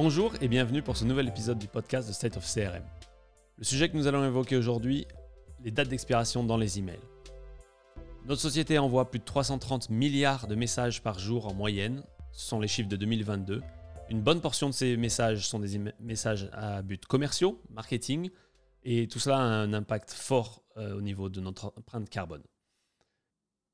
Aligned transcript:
Bonjour 0.00 0.32
et 0.40 0.46
bienvenue 0.46 0.80
pour 0.80 0.96
ce 0.96 1.04
nouvel 1.04 1.26
épisode 1.26 1.58
du 1.58 1.66
podcast 1.66 2.06
de 2.06 2.12
State 2.12 2.36
of 2.36 2.44
CRM. 2.46 2.84
Le 3.56 3.64
sujet 3.64 3.88
que 3.88 3.96
nous 3.96 4.06
allons 4.06 4.24
évoquer 4.24 4.56
aujourd'hui, 4.56 5.08
les 5.64 5.72
dates 5.72 5.88
d'expiration 5.88 6.44
dans 6.44 6.56
les 6.56 6.78
emails. 6.78 7.00
Notre 8.24 8.40
société 8.40 8.78
envoie 8.78 9.10
plus 9.10 9.18
de 9.18 9.24
330 9.24 9.90
milliards 9.90 10.46
de 10.46 10.54
messages 10.54 11.02
par 11.02 11.18
jour 11.18 11.48
en 11.48 11.52
moyenne, 11.52 12.04
ce 12.30 12.46
sont 12.46 12.60
les 12.60 12.68
chiffres 12.68 12.88
de 12.88 12.94
2022. 12.94 13.60
Une 14.08 14.20
bonne 14.20 14.40
portion 14.40 14.68
de 14.68 14.72
ces 14.72 14.96
messages 14.96 15.48
sont 15.48 15.58
des 15.58 15.80
messages 15.98 16.48
à 16.52 16.80
but 16.82 17.04
commerciaux, 17.04 17.60
marketing, 17.68 18.30
et 18.84 19.08
tout 19.08 19.18
cela 19.18 19.38
a 19.38 19.40
un 19.40 19.72
impact 19.72 20.12
fort 20.12 20.62
euh, 20.76 20.96
au 20.96 21.00
niveau 21.00 21.28
de 21.28 21.40
notre 21.40 21.72
empreinte 21.76 22.08
carbone. 22.08 22.44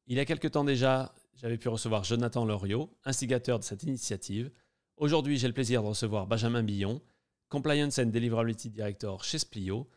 Il 0.07 0.17
y 0.17 0.21
a 0.21 0.25
quelque 0.25 0.49
temps 0.49 0.65
déjà, 0.65 1.15
j'avais 1.35 1.59
pu 1.59 1.69
recevoir 1.69 2.03
Jonathan 2.03 2.47
Loriot, 2.47 2.97
instigateur 3.05 3.59
de 3.59 3.65
cette 3.65 3.83
initiative. 3.83 4.51
Aujourd'hui, 4.97 5.39
j'ai 5.39 5.49
le 5.49 5.55
plaisir 5.55 5.83
de 5.83 5.89
recevoir 5.89 6.29
Benjamin 6.29 6.63
Billon, 6.63 7.03
Compliance 7.49 7.99
and 7.99 8.07
Deliverability 8.07 8.71
Director 8.71 9.25
chez 9.25 9.39
Splio. 9.41 9.89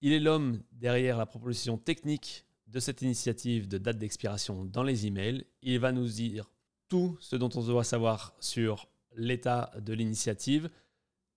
Il 0.00 0.12
est 0.14 0.20
l'homme 0.20 0.62
derrière 0.72 1.18
la 1.18 1.26
proposition 1.26 1.76
technique 1.76 2.46
de 2.66 2.80
cette 2.80 3.02
initiative 3.02 3.68
de 3.68 3.76
date 3.76 3.98
d'expiration 3.98 4.64
dans 4.64 4.84
les 4.84 5.06
emails. 5.06 5.44
Il 5.60 5.78
va 5.78 5.92
nous 5.92 6.08
dire 6.08 6.50
tout 6.88 7.18
ce 7.20 7.36
dont 7.36 7.50
on 7.54 7.62
doit 7.62 7.84
savoir 7.84 8.34
sur 8.40 8.88
l'état 9.14 9.70
de 9.78 9.92
l'initiative, 9.92 10.70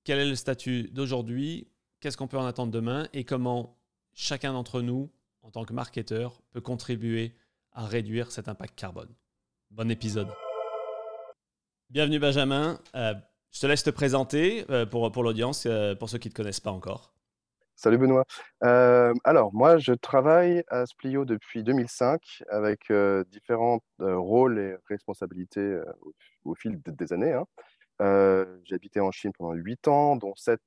quel 0.06 0.20
est 0.20 0.30
le 0.30 0.36
statut 0.36 0.90
d'aujourd'hui, 0.94 1.68
qu'est-ce 2.00 2.16
qu'on 2.16 2.30
peut 2.30 2.38
en 2.38 2.46
attendre 2.46 2.72
demain? 2.72 3.10
Et 3.12 3.26
comment 3.26 3.78
chacun 4.14 4.54
d'entre 4.54 4.82
nous, 4.82 5.12
en 5.42 5.52
tant 5.52 5.66
que 5.66 5.74
marketeur, 5.74 6.42
peut 6.52 6.62
contribuer 6.62 7.36
à 7.74 7.86
réduire 7.86 8.32
cet 8.32 8.48
impact 8.48 8.80
carbone. 8.80 9.14
Bon 9.70 9.92
épisode. 9.92 10.30
Bienvenue 11.96 12.20
Benjamin. 12.20 12.78
Euh, 12.94 13.14
je 13.54 13.62
te 13.62 13.68
laisse 13.68 13.84
te 13.84 13.90
présenter 13.90 14.66
euh, 14.70 14.86
pour, 14.86 15.10
pour 15.14 15.24
l'audience, 15.24 15.66
euh, 15.66 15.96
pour 15.96 16.10
ceux 16.10 16.18
qui 16.18 16.28
ne 16.28 16.34
te 16.34 16.36
connaissent 16.36 16.60
pas 16.60 16.74
encore. 16.74 17.14
Salut 17.78 17.98
Benoît. 17.98 18.26
alors, 18.60 19.54
moi, 19.54 19.78
je 19.78 19.94
travaille 19.94 20.62
à 20.68 20.86
Splio 20.86 21.24
depuis 21.24 21.64
2005 21.64 22.44
avec 22.50 22.92
différents 23.32 23.80
rôles 24.00 24.60
et 24.60 24.76
responsabilités 24.90 25.80
au, 26.44 26.54
fil 26.54 26.82
des 26.86 27.14
années. 27.14 27.32
Hein. 27.32 28.46
J'ai 28.66 28.76
habité 28.76 29.00
en 29.00 29.12
Chine 29.12 29.32
pendant 29.38 29.54
8 29.54 29.88
ans, 29.88 30.18
dont 30.18 30.36
7 30.36 30.60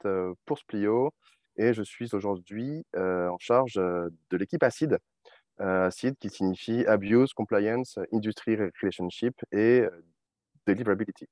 pour 0.47 0.59
Splio, 0.59 1.13
et 1.59 1.75
je 1.75 1.83
suis 1.83 2.15
aujourd'hui 2.15 2.87
en 2.97 3.37
charge 3.39 3.75
de 3.75 4.37
l'équipe 4.39 4.63
ACID, 4.63 4.97
ACID 5.59 6.17
qui 6.19 6.31
signifie 6.31 6.87
Abuse, 6.87 7.35
Compliance, 7.35 7.99
Industry 8.15 8.57
Relationship 8.57 9.35
et 9.53 9.85
Deliverability. 10.69 11.27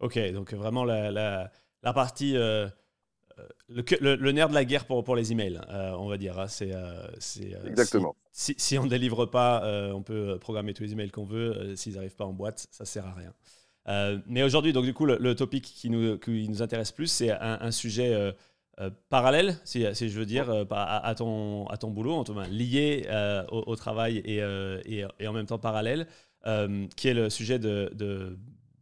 Ok, 0.00 0.18
donc 0.32 0.54
vraiment 0.54 0.84
la, 0.84 1.10
la, 1.10 1.50
la 1.82 1.92
partie, 1.92 2.36
euh, 3.38 3.42
le, 3.68 4.16
le, 4.16 4.32
nerf 4.32 4.48
de 4.48 4.54
la 4.54 4.64
guerre 4.64 4.86
pour, 4.86 5.02
pour 5.04 5.16
les 5.16 5.32
emails, 5.32 5.60
euh, 5.70 5.92
on 5.98 6.08
va 6.08 6.16
dire. 6.16 6.38
Hein, 6.38 6.48
c'est, 6.48 6.72
euh, 6.72 7.06
Exactement. 7.66 8.16
Si, 8.32 8.54
si, 8.56 8.78
on 8.78 8.84
ne 8.84 8.88
délivre 8.88 9.26
pas, 9.26 9.62
on 9.92 10.02
peut 10.02 10.38
programmer 10.40 10.72
tous 10.74 10.84
les 10.84 10.92
emails 10.92 11.10
qu'on 11.10 11.24
veut. 11.24 11.74
S'ils 11.76 11.94
n'arrivent 11.94 12.16
pas 12.16 12.24
en 12.24 12.32
boîte, 12.32 12.66
ça 12.70 12.84
ne 12.84 12.86
sert 12.86 13.06
à 13.06 13.14
rien. 13.14 14.22
mais 14.26 14.42
aujourd'hui, 14.42 14.72
donc 14.72 14.84
du 14.84 14.94
coup, 14.94 15.06
le, 15.06 15.34
topic 15.34 15.64
qui 15.64 15.90
nous, 15.90 16.18
qui 16.18 16.48
nous 16.48 16.62
intéresse 16.62 16.92
plus, 16.92 17.08
c'est 17.08 17.30
un, 17.30 17.58
un, 17.60 17.70
sujet 17.72 18.34
parallèle, 19.08 19.56
si, 19.64 19.84
si, 19.94 20.08
je 20.08 20.18
veux 20.18 20.26
dire, 20.26 20.50
à, 20.70 21.06
à, 21.06 21.14
ton, 21.16 21.66
à 21.66 21.76
ton 21.76 21.90
boulot, 21.90 22.14
en 22.14 22.24
tout 22.24 22.34
cas 22.34 22.46
lié 22.46 23.08
au, 23.50 23.64
au, 23.66 23.76
travail 23.76 24.18
et, 24.18 24.36
et, 24.36 25.04
et, 25.18 25.26
en 25.26 25.32
même 25.32 25.46
temps 25.46 25.58
parallèle. 25.58 26.06
Euh, 26.48 26.86
qui 26.96 27.08
est 27.08 27.14
le 27.14 27.28
sujet 27.28 27.58
de, 27.58 28.38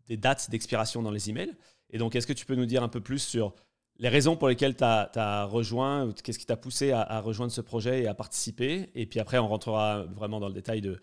des 0.07 0.17
dates 0.17 0.51
d'expiration 0.51 1.03
dans 1.03 1.11
les 1.11 1.31
emails. 1.31 1.53
Et 1.91 1.99
donc, 1.99 2.15
est-ce 2.15 2.27
que 2.27 2.33
tu 2.33 2.47
peux 2.47 2.55
nous 2.55 2.67
dire 2.67 2.85
un 2.85 2.89
peu 2.89 3.01
plus 3.01 3.19
sur 3.19 3.57
les 3.97 4.09
raisons 4.09 4.37
pour 4.37 4.47
lesquelles 4.47 4.77
tu 4.77 4.85
as, 4.85 5.45
rejoint, 5.47 6.13
qu'est-ce 6.23 6.39
qui 6.39 6.47
t'a 6.47 6.57
poussé 6.57 6.93
à, 6.93 7.21
rejoindre 7.21 7.51
ce 7.51 7.61
projet 7.61 8.03
et 8.03 8.07
à 8.07 8.15
participer? 8.15 8.91
Et 8.95 9.07
puis 9.07 9.19
après, 9.19 9.39
on 9.39 9.49
rentrera 9.49 10.05
vraiment 10.05 10.39
dans 10.39 10.47
le 10.47 10.55
détail 10.55 10.81
de 10.81 11.01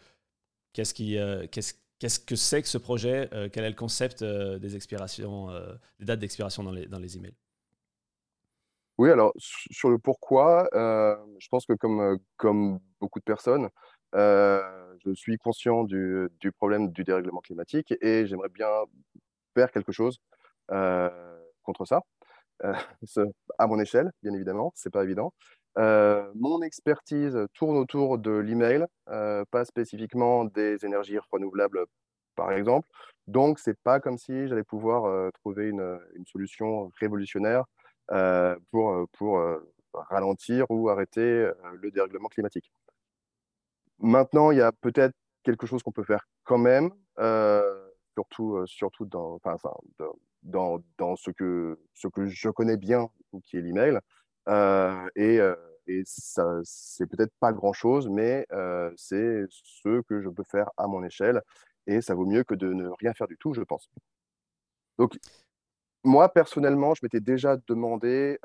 qu'est-ce, 0.71 0.93
euh, 1.01 1.47
que 1.47 2.35
c'est 2.35 2.61
que 2.61 2.69
ce 2.69 2.77
projet, 2.77 3.27
euh, 3.33 3.49
quel 3.51 3.65
est 3.65 3.69
le 3.69 3.75
concept 3.75 4.23
des 4.23 4.59
dates 5.99 6.19
d'expiration 6.19 6.63
dans 6.63 6.71
les, 6.71 7.17
emails. 7.17 7.35
Oui, 8.97 9.09
alors 9.09 9.33
sur 9.35 9.89
le 9.89 9.97
pourquoi, 9.97 10.69
je 10.71 11.47
pense 11.49 11.65
que 11.65 11.73
comme 12.37 12.79
beaucoup 13.01 13.19
de 13.19 13.25
personnes, 13.25 13.69
je 14.13 15.13
suis 15.13 15.37
conscient 15.37 15.83
du, 15.83 16.29
problème 16.57 16.91
du 16.91 17.03
dérèglement 17.03 17.41
climatique 17.41 17.93
et 18.01 18.25
j'aimerais 18.27 18.49
bien 18.49 18.69
faire 19.53 19.71
quelque 19.71 19.91
chose 19.91 20.19
contre 20.67 21.85
ça, 21.85 22.01
à 23.57 23.67
mon 23.67 23.79
échelle, 23.79 24.11
bien 24.21 24.33
évidemment, 24.33 24.71
c'est 24.75 24.91
pas 24.91 25.03
évident. 25.03 25.33
mon 25.77 26.61
expertise 26.61 27.37
tourne 27.53 27.77
autour 27.77 28.17
de 28.17 28.31
l'email, 28.31 28.85
pas 29.05 29.65
spécifiquement 29.65 30.45
des 30.45 30.85
énergies 30.85 31.19
renouvelables, 31.31 31.85
par 32.35 32.51
exemple. 32.51 32.87
Donc, 33.27 33.59
c'est 33.59 33.79
pas 33.83 33.99
comme 33.99 34.17
si 34.17 34.47
j'allais 34.47 34.63
pouvoir 34.63 35.31
trouver 35.33 35.69
une, 35.69 35.99
solution 36.25 36.91
révolutionnaire 36.99 37.65
pour 38.71 39.07
ralentir 39.93 40.65
ou 40.69 40.89
arrêter 40.89 41.49
le 41.81 41.91
dérèglement 41.91 42.29
climatique. 42.29 42.71
Maintenant, 44.03 44.51
il 44.51 44.57
y 44.57 44.61
a 44.61 44.73
peut-être 44.73 45.15
quelque 45.43 45.65
chose 45.65 45.81
qu'on 45.81 45.93
peut 45.93 46.03
faire 46.03 46.27
quand 46.43 46.57
même, 46.57 46.91
euh, 47.19 47.89
surtout, 48.13 48.57
euh, 48.57 48.65
surtout 48.65 49.05
dans, 49.05 49.39
dans, 50.97 51.15
ce, 51.15 51.31
que, 51.31 51.79
ce 51.93 52.09
que 52.09 52.25
je 52.27 52.49
connais 52.49 52.75
bien, 52.75 53.09
qui 53.45 53.55
est 53.55 53.61
l'email. 53.61 53.97
Euh, 54.49 55.09
et, 55.15 55.39
et 55.87 56.03
ça, 56.05 56.59
c'est 56.65 57.05
peut-être 57.05 57.31
pas 57.39 57.53
grand-chose, 57.53 58.09
mais 58.09 58.45
c'est 58.97 59.45
ce 59.49 60.01
que 60.01 60.21
je 60.21 60.27
peux 60.27 60.43
faire 60.43 60.69
à 60.75 60.87
mon 60.87 61.01
échelle. 61.05 61.41
Et 61.87 62.01
ça 62.01 62.13
vaut 62.13 62.25
mieux 62.25 62.43
que 62.43 62.55
de 62.55 62.73
ne 62.73 62.89
rien 62.89 63.13
faire 63.13 63.27
du 63.27 63.37
tout, 63.37 63.53
je 63.53 63.61
pense. 63.61 63.89
Donc, 64.97 65.17
moi, 66.03 66.27
personnellement, 66.27 66.93
je 66.93 66.99
m'étais 67.03 67.21
déjà 67.21 67.55
demandé 67.67 68.37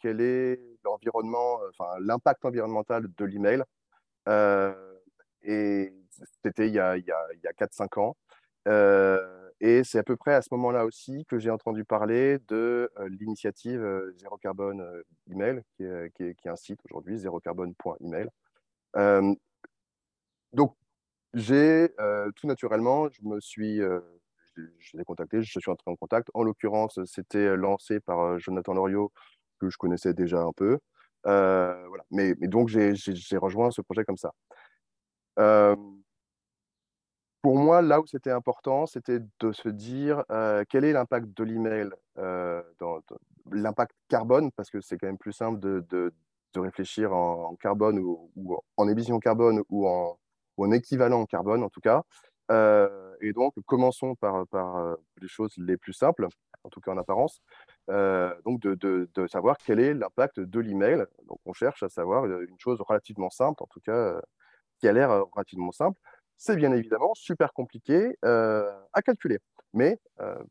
quel 0.00 0.22
est 0.22 0.58
l'environnement, 0.84 1.60
enfin, 1.68 1.98
l'impact 2.00 2.46
environnemental 2.46 3.06
de 3.14 3.24
l'email. 3.26 3.62
Et 5.44 5.92
c'était 6.42 6.68
il 6.68 6.74
y 6.74 6.78
a, 6.78 6.96
il 6.96 7.04
y 7.04 7.10
a, 7.10 7.26
il 7.34 7.40
y 7.42 7.46
a 7.46 7.52
4-5 7.52 8.00
ans. 8.00 8.16
Euh, 8.68 9.50
et 9.60 9.84
c'est 9.84 9.98
à 9.98 10.02
peu 10.02 10.16
près 10.16 10.34
à 10.34 10.42
ce 10.42 10.48
moment-là 10.52 10.84
aussi 10.84 11.24
que 11.26 11.38
j'ai 11.38 11.50
entendu 11.50 11.84
parler 11.84 12.38
de 12.48 12.90
euh, 12.98 13.08
l'initiative 13.08 13.82
euh, 13.82 14.14
Zéro 14.18 14.36
Carbone 14.36 14.84
Email, 15.30 15.62
qui 15.76 15.84
est, 15.84 16.10
qui, 16.14 16.34
qui 16.34 16.48
est, 16.48 16.50
un 16.50 16.56
site 16.56 16.80
aujourd'hui, 16.84 17.18
zérocarbone.email. 17.18 18.28
donc, 20.52 20.76
j'ai 21.34 21.88
tout 22.36 22.46
naturellement, 22.46 23.08
je 23.10 23.22
me 23.22 23.40
suis, 23.40 23.78
je, 23.78 24.96
l'ai 24.96 25.04
contacté, 25.04 25.42
je 25.42 25.58
suis 25.58 25.70
entré 25.70 25.90
en 25.90 25.96
contact. 25.96 26.28
En 26.34 26.42
l'occurrence, 26.42 26.98
c'était 27.06 27.56
lancé 27.56 28.00
par 28.00 28.38
Jonathan 28.38 28.74
Loriot, 28.74 29.12
que 29.58 29.70
je 29.70 29.78
connaissais 29.78 30.12
déjà 30.12 30.42
un 30.42 30.52
peu. 30.52 30.78
voilà. 31.24 32.04
mais 32.10 32.34
donc, 32.34 32.68
j'ai 32.68 33.36
rejoint 33.38 33.70
ce 33.70 33.80
projet 33.80 34.04
comme 34.04 34.18
ça 34.18 34.32
pour 37.42 37.56
moi, 37.56 37.82
là 37.82 38.00
où 38.00 38.06
c'était 38.06 38.30
important, 38.30 38.86
c'était 38.86 39.18
de 39.40 39.52
se 39.52 39.68
dire 39.68 40.24
quel 40.68 40.84
est 40.84 40.92
l'impact 40.92 41.36
de 41.36 41.44
l'email, 41.44 41.90
l'impact 43.50 43.96
carbone, 44.08 44.52
parce 44.52 44.70
que 44.70 44.80
c'est 44.80 44.96
quand 44.96 45.08
même 45.08 45.18
plus 45.18 45.32
simple 45.32 45.58
de, 45.58 45.84
de, 45.90 46.14
de 46.54 46.60
réfléchir 46.60 47.12
en, 47.12 47.56
carbone 47.56 47.98
ou, 47.98 48.30
en 48.76 48.88
émission 48.88 49.18
carbone 49.18 49.62
ou 49.68 49.88
en, 49.88 50.18
ou 50.56 50.64
en, 50.64 50.72
équivalent 50.72 51.26
carbone 51.26 51.64
en 51.64 51.68
tout 51.68 51.80
cas. 51.80 52.04
et 53.20 53.32
donc, 53.32 53.54
commençons 53.66 54.14
par, 54.14 54.46
par, 54.46 54.96
les 55.20 55.28
choses 55.28 55.54
les 55.58 55.76
plus 55.76 55.92
simples, 55.94 56.28
en 56.62 56.68
tout 56.68 56.80
cas 56.80 56.92
en 56.92 56.98
apparence. 56.98 57.42
donc, 57.88 58.60
de, 58.60 59.08
de, 59.14 59.26
savoir 59.26 59.56
quel 59.58 59.80
est 59.80 59.94
l'impact 59.94 60.38
de 60.38 60.60
l'email. 60.60 61.06
Donc, 61.26 61.40
on 61.44 61.52
cherche 61.52 61.82
à 61.82 61.88
savoir 61.88 62.26
une 62.26 62.58
chose 62.58 62.80
relativement 62.80 63.30
simple, 63.30 63.64
en 63.64 63.66
tout 63.66 63.80
cas 63.80 64.20
qui 64.82 64.88
a 64.88 64.92
l'air 64.92 65.10
euh, 65.10 65.22
relativement 65.32 65.72
simple. 65.72 65.98
C'est 66.36 66.56
bien 66.56 66.72
évidemment 66.72 67.14
super 67.14 67.52
compliqué 67.52 68.18
euh, 68.24 68.68
à 68.92 69.00
calculer, 69.00 69.38
mais 69.72 70.00
euh, 70.20 70.42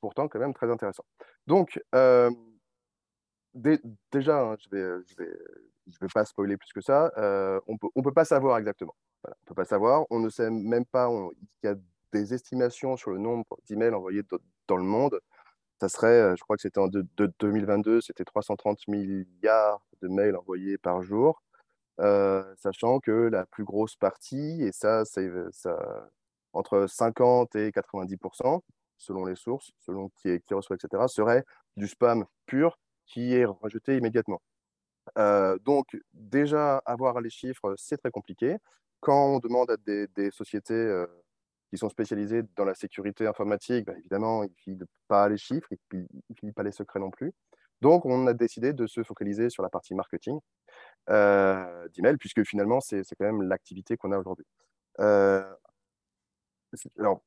pourtant 0.00 0.26
quand 0.26 0.40
même 0.40 0.52
très 0.52 0.68
intéressant. 0.68 1.04
Donc, 1.46 1.80
déjà, 4.10 4.40
hein, 4.40 4.56
je 4.58 4.76
ne 4.76 5.02
vais, 6.00 6.08
pas 6.12 6.24
spoiler 6.24 6.56
plus 6.56 6.72
que 6.72 6.80
ça, 6.80 7.12
on 7.68 7.76
ne 7.94 8.02
peut 8.02 8.12
pas 8.12 8.24
savoir 8.24 8.58
exactement. 8.58 8.96
On 9.24 9.30
peut 9.46 9.54
pas 9.54 9.64
savoir, 9.64 10.06
on 10.10 10.18
ne 10.18 10.28
sait 10.28 10.50
même 10.50 10.86
pas, 10.86 11.08
il 11.62 11.66
y 11.66 11.68
a 11.68 11.76
des 12.12 12.34
estimations 12.34 12.96
sur 12.96 13.12
le 13.12 13.18
nombre 13.18 13.46
d'emails 13.68 13.94
envoyés 13.94 14.22
dans 14.66 14.76
le 14.76 14.82
monde. 14.82 15.20
Ça 15.80 15.88
serait, 15.88 16.36
je 16.36 16.42
crois 16.42 16.56
que 16.56 16.62
c'était 16.62 16.80
en 16.80 16.88
de, 16.88 17.06
2022, 17.38 18.00
c'était 18.00 18.24
330 18.24 18.88
milliards 18.88 19.86
de 20.00 20.08
mails 20.08 20.34
envoyés 20.34 20.78
par 20.78 21.02
jour. 21.02 21.40
Euh, 22.00 22.54
sachant 22.56 23.00
que 23.00 23.10
la 23.10 23.46
plus 23.46 23.64
grosse 23.64 23.96
partie, 23.96 24.62
et 24.62 24.72
ça, 24.72 25.04
c'est 25.04 25.30
ça, 25.52 26.08
entre 26.52 26.86
50 26.86 27.54
et 27.56 27.70
90%, 27.70 28.62
selon 28.98 29.24
les 29.26 29.36
sources, 29.36 29.72
selon 29.80 30.08
qui, 30.16 30.40
qui 30.40 30.54
reçoit, 30.54 30.76
etc., 30.76 31.04
serait 31.08 31.44
du 31.76 31.86
spam 31.88 32.24
pur 32.46 32.78
qui 33.06 33.34
est 33.34 33.44
rejeté 33.44 33.96
immédiatement. 33.96 34.40
Euh, 35.18 35.58
donc, 35.58 35.96
déjà, 36.12 36.78
avoir 36.86 37.20
les 37.20 37.30
chiffres, 37.30 37.74
c'est 37.76 37.98
très 37.98 38.10
compliqué. 38.10 38.56
Quand 39.00 39.36
on 39.36 39.38
demande 39.38 39.70
à 39.70 39.76
des, 39.76 40.30
sociétés 40.30 40.74
euh, 40.74 41.06
qui 41.70 41.78
sont 41.78 41.88
spécialisées 41.88 42.42
dans 42.56 42.64
la 42.64 42.74
sécurité 42.74 43.26
informatique, 43.26 43.86
ben, 43.86 43.96
évidemment, 43.98 44.44
ils 44.66 44.78
ne 44.78 44.84
pas 45.08 45.28
les 45.28 45.38
chiffres, 45.38 45.68
ils 45.92 46.06
ne 46.30 46.34
filent 46.36 46.52
pas 46.52 46.62
les 46.62 46.72
secrets 46.72 47.00
non 47.00 47.10
plus. 47.10 47.32
Donc, 47.82 48.06
on 48.06 48.28
a 48.28 48.32
décidé 48.32 48.72
de 48.72 48.86
se 48.86 49.02
focaliser 49.02 49.50
sur 49.50 49.64
la 49.64 49.68
partie 49.68 49.94
marketing 49.94 50.38
euh, 51.10 51.88
d'email, 51.94 52.16
puisque 52.16 52.44
finalement, 52.44 52.80
c'est 52.80 53.02
quand 53.18 53.24
même 53.24 53.42
l'activité 53.42 53.96
qu'on 53.96 54.12
a 54.12 54.18
aujourd'hui. 54.18 54.46
Euh, 55.00 55.44
alors, 56.96 57.20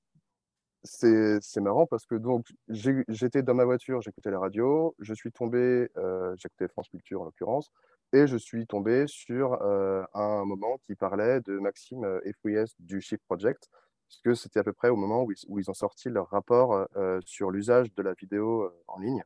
c'est 0.83 1.41
marrant 1.57 1.87
parce 1.87 2.05
que 2.05 2.15
donc 2.15 2.45
j'étais 2.69 3.43
dans 3.43 3.53
ma 3.55 3.65
voiture, 3.65 4.01
j'écoutais 4.01 4.31
la 4.31 4.39
radio, 4.39 4.95
je 4.99 5.13
suis 5.13 5.31
tombé, 5.31 5.89
euh, 5.97 6.33
j'écoutais 6.37 6.69
France 6.69 6.87
Culture 6.89 7.21
en 7.21 7.25
l'occurrence, 7.25 7.71
et 8.13 8.27
je 8.27 8.37
suis 8.37 8.65
tombé 8.65 9.05
sur 9.07 9.61
un 9.61 10.45
moment 10.45 10.77
qui 10.85 10.95
parlait 10.95 11.41
de 11.41 11.59
Maxime 11.59 12.21
Efouies 12.23 12.73
du 12.79 13.01
Chip 13.01 13.21
Project, 13.27 13.69
puisque 14.07 14.37
c'était 14.37 14.59
à 14.59 14.63
peu 14.63 14.73
près 14.73 14.89
au 14.89 14.95
moment 14.95 15.23
où 15.23 15.59
ils 15.59 15.69
ont 15.69 15.73
sorti 15.73 16.09
leur 16.09 16.29
rapport 16.29 16.87
sur 17.25 17.51
l'usage 17.51 17.93
de 17.93 18.03
la 18.03 18.13
vidéo 18.13 18.71
en 18.87 18.99
ligne. 18.99 19.23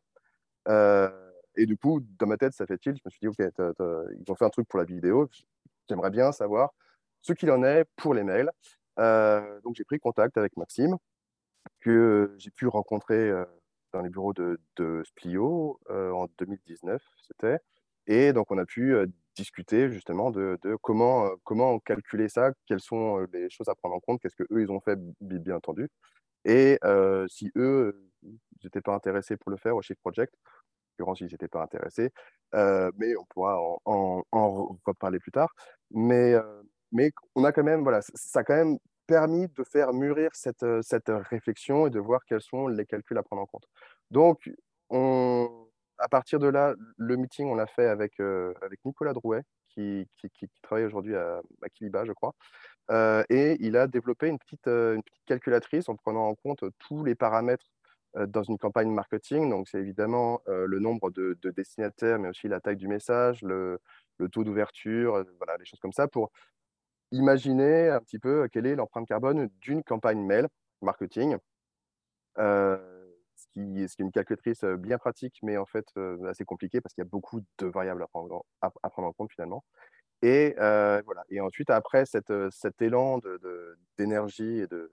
Et 0.68 1.66
du 1.66 1.78
coup, 1.78 2.02
dans 2.20 2.28
ma 2.28 2.38
tête, 2.38 2.54
ça 2.54 2.66
fait 2.66 2.78
tilt. 2.78 2.98
Je 2.98 3.02
me 3.06 3.10
suis 3.10 3.20
dit, 3.22 3.28
OK, 3.28 3.38
ils 3.40 4.32
ont 4.32 4.36
fait 4.36 4.46
un 4.46 4.50
truc 4.50 4.68
pour 4.68 4.80
la 4.80 4.86
vidéo. 4.86 5.30
J'aimerais 5.88 6.12
bien 6.12 6.32
savoir 6.32 6.72
ce 7.22 7.34
qu'il 7.34 7.52
en 7.52 7.64
est 7.64 7.86
pour 7.96 8.14
les 8.14 8.24
mails. 8.24 8.52
donc, 8.98 9.76
j'ai 9.76 9.84
pris 9.84 10.00
contact 10.00 10.38
avec 10.38 10.58
Maxime 10.58 10.98
que 11.82 12.34
j'ai 12.38 12.52
pu 12.52 12.68
rencontrer 12.68 13.32
dans 13.94 14.02
les 14.02 14.10
bureaux 14.10 14.34
de, 14.34 15.04
Splio 15.04 15.80
en 15.90 16.28
2019, 16.38 17.02
c'était. 17.28 17.60
Et 18.08 18.34
donc, 18.34 18.52
on 18.52 18.58
a 18.58 18.66
pu 18.66 18.96
discuter 19.36 19.90
justement 19.90 20.32
de, 20.32 20.58
de, 20.64 20.76
comment, 20.82 21.30
comment 21.44 21.80
calculer 21.80 22.28
ça, 22.28 22.52
quelles 22.66 22.82
sont 22.82 23.26
les 23.32 23.50
choses 23.50 23.70
à 23.70 23.76
prendre 23.76 23.96
en 23.96 24.00
compte, 24.00 24.22
qu'est-ce 24.22 24.36
qu'eux, 24.36 24.62
ils 24.62 24.72
ont 24.72 24.82
fait, 24.82 24.98
bien 25.22 25.56
entendu. 25.56 25.90
Et 26.46 26.80
si 27.28 27.52
eux 27.56 28.10
n'étaient 28.64 28.82
pas 28.82 28.94
intéressés 28.94 29.38
pour 29.38 29.52
le 29.52 29.58
faire 29.58 29.76
au 29.76 29.82
Shift 29.82 30.00
Project, 30.02 30.34
en 30.36 31.04
l'occurrence, 31.04 31.22
ils 31.22 31.32
n'étaient 31.32 31.48
pas 31.48 31.64
intéressés, 31.64 32.12
mais 32.54 33.16
on 33.18 33.26
pourra 33.26 33.60
en, 33.86 34.24
reparler 34.86 35.20
plus 35.20 35.32
tard. 35.32 35.54
Mais, 35.92 36.36
mais 36.92 37.12
on 37.36 37.44
a 37.44 37.52
quand 37.52 37.64
même, 37.64 37.84
voilà, 37.84 38.02
ça 38.02 38.40
a 38.40 38.44
quand 38.44 38.56
même 38.56 38.78
permis 39.10 39.48
de 39.48 39.64
faire 39.64 39.92
mûrir 39.92 40.30
cette, 40.34 40.62
euh, 40.62 40.82
cette 40.84 41.10
réflexion 41.10 41.88
et 41.88 41.90
de 41.90 42.00
voir 42.00 42.22
quels 42.26 42.42
sont 42.42 42.68
les 42.68 42.86
calculs 42.86 43.18
à 43.18 43.24
prendre 43.24 43.42
en 43.42 43.48
compte. 43.48 43.66
Donc, 44.12 44.52
on, 44.92 45.50
à 45.98 46.08
partir 46.08 46.38
de 46.38 46.48
là, 46.48 46.76
le 46.98 47.18
meeting, 47.18 47.48
on 47.48 47.56
l'a 47.56 47.66
fait 47.66 47.88
avec, 47.88 48.20
euh, 48.20 48.54
avec 48.62 48.80
Nicolas 48.86 49.14
Drouet, 49.14 49.42
qui, 49.70 50.08
qui, 50.20 50.30
qui, 50.30 50.48
travaille 50.62 50.86
aujourd'hui 50.86 51.16
à, 51.16 51.42
à, 51.64 51.70
Kiliba, 51.70 52.06
je 52.06 52.12
crois. 52.12 52.34
Euh, 52.92 53.24
et 53.30 53.58
il 53.60 53.78
a 53.78 53.88
développé 53.88 54.28
une 54.28 54.40
petite, 54.40 54.68
une 54.68 55.04
petite 55.04 55.26
calculatrice 55.26 55.90
en 55.90 55.96
prenant 55.96 56.28
en 56.28 56.36
compte 56.36 56.64
tous 56.80 57.04
les 57.04 57.16
paramètres 57.16 57.72
dans 58.28 58.42
une 58.42 58.58
campagne 58.58 58.92
marketing. 58.92 59.50
Donc, 59.50 59.68
c'est 59.68 59.80
évidemment 59.80 60.42
le 60.48 60.80
nombre 60.80 61.12
de, 61.12 61.38
de, 61.44 61.52
destinataires, 61.52 62.18
mais 62.18 62.30
aussi 62.30 62.48
la 62.48 62.60
taille 62.60 62.76
du 62.76 62.88
message, 62.88 63.44
le, 63.44 63.80
taux 64.32 64.44
d'ouverture, 64.44 65.24
voilà, 65.38 65.58
des 65.60 65.66
choses 65.66 65.80
comme 65.80 65.94
ça, 65.94 66.08
pour 66.08 66.32
Imaginez 67.12 67.90
un 67.90 68.00
petit 68.02 68.20
peu 68.20 68.48
quelle 68.50 68.68
est 68.68 68.76
l'empreinte 68.76 69.08
carbone 69.08 69.50
d'une 69.62 69.84
campagne 69.84 70.24
mail 70.24 70.48
marketing. 70.82 71.38
Euh, 72.38 72.78
ce, 73.36 73.48
qui, 73.48 73.82
est 73.82 74.00
une 74.00 74.12
calculatrice 74.12 74.64
bien 74.64 74.98
pratique, 75.00 75.40
mais 75.42 75.58
en 75.58 75.66
fait 75.66 75.88
assez 76.28 76.46
compliqué 76.46 76.82
parce 76.82 76.94
qu'il 76.94 77.04
y 77.04 77.08
a 77.08 77.10
beaucoup 77.10 77.42
de 77.58 77.66
variables 77.66 78.04
à, 78.04 78.10
prendre 78.90 79.08
en 79.08 79.14
compte 79.14 79.32
finalement. 79.32 79.64
Et 80.22 80.54
voilà. 80.58 81.24
Et 81.30 81.42
ensuite, 81.42 81.70
après 81.70 82.06
cet 82.06 82.82
élan 82.82 83.20
d'énergie 83.98 84.60
et 84.60 84.68
de, 84.68 84.92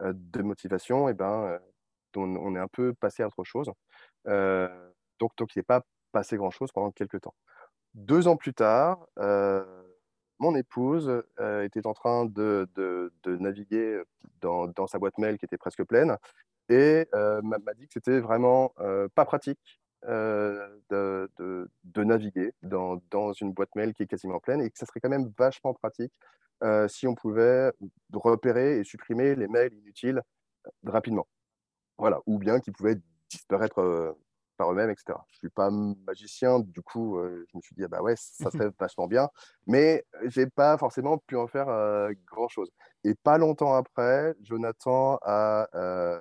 de 0.00 0.42
motivation, 0.42 1.08
et 1.08 1.12
eh 1.12 1.14
ben, 1.14 1.58
on, 2.16 2.54
est 2.54 2.58
un 2.58 2.68
peu 2.68 2.94
passé 2.94 3.22
à 3.22 3.26
autre 3.26 3.44
chose. 3.44 3.70
donc, 4.26 5.32
donc, 5.36 5.54
il 5.54 5.58
n'est 5.58 5.62
pas 5.62 5.82
passé 6.12 6.36
grand-chose 6.36 6.72
pendant 6.72 6.90
quelques 6.90 7.20
temps. 7.20 7.34
Deux 7.94 8.28
ans 8.28 8.36
plus 8.36 8.54
tard, 8.54 9.06
mon 10.40 10.54
épouse 10.54 11.22
euh, 11.38 11.62
était 11.64 11.86
en 11.86 11.92
train 11.92 12.24
de, 12.24 12.66
naviguer 13.26 14.02
dans, 14.40 14.86
sa 14.86 14.98
boîte 14.98 15.18
mail 15.18 15.38
qui 15.38 15.44
était 15.44 15.58
presque 15.58 15.84
pleine 15.84 16.16
et 16.68 17.06
euh, 17.14 17.40
m'a 17.42 17.74
dit 17.74 17.86
que 17.86 17.92
c'était 17.92 18.20
vraiment 18.20 18.72
euh, 18.80 19.08
pas 19.14 19.24
pratique 19.24 19.80
de, 20.02 21.68
naviguer 21.96 22.52
dans, 22.62 23.00
une 23.40 23.52
boîte 23.52 23.74
mail 23.74 23.94
qui 23.94 24.02
est 24.04 24.06
quasiment 24.06 24.40
pleine 24.40 24.60
et 24.62 24.70
que 24.70 24.78
ça 24.78 24.86
serait 24.86 25.00
quand 25.00 25.08
même 25.08 25.32
vachement 25.38 25.74
pratique 25.74 26.12
si 26.88 27.06
on 27.06 27.14
pouvait 27.14 27.72
repérer 28.12 28.78
et 28.78 28.84
supprimer 28.84 29.34
les 29.34 29.48
mails 29.48 29.72
inutiles 29.74 30.22
rapidement. 30.84 31.26
Voilà, 31.98 32.20
ou 32.26 32.38
bien 32.38 32.60
qu'ils 32.60 32.72
pouvaient 32.72 32.98
disparaître 33.28 34.14
par 34.60 34.72
eux-mêmes, 34.72 34.90
etc. 34.90 35.18
Je 35.30 35.38
suis 35.38 35.48
pas 35.48 35.70
magicien, 35.70 36.60
du 36.60 36.82
coup, 36.82 37.16
euh, 37.16 37.46
je 37.50 37.56
me 37.56 37.62
suis 37.62 37.74
dit, 37.74 37.82
ah 37.84 37.88
bah 37.88 38.02
ouais, 38.02 38.14
ça 38.16 38.50
serait 38.50 38.70
vachement 38.78 39.06
bien, 39.06 39.30
mais 39.66 40.04
j'ai 40.24 40.46
pas 40.46 40.76
forcément 40.76 41.16
pu 41.16 41.34
en 41.36 41.46
faire 41.46 41.70
euh, 41.70 42.12
grand-chose. 42.26 42.70
Et 43.02 43.14
pas 43.14 43.38
longtemps 43.38 43.74
après, 43.74 44.34
Jonathan 44.42 45.18
a, 45.22 45.66
euh, 45.74 46.20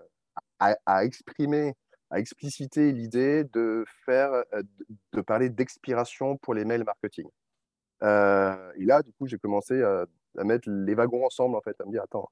a, 0.60 1.04
exprimé, 1.04 1.76
a 2.12 2.20
explicité 2.20 2.92
l'idée 2.92 3.44
de 3.44 3.86
faire, 4.06 4.44
de, 5.14 5.22
parler 5.22 5.50
d'expiration 5.50 6.38
pour 6.38 6.54
les 6.54 6.66
mails 6.66 6.84
marketing. 6.84 7.28
et 8.02 8.86
là, 8.86 9.02
du 9.04 9.12
coup, 9.14 9.28
j'ai 9.28 9.38
commencé 9.38 9.82
à, 9.84 10.06
à, 10.38 10.44
mettre 10.44 10.70
les 10.70 10.96
wagons 10.96 11.26
ensemble, 11.26 11.56
en 11.56 11.62
fait, 11.62 11.80
à 11.82 11.86
me 11.86 11.92
dire, 11.92 12.04
attends, 12.04 12.30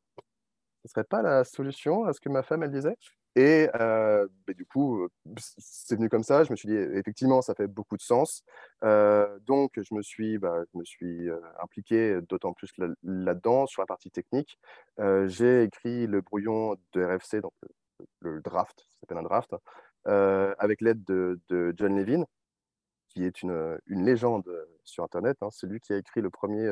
ce 0.83 0.91
serait 0.91 1.03
pas 1.03 1.21
la 1.21 1.44
solution 1.44 2.06
à 2.06 2.13
ce 2.13 2.21
que 2.21 2.29
ma 2.29 2.44
femme, 2.44 2.63
elle 2.63 2.71
disait? 2.71 2.95
Et 3.38 3.69
euh, 3.79 4.27
bah, 4.47 4.53
du 4.53 4.65
coup, 4.65 5.07
c'est 5.38 5.95
venu 5.95 6.09
comme 6.09 6.23
ça. 6.23 6.44
Je 6.44 6.51
me 6.51 6.56
suis 6.56 6.68
dit, 6.68 6.75
effectivement, 6.75 7.44
ça 7.44 7.53
fait 7.53 7.68
beaucoup 7.68 7.95
de 7.95 8.01
sens. 8.01 8.44
Euh, 8.83 9.38
donc, 9.45 9.73
je 9.77 9.94
me 9.94 10.01
suis, 10.01 10.39
bah, 10.39 10.63
je 10.73 10.80
me 10.80 10.83
suis 10.83 11.30
euh, 11.30 11.39
impliqué 11.62 12.19
d'autant 12.27 12.53
plus 12.53 12.71
là-dedans, 13.03 13.68
sur 13.68 13.83
la 13.83 13.85
partie 13.85 14.09
technique. 14.09 14.57
J'ai 15.27 15.63
écrit 15.63 16.07
le 16.07 16.21
brouillon 16.21 16.77
de 16.94 17.03
RFC, 17.03 17.41
donc 17.41 17.53
le, 18.19 18.41
draft, 18.41 18.79
ça 18.89 18.99
s'appelle 19.01 19.17
un 19.17 19.23
draft, 19.23 19.55
avec 20.05 20.81
l'aide 20.81 21.03
de, 21.03 21.39
John 21.77 21.95
Levin, 21.97 22.25
qui 23.09 23.25
est 23.25 23.42
une, 23.42 23.80
une 23.87 24.06
légende 24.06 24.49
sur 24.83 25.04
Internet. 25.04 25.37
Hein. 25.42 25.49
C'est 25.51 25.68
lui 25.68 25.80
qui 25.80 25.94
a 25.94 25.97
écrit 25.97 26.21
le 26.21 26.30
premier, 26.30 26.68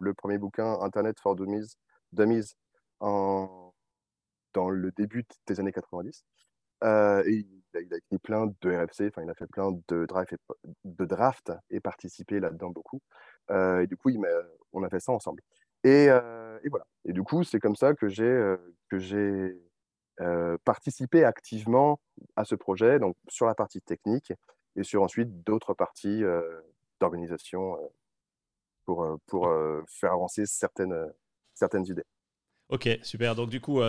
le 0.00 0.14
premier 0.14 0.38
bouquin 0.38 0.78
Internet 0.80 1.18
for 1.20 1.36
Dummies, 1.36 1.76
Dummies 2.12 2.54
en 3.00 3.72
dans 4.52 4.70
le 4.70 4.90
début 4.92 5.24
des 5.46 5.60
années 5.60 5.72
90. 5.72 6.24
Euh, 6.84 7.22
et 7.26 7.46
il 7.74 7.94
a, 7.94 7.96
écrit 7.96 8.18
plein 8.18 8.52
de 8.60 8.70
RFC, 8.70 9.08
enfin, 9.08 9.22
il 9.22 9.30
a 9.30 9.34
fait 9.34 9.46
plein 9.46 9.70
de, 9.88 10.04
drive 10.06 10.26
et, 10.32 10.36
de 10.84 11.04
draft 11.04 11.52
et 11.70 11.80
participé 11.80 12.40
là-dedans 12.40 12.70
beaucoup. 12.70 13.00
Euh, 13.50 13.86
du 13.86 13.96
coup, 13.96 14.10
il 14.10 14.20
on 14.72 14.82
a 14.82 14.88
fait 14.88 15.00
ça 15.00 15.12
ensemble. 15.12 15.42
Et, 15.84 16.08
euh, 16.08 16.58
et 16.64 16.68
voilà. 16.68 16.84
Et 17.04 17.12
du 17.12 17.22
coup, 17.22 17.44
c'est 17.44 17.60
comme 17.60 17.76
ça 17.76 17.94
que 17.94 18.08
j'ai 18.08 18.56
que 18.88 18.98
j'ai 18.98 19.56
participé 20.64 21.24
activement 21.24 22.00
à 22.36 22.44
ce 22.44 22.54
projet, 22.54 22.98
donc 22.98 23.16
sur 23.28 23.46
la 23.46 23.54
partie 23.54 23.80
technique 23.80 24.32
et 24.76 24.82
sur 24.82 25.02
ensuite 25.02 25.42
d'autres 25.44 25.74
parties 25.74 26.22
d'organisation 27.00 27.76
pour, 28.84 29.18
pour 29.26 29.48
faire 29.88 30.12
avancer 30.12 30.46
certaines, 30.46 31.12
certaines 31.54 31.86
idées. 31.86 32.04
Ok, 32.68 32.88
super. 33.02 33.34
Donc 33.34 33.50
du 33.50 33.60
coup, 33.60 33.80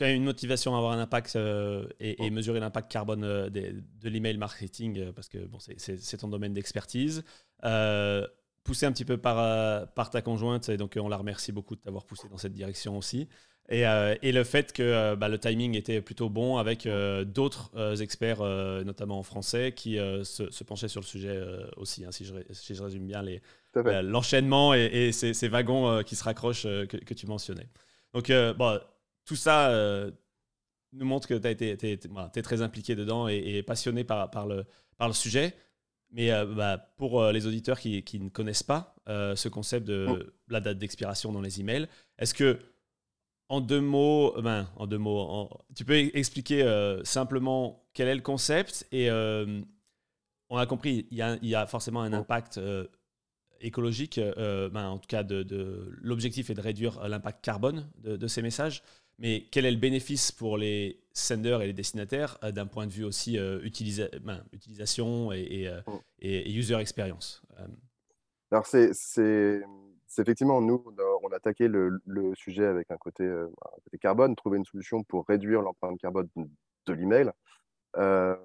quand 0.00 0.06
même 0.06 0.16
une 0.16 0.24
motivation 0.24 0.74
à 0.74 0.78
avoir 0.78 0.92
un 0.92 0.98
impact 0.98 1.36
euh, 1.36 1.86
et, 2.00 2.30
mesurer 2.30 2.58
l'impact 2.58 2.90
carbone 2.90 3.22
euh, 3.22 3.50
de, 3.50 4.08
l'email 4.08 4.38
marketing, 4.38 4.98
euh, 4.98 5.12
parce 5.12 5.28
que 5.28 5.38
bon, 5.46 5.58
c'est 5.60 6.16
ton 6.16 6.28
domaine 6.28 6.54
d'expertise. 6.54 7.22
poussé 8.64 8.86
un 8.86 8.92
petit 8.92 9.04
peu 9.04 9.18
par, 9.18 9.92
par 9.92 10.08
ta 10.08 10.22
conjointe, 10.22 10.70
et 10.70 10.78
donc 10.78 10.98
on 10.98 11.08
la 11.08 11.18
remercie 11.18 11.52
beaucoup 11.52 11.76
de 11.76 11.82
t'avoir 11.82 12.06
poussé 12.06 12.28
dans 12.30 12.38
cette 12.38 12.54
direction 12.54 12.96
aussi. 12.96 13.28
Et, 13.68 13.82
et 13.82 14.32
le 14.32 14.42
fait 14.42 14.72
que 14.72 15.14
bah, 15.14 15.28
le 15.28 15.38
timing 15.38 15.76
était 15.76 16.00
plutôt 16.00 16.28
bon 16.28 16.56
avec 16.56 16.88
d'autres 17.26 17.70
experts, 18.02 18.42
notamment 18.84 19.20
en 19.20 19.22
français, 19.22 19.70
qui 19.70 19.94
se, 19.94 20.64
penchaient 20.64 20.88
sur 20.88 21.00
le 21.00 21.06
sujet 21.06 21.40
aussi, 21.76 22.04
hein, 22.04 22.10
si, 22.10 22.24
je, 22.24 22.34
si, 22.50 22.74
je, 22.74 22.82
résume 22.82 23.06
bien 23.06 23.22
l'enchaînement 24.02 24.74
et, 24.74 25.12
ces, 25.12 25.48
wagons 25.48 26.02
qui 26.02 26.16
se 26.16 26.24
raccrochent 26.24 26.64
que, 26.64 26.96
que, 26.96 27.14
tu 27.14 27.28
mentionnais. 27.28 27.68
Donc, 28.12 28.32
bon, 28.58 28.80
tout 29.30 29.36
ça 29.36 29.70
euh, 29.70 30.10
nous 30.92 31.06
montre 31.06 31.28
que 31.28 31.34
tu 31.34 31.46
es, 31.46 31.88
es, 31.92 32.42
très 32.42 32.62
impliqué 32.62 32.96
dedans 32.96 33.28
et, 33.28 33.62
passionné 33.62 34.02
par, 34.02 34.28
par, 34.28 34.46
le, 34.46 34.64
par 34.96 35.06
le 35.06 35.14
sujet. 35.14 35.54
Mais 36.10 36.32
euh, 36.32 36.44
bah, 36.46 36.78
pour 36.96 37.22
euh, 37.22 37.30
les 37.30 37.46
auditeurs 37.46 37.78
qui, 37.78 38.02
qui, 38.02 38.18
ne 38.18 38.28
connaissent 38.28 38.64
pas 38.64 38.96
ce 39.06 39.48
concept 39.48 39.86
de 39.86 40.06
oh. 40.08 40.18
la 40.48 40.60
date 40.60 40.78
d'expiration 40.78 41.32
dans 41.32 41.40
les 41.40 41.60
emails, 41.60 41.86
est-ce 42.18 42.34
que, 42.34 42.58
en 43.50 43.60
deux 43.60 43.80
mots, 43.80 44.32
ben, 44.40 44.68
en 44.76 44.86
deux 44.86 44.96
mots, 44.96 45.50
tu 45.74 45.84
peux 45.84 45.96
expliquer 45.96 46.64
simplement 47.02 47.84
quel 47.92 48.06
est 48.08 48.14
le 48.14 48.20
concept 48.22 48.86
et 48.92 49.10
on 49.10 50.56
a 50.56 50.66
compris, 50.66 51.08
il 51.10 51.16
y 51.18 51.22
a, 51.22 51.36
il 51.42 51.48
y 51.48 51.54
a 51.56 51.66
forcément 51.66 52.00
un 52.00 52.12
impact 52.12 52.60
écologique, 53.60 54.20
ben, 54.36 54.86
en 54.86 54.98
tout 54.98 55.08
cas 55.08 55.24
de, 55.24 55.98
l'objectif 56.00 56.48
est 56.48 56.54
de 56.54 56.60
réduire 56.60 57.06
l'impact 57.08 57.44
carbone 57.44 57.90
de, 57.98 58.26
ces 58.28 58.40
messages, 58.40 58.84
mais 59.18 59.48
quel 59.50 59.66
est 59.66 59.72
le 59.72 59.78
bénéfice 59.78 60.30
pour 60.30 60.56
les 60.56 61.02
senders 61.12 61.60
et 61.60 61.66
les 61.66 61.72
destinataires 61.72 62.38
d'un 62.52 62.66
point 62.66 62.86
de 62.86 62.92
vue 62.92 63.04
aussi 63.04 63.36
ben, 63.36 64.44
utilisation 64.52 65.32
et, 65.32 65.68
oh. 65.88 66.00
et, 66.20 66.52
user 66.52 66.76
experience 66.76 67.42
Alors 68.52 68.64
c'est 68.66 68.92
effectivement, 70.18 70.60
nous, 70.60 70.84
on 71.30 71.32
a 71.32 71.36
attaqué 71.36 71.68
le, 71.68 72.00
sujet 72.34 72.66
avec 72.66 72.90
un 72.90 72.96
côté, 72.96 73.28
côté, 73.84 73.98
carbone, 73.98 74.34
trouver 74.36 74.58
une 74.58 74.64
solution 74.64 75.02
pour 75.04 75.26
réduire 75.26 75.62
l'empreinte 75.62 75.98
carbone 76.00 76.28
de 76.36 76.92
l'email. 76.92 77.30
Euh, 77.96 78.36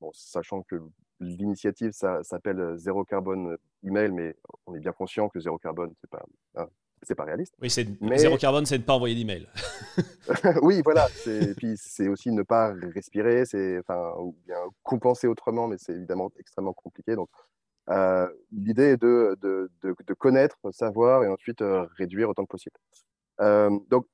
bon, 0.00 0.10
sachant 0.14 0.62
que 0.62 0.76
l'initiative 1.20 1.92
s'appelle 1.92 2.76
Zéro 2.76 3.04
Carbone 3.04 3.56
Email, 3.84 4.12
mais 4.12 4.36
on 4.66 4.74
est 4.74 4.80
bien 4.80 4.92
conscient 4.92 5.28
que 5.28 5.40
Zéro 5.40 5.58
Carbone, 5.58 5.92
c'est 6.00 6.10
pas, 6.10 6.22
hein, 6.56 6.68
c'est 7.02 7.14
pas 7.14 7.24
réaliste. 7.24 7.54
Oui, 7.60 7.68
mais... 8.00 8.18
Zéro 8.18 8.36
Carbone, 8.36 8.66
c'est 8.66 8.78
ne 8.78 8.82
pas 8.82 8.94
envoyer 8.94 9.14
d'email. 9.14 9.46
oui, 10.62 10.82
voilà. 10.84 11.08
Puis 11.56 11.74
c'est 11.76 12.08
aussi 12.08 12.30
ne 12.30 12.42
pas 12.42 12.72
respirer, 12.94 13.44
c'est 13.44 13.78
enfin, 13.78 14.14
ou 14.18 14.36
bien 14.46 14.56
compenser 14.82 15.26
autrement, 15.26 15.66
mais 15.66 15.76
c'est 15.78 15.92
évidemment 15.92 16.30
extrêmement 16.38 16.72
compliqué. 16.72 17.14
Donc, 17.16 17.28
euh, 17.88 18.28
l'idée 18.52 18.90
est 18.90 18.96
de, 18.96 19.36
de, 19.40 19.70
de, 19.82 20.14
connaître, 20.14 20.56
savoir 20.72 21.24
et 21.24 21.28
ensuite 21.28 21.62
euh, 21.62 21.86
réduire 21.96 22.28
autant 22.28 22.44
que 22.44 22.50
possible. 22.50 22.76
Euh, 23.40 23.70
donc, 23.88 24.06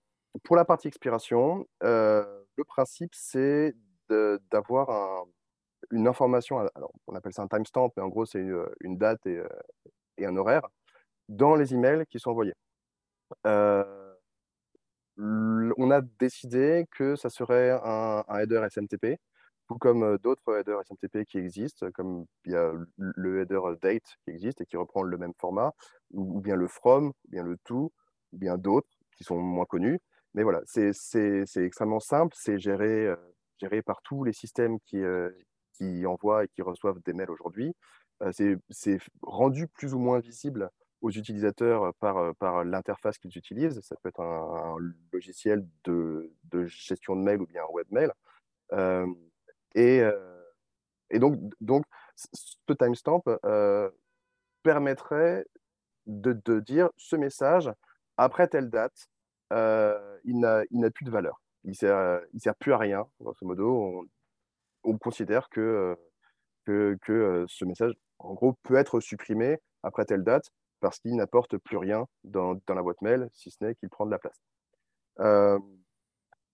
pour 0.45 0.57
la 0.57 0.65
partie 0.65 0.89
expiration, 0.89 1.67
le 1.81 2.65
principe, 2.67 3.15
c'est 3.15 3.75
d'avoir 4.09 5.27
une 5.91 6.07
information, 6.07 6.69
on 7.07 7.15
appelle 7.15 7.33
ça 7.33 7.43
un 7.43 7.49
timestamp, 7.49 7.93
mais 7.97 8.03
en 8.03 8.09
gros, 8.09 8.27
c'est 8.27 8.45
une, 8.81 8.99
date 8.99 9.27
et, 9.27 9.43
un 10.25 10.37
horaire 10.37 10.63
dans 11.29 11.55
les 11.57 11.75
emails 11.75 12.07
qui 12.07 12.19
sont 12.21 12.31
envoyés. 12.31 12.55
on 15.17 15.91
a 15.91 16.01
décidé 16.19 16.87
que 16.93 17.17
ça 17.17 17.31
serait 17.31 17.71
un 17.83 18.25
header 18.29 18.67
SMTP 18.71 19.19
tout 19.67 19.79
comme 19.79 20.19
d'autres 20.19 20.59
headers 20.59 20.83
SMTP 20.85 21.25
qui 21.25 21.39
existent, 21.39 21.91
comme 21.93 22.27
il 22.45 22.53
y 22.53 22.57
a 22.57 22.73
le 22.99 23.41
header 23.41 23.61
date 23.81 24.17
qui 24.25 24.31
existe 24.31 24.61
et 24.61 24.67
qui 24.67 24.77
reprend 24.77 25.03
le 25.03 25.19
même 25.19 25.33
format, 25.39 25.73
ou, 26.13 26.41
bien 26.41 26.57
le 26.57 26.69
from, 26.69 27.09
ou 27.09 27.29
bien 27.29 27.43
le 27.43 27.57
to, 27.65 27.93
ou 28.33 28.39
bien 28.39 28.57
d'autres 28.59 28.89
qui 29.17 29.25
sont 29.25 29.39
moins 29.39 29.65
connus. 29.65 30.01
Mais 30.35 30.43
voilà, 30.43 30.61
c'est 30.67 30.93
extrêmement 31.57 32.01
simple, 32.01 32.35
c'est 32.39 32.59
géré, 32.59 33.13
géré 33.59 33.83
par 33.83 34.03
tous 34.03 34.23
les 34.23 34.33
systèmes 34.33 34.79
qui, 34.81 35.03
qui 35.73 36.07
envoient 36.07 36.45
et 36.45 36.49
qui 36.49 36.63
reçoivent 36.63 37.01
des 37.05 37.13
mails 37.13 37.31
aujourd'hui. 37.31 37.75
c'est 38.31 38.99
rendu 39.23 39.67
plus 39.67 39.95
ou 39.95 39.99
moins 39.99 40.21
visible 40.21 40.71
aux 41.03 41.11
utilisateurs 41.11 41.95
par, 41.95 42.35
par 42.37 42.65
l'interface 42.65 43.19
qu'ils 43.19 43.37
utilisent. 43.37 43.81
Ça 43.81 43.97
peut 44.03 44.09
être 44.09 44.21
un, 44.21 44.77
logiciel 45.13 45.67
de, 45.85 46.33
de, 46.45 46.65
gestion 46.67 47.17
de 47.17 47.23
mail 47.23 47.41
ou 47.41 47.47
bien 47.47 47.63
un 47.63 47.73
webmail. 47.73 48.11
Et, 49.77 50.03
et 51.11 51.19
donc, 51.19 51.39
donc, 51.61 51.85
ce 52.17 52.73
timestamp 52.73 53.23
permettrait 54.63 55.47
de, 56.07 56.61
dire 56.61 56.91
ce 56.97 57.15
message, 57.15 57.71
après 58.17 58.49
telle 58.49 58.71
date, 58.71 59.09
il 59.53 60.41
n'a 60.41 60.91
plus 60.91 61.05
de 61.05 61.11
valeur. 61.11 61.41
Il 61.65 61.71
ne 61.71 61.75
sert, 61.75 62.21
sert 62.39 62.55
plus 62.57 62.73
à 62.73 62.79
rien, 62.79 63.07
grosso 63.21 63.45
modo. 63.45 63.71
On, 63.71 64.05
on 64.85 64.99
considère 64.99 65.49
que, 65.51 65.97
que, 66.65 66.97
que, 67.03 67.45
ce 67.49 67.65
message, 67.65 67.93
en 68.19 68.35
gros, 68.35 68.55
peut 68.63 68.77
être 68.77 69.01
supprimé 69.01 69.59
après 69.83 70.05
telle 70.05 70.25
date 70.25 70.51
parce 70.81 70.99
qu'il 70.99 71.17
n'apporte 71.17 71.59
plus 71.59 71.77
rien 71.77 72.07
dans, 72.25 72.55
dans, 72.67 72.75
la 72.75 72.83
boîte 72.83 73.03
mail, 73.03 73.29
si 73.33 73.51
ce 73.51 73.57
n'est 73.63 73.75
qu'il 73.75 73.89
prend 73.89 74.07
de 74.07 74.11
la 74.11 74.19
place. 74.19 74.41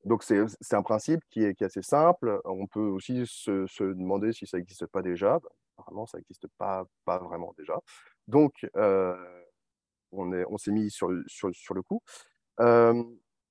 Donc, 0.05 0.25
c'est 0.25 0.75
un 0.75 0.83
principe 0.83 1.21
qui 1.31 1.45
est, 1.45 1.55
qui 1.55 1.63
est, 1.63 1.67
assez 1.67 1.83
simple. 1.83 2.41
On 2.45 2.67
peut 2.67 2.81
aussi 2.81 3.25
se, 3.27 3.67
se 3.67 3.85
demander 3.85 4.33
si 4.33 4.47
ça 4.47 4.59
n'existe 4.59 4.87
pas 4.87 5.03
déjà. 5.03 5.39
Apparemment, 5.79 6.07
ça 6.07 6.19
n'existe 6.19 6.49
pas, 6.59 6.85
pas 7.05 7.19
vraiment 7.19 7.55
déjà. 7.57 7.79
Donc, 8.27 8.67
euh, 8.77 9.17
on 10.13 10.59
s'est 10.59 10.73
mis 10.73 10.91
sur, 10.91 11.11
sur, 11.27 11.55
sur, 11.55 11.75
le 11.75 11.83
coup. 11.83 12.03
Euh, 12.61 13.03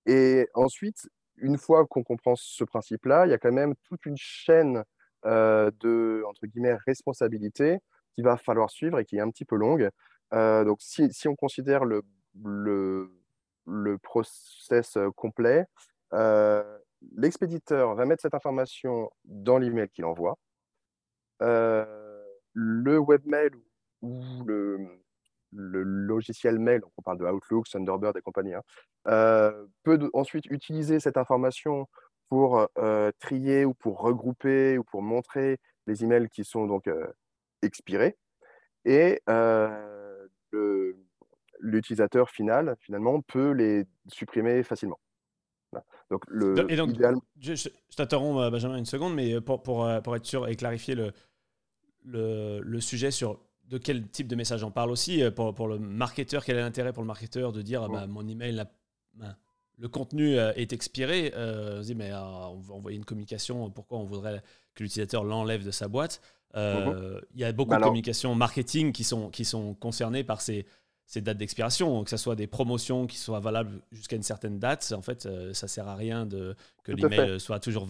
et 0.05 0.47
ensuite, 0.53 1.09
une 1.37 1.57
fois 1.57 1.85
qu'on 1.87 2.03
comprend 2.03 2.35
ce 2.35 2.63
principe-là, 2.65 3.25
il 3.25 3.29
y 3.29 3.33
a 3.33 3.37
quand 3.37 3.51
même 3.51 3.75
toute 3.83 4.05
une 4.05 4.17
chaîne 4.17 4.83
euh, 5.25 5.71
de, 5.79 6.23
entre 6.27 6.47
guillemets, 6.47 6.75
responsabilité 6.85 7.79
qu'il 8.13 8.25
va 8.25 8.35
falloir 8.35 8.69
suivre 8.69 8.99
et 8.99 9.05
qui 9.05 9.17
est 9.17 9.21
un 9.21 9.31
petit 9.31 9.45
peu 9.45 9.55
longue. 9.55 9.89
donc, 10.31 10.81
si, 10.81 11.11
si, 11.13 11.29
on 11.29 11.35
considère 11.35 11.85
le, 11.85 12.03
le, 12.43 13.09
le 13.65 13.97
process 13.97 14.97
complet, 15.15 15.65
euh, 16.13 16.77
l'expéditeur 17.15 17.95
va 17.95 18.05
mettre 18.05 18.21
cette 18.21 18.33
information 18.33 19.09
dans 19.25 19.57
l'email 19.57 19.89
qu'il 19.89 20.05
envoie. 20.05 20.37
Euh, 21.41 22.23
le 22.53 22.99
webmail 22.99 23.51
ou 24.01 24.21
le, 24.45 24.99
logiciel 25.51 26.59
mail, 26.59 26.81
on 26.97 27.01
parle 27.01 27.17
de 27.17 27.25
Outlook, 27.25 27.67
Thunderbird 27.69 28.15
et 28.15 28.21
compagnie, 28.21 28.53
hein, 28.53 28.63
euh, 29.07 29.67
peut 29.83 30.09
ensuite 30.13 30.45
utiliser 30.45 30.99
cette 30.99 31.17
information 31.17 31.87
pour 32.29 32.65
trier 33.19 33.65
ou 33.65 33.73
pour 33.73 33.99
regrouper 33.99 34.77
ou 34.77 34.85
pour 34.85 35.01
montrer 35.01 35.57
les 35.85 36.05
emails 36.05 36.29
qui 36.29 36.45
sont 36.45 36.65
donc 36.65 36.89
expirés. 37.61 38.17
Et 38.85 39.21
l'utilisateur 41.59 42.29
final, 42.29 42.77
finalement, 42.79 43.21
peut 43.21 43.51
les 43.51 43.85
supprimer 44.07 44.63
facilement. 44.63 44.99
Donc, 46.11 46.25
le, 46.27 46.53
je, 47.39 47.69
t'interromps, 47.95 48.41
euh, 48.41 48.49
Benjamin, 48.49 48.77
une 48.77 48.85
seconde, 48.85 49.15
mais 49.15 49.33
euh, 49.33 49.39
pour, 49.39 49.63
pour, 49.63 49.85
euh, 49.85 50.01
pour 50.01 50.13
être 50.17 50.25
sûr 50.25 50.45
et 50.49 50.57
clarifier 50.57 50.93
le, 50.93 51.13
le, 52.03 52.59
le, 52.59 52.81
sujet 52.81 53.11
sur 53.11 53.39
de 53.69 53.77
quel 53.77 54.05
type 54.09 54.27
de 54.27 54.35
message 54.35 54.61
on 54.65 54.71
parle 54.71 54.91
aussi, 54.91 55.23
pour, 55.33 55.53
pour 55.53 55.69
le 55.69 55.79
marketeur, 55.79 56.43
quel 56.43 56.57
est 56.57 56.61
l'intérêt 56.61 56.91
pour 56.91 57.01
le 57.01 57.07
marketeur 57.07 57.53
de 57.53 57.61
dire 57.61 57.87
bah, 57.87 58.07
mon 58.07 58.27
email, 58.27 58.65
ben, 59.13 59.37
le 59.77 59.87
contenu 59.87 60.35
est 60.35 60.73
expiré, 60.73 61.31
on 61.33 61.81
se 61.81 61.85
dit 61.85 61.95
mais 61.95 62.11
on 62.13 62.59
va 62.59 62.73
envoyer 62.73 62.97
une 62.97 63.05
communication, 63.05 63.69
pourquoi 63.69 63.97
on 63.99 64.03
voudrait 64.03 64.43
que 64.75 64.83
l'utilisateur 64.83 65.23
l'enlève 65.23 65.63
de 65.63 65.71
sa 65.71 65.87
boîte 65.87 66.21
mhm. 66.53 67.21
Il 67.33 67.39
y 67.39 67.45
a 67.45 67.53
beaucoup 67.53 67.69
bah, 67.69 67.77
de 67.77 67.83
communications 67.83 68.35
marketing 68.35 68.91
qui 68.91 69.05
sont, 69.05 69.29
qui 69.29 69.45
sont 69.45 69.73
concernées 69.75 70.25
par 70.25 70.41
ces, 70.41 70.65
ces 71.11 71.19
dates 71.19 71.37
d'expiration, 71.37 72.05
que 72.05 72.09
ce 72.09 72.15
soit 72.15 72.37
des 72.37 72.47
promotions 72.47 73.05
qui 73.05 73.17
soient 73.17 73.41
valables 73.41 73.81
jusqu'à 73.91 74.15
une 74.15 74.23
certaine 74.23 74.59
date, 74.59 74.93
en 74.95 75.01
fait, 75.01 75.25
euh, 75.25 75.53
ça 75.53 75.67
sert 75.67 75.89
à 75.89 75.95
rien 75.95 76.25
de, 76.25 76.55
que 76.85 76.93
l'email 76.93 77.37
soit 77.37 77.59
toujours, 77.59 77.85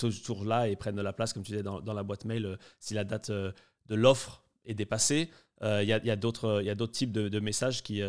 toujours 0.00 0.46
là 0.46 0.68
et 0.68 0.74
prenne 0.74 0.96
de 0.96 1.02
la 1.02 1.12
place, 1.12 1.34
comme 1.34 1.42
tu 1.42 1.52
disais, 1.52 1.62
dans, 1.62 1.82
dans 1.82 1.92
la 1.92 2.02
boîte 2.02 2.24
mail, 2.24 2.46
euh, 2.46 2.56
si 2.80 2.94
la 2.94 3.04
date 3.04 3.28
euh, 3.28 3.52
de 3.88 3.94
l'offre 3.94 4.42
est 4.64 4.72
dépassée. 4.72 5.28
Il 5.60 5.84
y 5.84 5.92
a, 5.92 6.02
y 6.02 6.10
a 6.10 6.16
d'autres 6.16 6.86
types 6.90 7.12
de, 7.12 7.28
de, 7.28 7.38
messages 7.38 7.84
qui, 7.84 8.02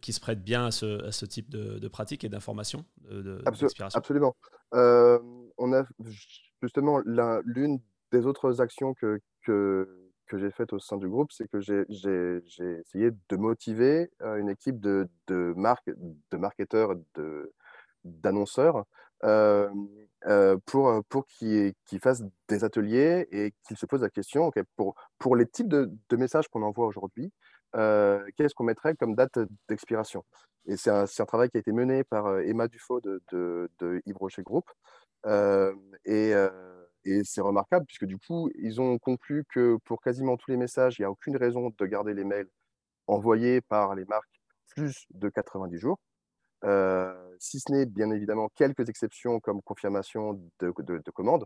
qui 0.00 0.12
se 0.12 0.18
prêtent 0.18 0.42
bien 0.42 0.66
à 0.66 0.70
ce, 0.72 1.04
à 1.06 1.12
ce 1.12 1.24
type 1.26 1.48
de, 1.48 1.78
de 1.78 1.88
pratique 1.88 2.24
et 2.24 2.28
d'information 2.28 2.84
de, 3.08 3.40
Absolument. 3.46 4.34
on 4.72 5.72
a 5.72 5.84
justement 6.60 6.98
l'une 7.44 7.78
des 8.10 8.26
autres 8.26 8.60
actions 8.60 8.94
que, 8.94 9.20
que 9.44 10.01
que 10.32 10.38
j'ai 10.38 10.50
faite 10.50 10.72
au 10.72 10.78
sein 10.78 10.96
du 10.96 11.08
groupe, 11.08 11.30
c'est 11.30 11.46
que 11.46 11.60
j'ai 11.60 11.84
essayé 12.80 13.10
de 13.28 13.36
motiver 13.36 14.10
une 14.20 14.48
équipe 14.48 14.80
de, 14.80 15.06
de, 15.26 15.54
de 16.30 16.36
marketeurs, 16.38 16.94
d'annonceurs 18.02 18.86
pour, 20.64 21.04
pour 21.10 21.26
qu'ils 21.26 21.74
fassent 22.00 22.24
des 22.48 22.64
ateliers 22.64 23.28
et 23.30 23.52
qu'ils 23.66 23.76
se 23.76 23.84
posent 23.84 24.00
la 24.00 24.08
question, 24.08 24.50
pour, 24.76 24.94
pour 25.18 25.36
les 25.36 25.46
types 25.46 25.68
de, 25.68 26.16
messages 26.16 26.48
qu'on 26.48 26.62
envoie 26.62 26.86
aujourd'hui, 26.86 27.30
qu'est-ce 27.74 28.54
qu'on 28.54 28.64
mettrait 28.64 28.94
comme 28.96 29.14
date 29.14 29.38
d'expiration? 29.68 30.24
Et 30.64 30.78
c'est 30.78 30.90
un, 30.90 31.26
travail 31.26 31.50
qui 31.50 31.58
a 31.58 31.60
été 31.60 31.72
mené 31.72 32.04
par 32.04 32.38
Emma 32.40 32.68
Dufaux 32.68 33.02
de, 33.02 33.20
de, 33.32 33.68
de 33.80 34.00
Group. 34.42 34.64
et 36.06 36.32
et 37.04 37.22
c'est 37.24 37.40
remarquable 37.40 37.86
puisque 37.86 38.06
du 38.06 38.18
coup, 38.18 38.50
ils 38.56 38.80
ont 38.80 38.98
conclu 38.98 39.44
que 39.52 39.76
pour 39.84 40.00
quasiment 40.00 40.36
tous 40.36 40.50
les 40.50 40.56
messages, 40.56 40.98
il 40.98 41.02
n'y 41.02 41.06
a 41.06 41.10
aucune 41.10 41.36
raison 41.36 41.72
de 41.76 41.86
garder 41.86 42.14
les 42.14 42.24
mails 42.24 42.48
envoyés 43.06 43.60
par 43.60 43.94
les 43.94 44.04
marques 44.04 44.40
plus 44.68 45.06
de 45.10 45.28
90 45.28 45.78
jours. 45.78 45.98
Euh, 46.64 47.12
si 47.40 47.58
ce 47.58 47.72
n'est 47.72 47.86
bien 47.86 48.10
évidemment 48.12 48.48
quelques 48.54 48.88
exceptions 48.88 49.40
comme 49.40 49.60
confirmation 49.62 50.34
de, 50.60 50.72
de, 50.78 51.10
commande 51.10 51.44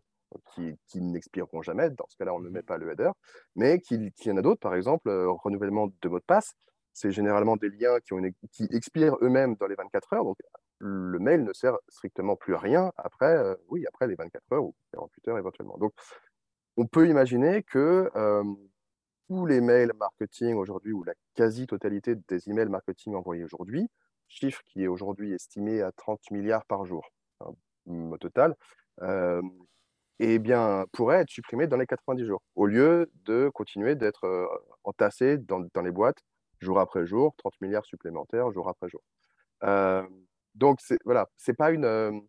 qui, 0.54 0.75
qui 0.86 1.00
n'expireront 1.00 1.62
jamais. 1.62 1.88
Dans 1.90 2.06
ce 2.08 2.16
cas-là, 2.18 2.34
on 2.34 2.40
ne 2.40 2.50
met 2.50 2.62
pas 2.62 2.76
le 2.76 2.92
header, 2.92 3.10
mais 3.54 3.80
qu'il 3.80 4.12
y 4.25 4.30
en 4.30 4.36
a 4.36 4.42
d'autres, 4.42 4.60
par 4.60 4.75
exemple, 4.75 5.08
euh, 5.08 5.30
renouvellement 5.30 5.88
de 6.02 6.08
mot 6.08 6.18
de 6.18 6.25
passe. 6.25 6.52
C'est 6.92 7.12
généralement 7.12 7.56
des 7.56 7.70
liens 7.70 7.98
qui, 8.00 8.12
ont 8.12 8.22
qui 8.52 8.68
expirent 8.70 9.16
eux-mêmes 9.22 9.54
dans 9.56 9.66
les 9.66 9.75
24 9.75 10.12
heures. 10.14 10.25
Donc, 10.25 10.36
le 10.78 11.18
mail 11.18 11.45
ne 11.45 11.52
sert 11.52 11.76
strictement 11.88 12.37
plus 12.37 12.54
à 12.54 12.59
rien 12.59 12.92
après, 12.97 13.56
oui, 13.68 13.87
après 13.87 14.06
les 14.06 14.14
24 14.14 14.52
heures 14.52 14.64
ou 14.64 14.75
48 14.92 15.28
heures 15.28 15.38
éventuellement. 15.38 15.78
Donc, 15.78 15.92
on 16.76 16.87
peut 16.87 17.09
imaginer 17.09 17.62
que 17.62 18.11
tous 19.28 19.47
les 19.47 19.61
mails 19.61 19.92
marketing 19.99 20.54
aujourd'hui, 20.54 20.92
ou 20.92 21.02
la 21.04 21.14
quasi-totalité 21.35 22.14
des 22.28 22.49
emails 22.49 22.68
marketing 22.68 23.14
envoyés 23.14 23.45
aujourd'hui, 23.45 23.88
chiffre 24.28 24.62
qui 24.64 24.85
est 24.85 24.87
aujourd'hui 24.87 25.33
estimé 25.33 25.83
à 25.83 25.92
30 25.92 26.30
milliards 26.30 26.64
par 26.66 26.85
jour 26.85 27.09
hein, 27.40 27.52
au 27.87 28.18
total, 28.18 28.56
euh, 29.02 29.42
bien, 30.18 30.87
pourrait 30.92 31.21
être 31.21 31.30
supprimé 31.30 31.66
dans 31.66 31.76
les 31.76 31.87
90 31.87 32.25
jours, 32.25 32.42
au 32.54 32.66
lieu 32.66 33.11
de 33.25 33.50
continuer 33.50 33.95
d'être 33.95 34.25
euh, 34.25 34.47
entassé 34.85 35.38
dans, 35.38 35.66
dans, 35.75 35.83
les 35.83 35.90
boîtes 35.90 36.18
jour 36.61 36.78
après 36.80 37.06
jour, 37.06 37.35
30 37.37 37.54
milliards 37.61 37.85
supplémentaires 37.85 38.50
jour 38.52 38.68
après 38.68 38.88
jour. 38.88 39.02
Euh, 40.56 40.58
donc, 40.58 40.80
voilà, 41.04 41.28
ce 41.36 41.50
n'est 41.50 41.54
pas 41.54 41.70
une, 41.70 42.26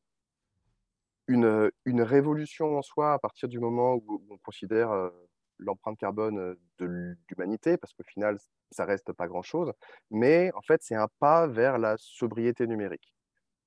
une, 1.28 1.72
une, 1.86 2.02
révolution 2.02 2.78
en 2.78 2.82
soi 2.82 3.14
à 3.14 3.20
partir 3.20 3.50
du 3.50 3.60
moment 3.60 3.96
où, 3.96 4.22
on 4.30 4.38
considère 4.38 5.12
l'empreinte 5.60 5.98
carbone 5.98 6.56
de 6.80 7.16
l'humanité, 7.30 7.78
parce 7.78 7.94
qu'au 7.94 8.04
final, 8.04 8.38
ça 8.72 8.86
reste 8.86 9.14
pas 9.14 9.28
grand-chose. 9.28 9.74
Mais 10.12 10.52
en 10.56 10.62
fait, 10.62 10.82
c'est 10.84 10.96
un 10.96 11.08
pas 11.20 11.48
vers 11.48 11.78
la 11.78 11.96
sobriété 11.98 12.68
numérique. 12.68 13.14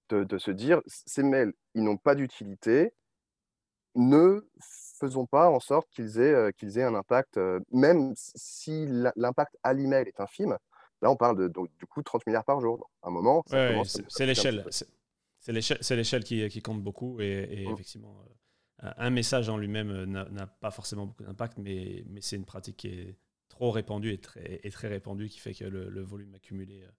De, 0.08 0.24
de 0.24 0.38
se 0.38 0.50
dire, 0.50 0.82
ces 0.86 1.22
mails, 1.22 1.52
ils 1.74 1.84
n'ont 1.84 1.96
pas 1.96 2.16
d'utilité, 2.16 2.92
ne 3.94 4.40
faisons 4.98 5.26
pas 5.26 5.48
en 5.48 5.60
sorte 5.60 5.88
qu'ils 5.90 6.20
aient, 6.20 6.52
qu'ils 6.54 6.78
aient 6.78 6.84
un 6.84 6.94
impact, 6.94 7.38
même 7.70 8.12
si 8.16 8.86
l'impact 9.16 9.56
à 9.62 9.72
l'email 9.72 10.08
est 10.08 10.20
infime. 10.20 10.58
Là, 11.02 11.10
on 11.10 11.16
parle 11.16 11.38
de, 11.38 11.48
donc, 11.48 11.68
du 11.78 11.86
coup, 11.86 12.02
30 12.02 12.26
milliards 12.26 12.44
par 12.44 12.60
jour. 12.60 12.90
À 13.02 13.08
un 13.08 13.10
moment, 13.10 13.44
c'est 13.48 14.26
l'échelle. 14.26 14.64
C'est 15.38 15.96
l'échelle 15.96 16.24
qui, 16.24 16.46
qui, 16.48 16.60
compte 16.60 16.82
beaucoup. 16.82 17.20
Et, 17.20 17.66
mmh. 17.66 17.72
effectivement, 17.72 18.22
un 18.82 19.10
message 19.10 19.48
en 19.48 19.56
lui-même 19.56 19.90
euh, 19.90 20.06
n'a 20.06 20.46
pas 20.46 20.70
forcément 20.70 21.06
beaucoup 21.06 21.24
d'impact, 21.24 21.58
mais, 21.58 22.04
mais 22.08 22.20
c'est 22.20 22.36
une 22.36 22.44
pratique 22.44 22.76
qui 22.78 22.88
est 22.88 23.16
trop 23.48 23.70
répandue 23.70 24.12
et 24.12 24.18
très, 24.18 24.60
et 24.62 24.70
très 24.70 24.88
répandue 24.88 25.28
qui 25.28 25.38
fait 25.38 25.54
que 25.54 25.64
le, 25.64 26.02
volume 26.02 26.34
accumulé 26.34 26.82
euh, 26.82 26.90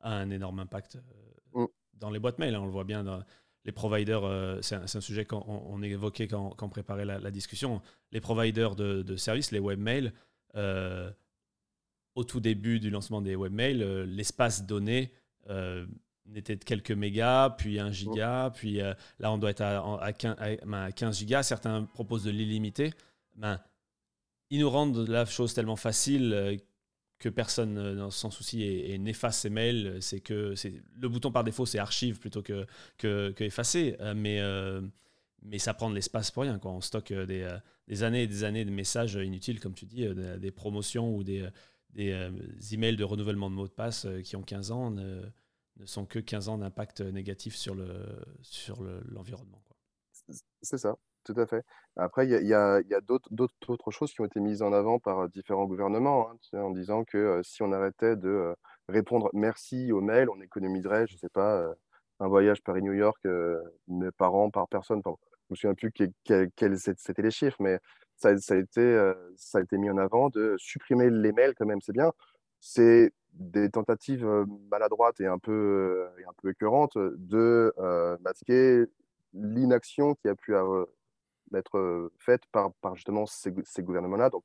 a 0.00 0.12
un 0.14 0.30
énorme 0.30 0.60
impact 0.60 0.96
euh, 0.96 1.62
mm. 1.62 1.66
dans 1.94 2.10
les 2.10 2.18
boîtes 2.18 2.38
mail. 2.38 2.54
Hein. 2.54 2.60
On 2.60 2.66
le 2.66 2.72
voit 2.72 2.84
bien 2.84 3.04
dans 3.04 3.22
les 3.64 3.72
providers, 3.72 4.22
c'est 4.62 4.76
un, 4.76 5.00
sujet 5.00 5.24
qu'on 5.24 5.82
évoquait 5.82 6.28
quand, 6.28 6.50
quand 6.50 6.66
on 6.66 6.68
préparait 6.68 7.04
la, 7.04 7.30
discussion. 7.32 7.82
Les 8.12 8.20
providers 8.20 8.76
de, 8.76 9.16
services, 9.16 9.50
les 9.50 9.58
webmails, 9.58 10.12
au 12.16 12.24
tout 12.24 12.40
début 12.40 12.80
du 12.80 12.90
lancement 12.90 13.22
des 13.22 13.36
webmails, 13.36 14.06
l'espace 14.06 14.66
donné 14.66 15.12
n'était 16.28 16.56
de 16.56 16.64
quelques 16.64 16.92
mégas, 16.92 17.50
puis 17.50 17.78
1 17.78 17.92
giga, 17.92 18.52
puis 18.54 18.80
euh, 18.80 18.94
là 19.18 19.32
on 19.32 19.38
doit 19.38 19.50
être 19.50 19.62
à, 19.62 20.12
15, 20.12 20.36
ben, 20.64 21.12
gigas. 21.12 21.42
Certains 21.42 21.84
proposent 21.84 22.24
de 22.24 22.30
l'illimité. 22.30 22.92
Ben, 23.34 23.60
ils 24.50 24.60
nous 24.60 24.70
rendent 24.70 25.08
la 25.08 25.24
chose 25.24 25.54
tellement 25.54 25.76
facile 25.76 26.32
euh, 26.32 26.56
que 27.18 27.28
personne 27.28 27.78
euh, 27.78 28.10
sans 28.10 28.30
souci 28.30 28.62
et, 28.62 28.98
n'efface 28.98 29.40
ses 29.40 29.50
mails. 29.50 29.98
C'est 30.00 30.20
que 30.20 30.54
le 31.00 31.08
bouton 31.08 31.30
par 31.30 31.44
défaut 31.44 31.66
c'est 31.66 31.78
archive 31.78 32.18
plutôt 32.18 32.42
que, 32.42 32.66
que, 32.98 33.34
effacer, 33.42 33.96
mais, 34.14 34.40
mais 35.42 35.58
ça 35.58 35.74
prend 35.74 35.90
de 35.90 35.94
l'espace 35.94 36.30
pour 36.30 36.42
rien. 36.42 36.58
Quoi. 36.58 36.72
On 36.72 36.80
stocke 36.80 37.12
des, 37.12 37.48
des, 37.88 38.02
années 38.02 38.24
et 38.24 38.26
des 38.26 38.44
années 38.44 38.64
de 38.64 38.70
messages 38.70 39.14
inutiles, 39.14 39.60
comme 39.60 39.74
tu 39.74 39.86
dis, 39.86 40.06
des, 40.38 40.50
promotions 40.50 41.14
ou 41.14 41.24
des, 41.24 41.48
des 41.96 42.74
emails 42.74 42.96
de 42.96 43.04
renouvellement 43.04 43.50
de 43.50 43.54
mots 43.54 43.68
de 43.68 43.72
passe 43.72 44.06
qui 44.24 44.36
ont 44.36 44.42
15 44.42 44.70
ans 44.70 44.90
ne 44.90 45.22
sont 45.84 46.06
que 46.06 46.18
15 46.18 46.48
ans 46.48 46.58
d'impact 46.58 47.00
négatif 47.00 47.54
sur. 47.54 47.74
Le, 47.74 47.88
sur 48.42 48.82
l'environnement 48.82 49.62
C'est 50.62 50.78
ça, 50.78 50.96
tout 51.24 51.34
à 51.36 51.46
fait. 51.46 51.64
Après, 51.96 52.26
il 52.26 52.46
y 52.46 52.54
a, 52.54 52.80
d'autres 53.00 53.90
choses 53.90 54.12
qui 54.12 54.20
ont 54.20 54.26
été 54.26 54.40
mises 54.40 54.62
en 54.62 54.72
avant 54.72 54.98
par 54.98 55.28
différents 55.28 55.66
gouvernements, 55.66 56.30
hein, 56.30 56.58
en 56.58 56.70
disant 56.70 57.04
que 57.04 57.18
euh, 57.18 57.42
si 57.42 57.62
on 57.62 57.72
arrêtait 57.72 58.16
de 58.16 58.28
euh, 58.28 58.54
répondre 58.88 59.30
merci 59.32 59.92
aux 59.92 60.00
mails, 60.00 60.30
on 60.30 60.40
économiserait, 60.40 61.06
je 61.06 61.14
ne 61.14 61.18
sais 61.18 61.28
pas, 61.28 61.56
euh, 61.56 61.74
un 62.20 62.28
voyage 62.28 62.62
Paris-New 62.62 62.94
York 62.94 63.18
par 64.16 64.34
an, 64.34 64.50
par 64.50 64.68
personne. 64.68 65.02
Je 65.50 65.66
ne 65.66 65.70
me 65.70 65.74
souviens 65.74 65.74
plus 65.74 65.92
quels 66.56 66.78
c'était 66.78 67.22
les 67.22 67.30
chiffres, 67.30 67.56
mais 67.60 67.78
ça, 68.16 68.36
ça, 68.38 68.54
a 68.54 68.58
été, 68.58 69.78
mis 69.78 69.90
en 69.90 69.98
avant 69.98 70.28
de 70.30 70.56
supprimer 70.58 71.10
les 71.10 71.32
mails 71.32 71.54
quand 71.54 71.66
même, 71.66 71.80
c'est 71.80 71.92
bien. 71.92 72.12
C'est 72.60 73.12
des 73.32 73.70
tentatives 73.70 74.26
maladroites 74.70 75.20
et 75.20 75.26
un 75.26 75.38
peu, 75.38 76.08
et 76.18 76.48
écœurantes 76.50 76.96
de 76.96 77.72
masquer 78.22 78.86
l'inaction 79.34 80.14
qui 80.14 80.28
a 80.28 80.34
pu 80.34 80.54
être 81.54 82.10
faite 82.18 82.42
par, 82.50 82.72
justement 82.94 83.26
ces, 83.26 83.52
gouvernements-là. 83.78 84.30
Donc, 84.30 84.44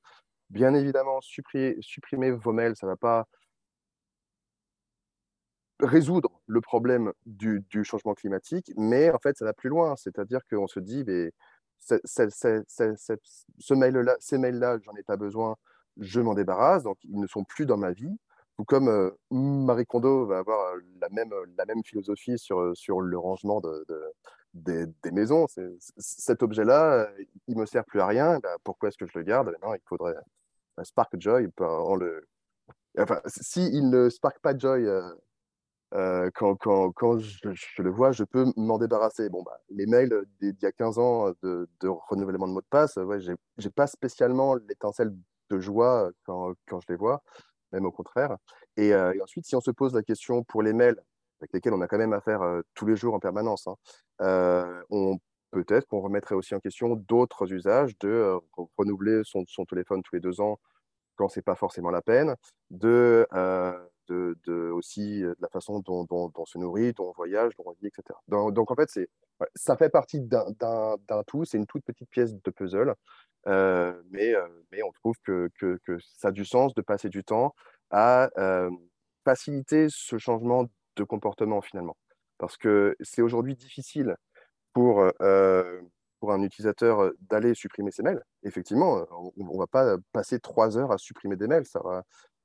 bien 0.50 0.74
évidemment, 0.74 1.20
supprimer 1.22 2.32
vos 2.32 2.52
mails, 2.52 2.76
ça 2.76 2.86
ne 2.86 2.92
va 2.92 2.98
pas 2.98 3.28
résoudre 5.82 6.42
le 6.48 6.62
problème 6.62 7.12
du, 7.26 7.64
changement 7.84 8.14
climatique, 8.14 8.72
mais 8.78 9.12
en 9.12 9.20
fait, 9.20 9.38
ça 9.38 9.46
va 9.46 9.54
plus 9.54 9.70
loin. 9.70 9.96
C'est-à-dire 9.96 10.42
qu'on 10.50 10.68
se 10.68 10.80
dit, 10.80 11.04
mais 11.06 11.32
ce 11.80 13.74
mail-là, 13.74 14.16
ces 14.20 14.38
mails-là, 14.38 14.78
j'en 14.84 14.94
ai 14.96 15.04
pas 15.04 15.18
besoin, 15.18 15.56
je 15.98 16.22
m'en 16.22 16.34
débarrasse, 16.34 16.84
donc 16.84 16.98
ils 17.04 17.20
ne 17.20 17.28
sont 17.28 17.44
plus 17.44 17.66
dans 17.66 17.78
ma 17.78 17.92
vie 17.92 18.18
comme 18.66 19.12
Marie 19.30 19.86
Kondo 19.86 20.26
va 20.26 20.40
avoir 20.40 20.76
la 21.00 21.10
même, 21.10 21.32
la 21.58 21.66
même 21.66 21.84
philosophie 21.84 22.38
sur, 22.38 22.76
sur 22.76 23.02
le 23.02 23.18
rangement 23.18 23.62
de, 23.62 23.86
des, 24.54 25.12
maisons, 25.12 25.48
cet 25.98 26.44
objet-là, 26.44 27.10
il 27.48 27.58
me 27.58 27.66
sert 27.66 27.86
plus 27.86 28.02
à 28.02 28.08
rien. 28.08 28.40
Bah, 28.40 28.56
pourquoi 28.64 28.90
est-ce 28.90 28.98
que 28.98 29.06
je 29.06 29.18
le 29.18 29.24
garde? 29.24 29.56
Non, 29.62 29.74
il 29.74 29.82
faudrait 29.86 30.16
Spark 30.84 31.20
Joy. 31.20 31.50
Enfin, 32.98 33.22
s'il 33.26 33.90
ne 33.90 34.10
spark 34.10 34.40
pas 34.40 34.58
Joy 34.58 34.88
quand, 35.92 36.56
quand, 36.56 36.92
quand 36.92 37.20
je, 37.20 37.50
le 37.80 37.90
vois, 37.90 38.12
je 38.12 38.24
peux 38.24 38.46
m'en 38.56 38.78
débarrasser. 38.78 39.30
Bon, 39.30 39.44
bah, 39.44 39.60
les 39.70 39.86
mails 39.86 40.26
d'il 40.40 40.56
y 40.62 40.66
a 40.66 40.72
15 40.72 41.00
ans 41.00 41.32
de, 41.44 41.70
de, 41.82 41.88
renouvellement 41.88 42.48
de 42.48 42.54
mot 42.54 42.62
de 42.62 42.66
passe, 42.70 42.96
ouais, 42.96 43.20
j'ai 43.20 43.70
pas 43.70 43.88
spécialement 43.88 44.56
l'étincelle 44.56 45.14
de 45.50 45.60
joie 45.60 46.10
quand, 46.26 46.54
quand 46.68 46.80
je 46.80 46.88
les 46.90 46.96
vois 46.96 47.22
même 47.72 47.86
au 47.86 47.92
contraire. 47.92 48.38
Euh, 48.80 49.14
et, 49.14 49.22
ensuite, 49.22 49.46
si 49.46 49.56
on 49.56 49.62
se 49.62 49.72
pose 49.72 49.94
la 49.94 50.04
question 50.04 50.44
pour 50.44 50.62
les 50.62 50.74
mails, 50.74 51.02
avec 51.40 51.54
lesquels 51.54 51.74
on 51.74 51.82
a 51.82 51.88
quand 51.88 51.98
même 51.98 52.14
affaire 52.14 52.42
euh, 52.42 52.62
tous 52.76 52.86
les 52.86 52.96
jours 52.96 53.14
en 53.14 53.20
permanence, 53.20 53.68
hein, 53.68 53.76
euh, 54.22 54.84
on 54.90 55.18
peut-être 55.52 55.86
qu'on 55.88 56.00
remettrait 56.00 56.36
aussi 56.36 56.56
en 56.56 56.60
question 56.62 56.96
d'autres 56.96 57.52
usages, 57.52 57.98
de 58.00 58.40
renouveler 58.78 59.22
son, 59.26 59.44
son, 59.48 59.66
téléphone 59.66 60.02
tous 60.02 60.16
les 60.16 60.22
deux 60.22 60.40
ans 60.40 60.60
quand 61.18 61.28
c'est 61.28 61.42
pas 61.42 61.56
forcément 61.56 61.92
la 61.92 62.02
peine, 62.02 62.36
de, 62.70 63.28
de, 64.12 64.70
aussi 64.72 65.22
de 65.22 65.36
la 65.40 65.50
façon 65.50 65.80
dont, 65.80 66.08
on 66.10 66.46
se 66.46 66.58
nourrit, 66.58 66.94
dont 66.94 67.10
on 67.10 67.14
voyage, 67.14 67.56
dont 67.58 67.64
on 67.68 67.72
vit, 67.82 67.88
etc. 67.88 68.18
Donc, 68.28 68.72
en 68.72 68.76
fait, 68.76 68.90
ça 69.56 69.78
fait 69.78 69.90
partie 69.90 70.20
d'un 70.22 70.46
tout, 71.28 71.46
c'est 71.46 71.58
une 71.58 71.68
toute 71.68 71.84
petite 71.84 72.10
pièce 72.10 72.34
de 72.34 72.52
puzzle 72.52 72.96
euh, 73.48 73.94
mais, 74.12 74.36
euh, 74.36 74.48
mais 74.72 74.84
on 74.84 74.92
trouve 74.92 75.16
que, 75.24 75.50
ça 76.18 76.30
a 76.30 76.32
du 76.32 76.46
sens 76.46 76.74
de 76.74 76.82
passer 76.82 77.10
du 77.10 77.24
temps 77.24 77.56
à 77.90 78.30
euh, 78.38 78.70
faciliter 79.26 79.88
ce 79.90 80.18
changement 80.18 80.66
de 80.96 81.04
comportement 81.04 81.62
finalement. 81.62 81.98
Parce 82.38 82.58
que 82.58 82.96
c'est 83.02 83.22
aujourd'hui 83.22 83.56
difficile 83.56 84.16
pour, 84.74 85.04
pour 86.20 86.32
un 86.32 86.42
utilisateur 86.42 87.12
d'aller 87.30 87.54
supprimer 87.54 87.92
ses 87.92 88.04
mails. 88.04 88.24
Effectivement, 88.44 89.06
on 89.12 89.54
ne 89.54 89.60
va 89.60 89.68
pas 89.68 89.98
passer 90.12 90.40
trois 90.40 90.78
heures 90.78 90.92
à 90.92 90.98
supprimer 90.98 91.36
des 91.36 91.48
mails. 91.48 91.66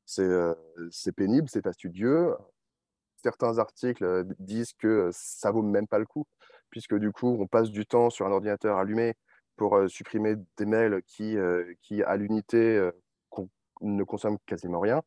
C'est 0.07 1.13
pénible, 1.15 1.49
c'est 1.49 1.63
fastidieux. 1.63 2.35
Certains 3.23 3.59
articles 3.59 4.25
disent 4.39 4.73
que 4.75 5.11
ça 5.13 5.51
vaut 5.51 5.63
même 5.63 5.89
pas 5.89 5.99
le 5.99 6.07
coup, 6.07 6.27
puisque 6.71 6.97
du 6.97 7.13
coup, 7.13 7.37
on 7.41 7.47
passe 7.47 7.71
du 7.71 7.87
temps 7.87 8.11
sur 8.11 8.27
un 8.27 8.33
ordinateur 8.33 8.79
allumé 8.79 9.15
pour 9.57 9.79
supprimer 9.89 10.37
des 10.57 10.67
mails 10.67 11.03
qui, 11.07 11.37
qui 11.83 12.03
à 12.03 12.17
l'unité, 12.17 12.91
ne 13.83 14.05
consomment 14.05 14.39
quasiment 14.47 14.81
rien. 14.81 15.03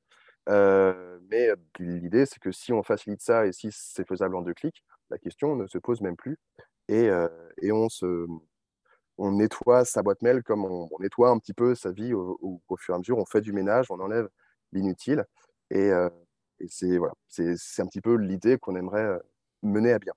mais 0.48 1.50
l'idée, 1.80 2.26
c'est 2.26 2.40
que 2.40 2.52
si 2.52 2.74
on 2.74 2.84
facilite 2.84 3.22
ça 3.22 3.46
et 3.46 3.54
si 3.54 3.70
c'est 3.72 4.08
faisable 4.08 4.36
en 4.36 4.42
deux 4.42 4.54
clics, 4.54 4.84
la 5.10 5.18
question 5.18 5.56
ne 5.56 5.68
se 5.68 5.78
pose 5.78 6.02
même 6.02 6.18
plus. 6.18 6.38
Et, 6.88 7.10
et 7.62 7.72
on, 7.72 7.88
se, 7.90 8.28
on 9.18 9.34
nettoie 9.34 9.86
sa 9.86 10.02
boîte 10.02 10.22
mail 10.22 10.44
comme 10.44 10.66
on, 10.66 10.90
nettoie 11.00 11.30
un 11.30 11.38
petit 11.40 11.54
peu 11.54 11.76
sa 11.76 11.92
vie 11.92 12.14
au, 12.14 12.62
fur 12.78 12.94
et 12.94 12.96
à 12.96 13.00
mesure. 13.00 13.18
On 13.18 13.26
fait 13.26 13.42
du 13.42 13.54
ménage, 13.54 13.88
on 13.92 14.00
enlève 14.00 14.30
l'inutile. 14.72 15.26
Et, 15.72 15.90
et 16.60 16.68
c'est 16.68 16.98
voilà, 16.98 17.14
un 17.38 17.88
petit 17.88 18.02
peu 18.02 18.16
l'idée 18.16 18.58
qu'on 18.58 18.76
aimerait 18.76 19.20
mener 19.62 19.94
à 19.94 20.00
bien. 20.00 20.14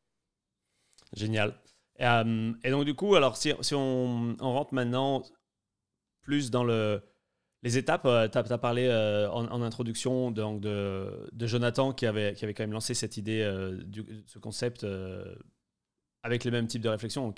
Génial. 1.13 1.55
Euh, 2.01 2.53
et 2.65 2.71
donc, 2.71 2.85
du 2.85 2.95
coup, 2.95 3.15
alors, 3.15 3.37
si, 3.37 3.53
si 3.61 3.75
on, 3.75 4.35
rentre 4.41 4.75
maintenant 4.75 5.23
plus 6.23 6.51
dans 6.51 6.65
le, 6.65 7.03
Les 7.63 7.79
étapes, 7.79 8.03
tu 8.31 8.39
as, 8.39 8.59
parlé 8.59 8.89
en, 9.31 9.63
introduction 9.63 10.31
de, 10.31 11.31
de, 11.33 11.47
Jonathan 11.47 11.93
qui 11.93 12.07
avait, 12.07 12.35
qui 12.35 12.45
avait 12.45 12.55
quand 12.55 12.63
même 12.63 12.73
lancé 12.73 12.95
cette 12.95 13.17
idée, 13.17 13.45
du, 13.85 14.05
ce 14.27 14.39
concept 14.39 14.87
avec 16.23 16.45
le 16.45 16.51
même 16.51 16.67
type 16.67 16.83
de 16.83 16.89
réflexion, 16.89 17.33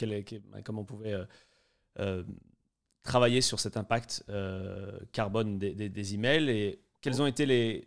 comment 0.65 0.83
on 0.83 0.85
pouvait 0.85 1.17
travailler 3.03 3.41
sur 3.41 3.61
cet 3.61 3.77
impact 3.77 4.25
carbone 5.13 5.59
des, 5.59 5.75
des, 5.75 5.89
des, 5.89 6.15
emails 6.15 6.49
et 6.51 6.81
quelles 7.05 7.21
ont 7.21 7.27
été 7.27 7.45
les, 7.45 7.87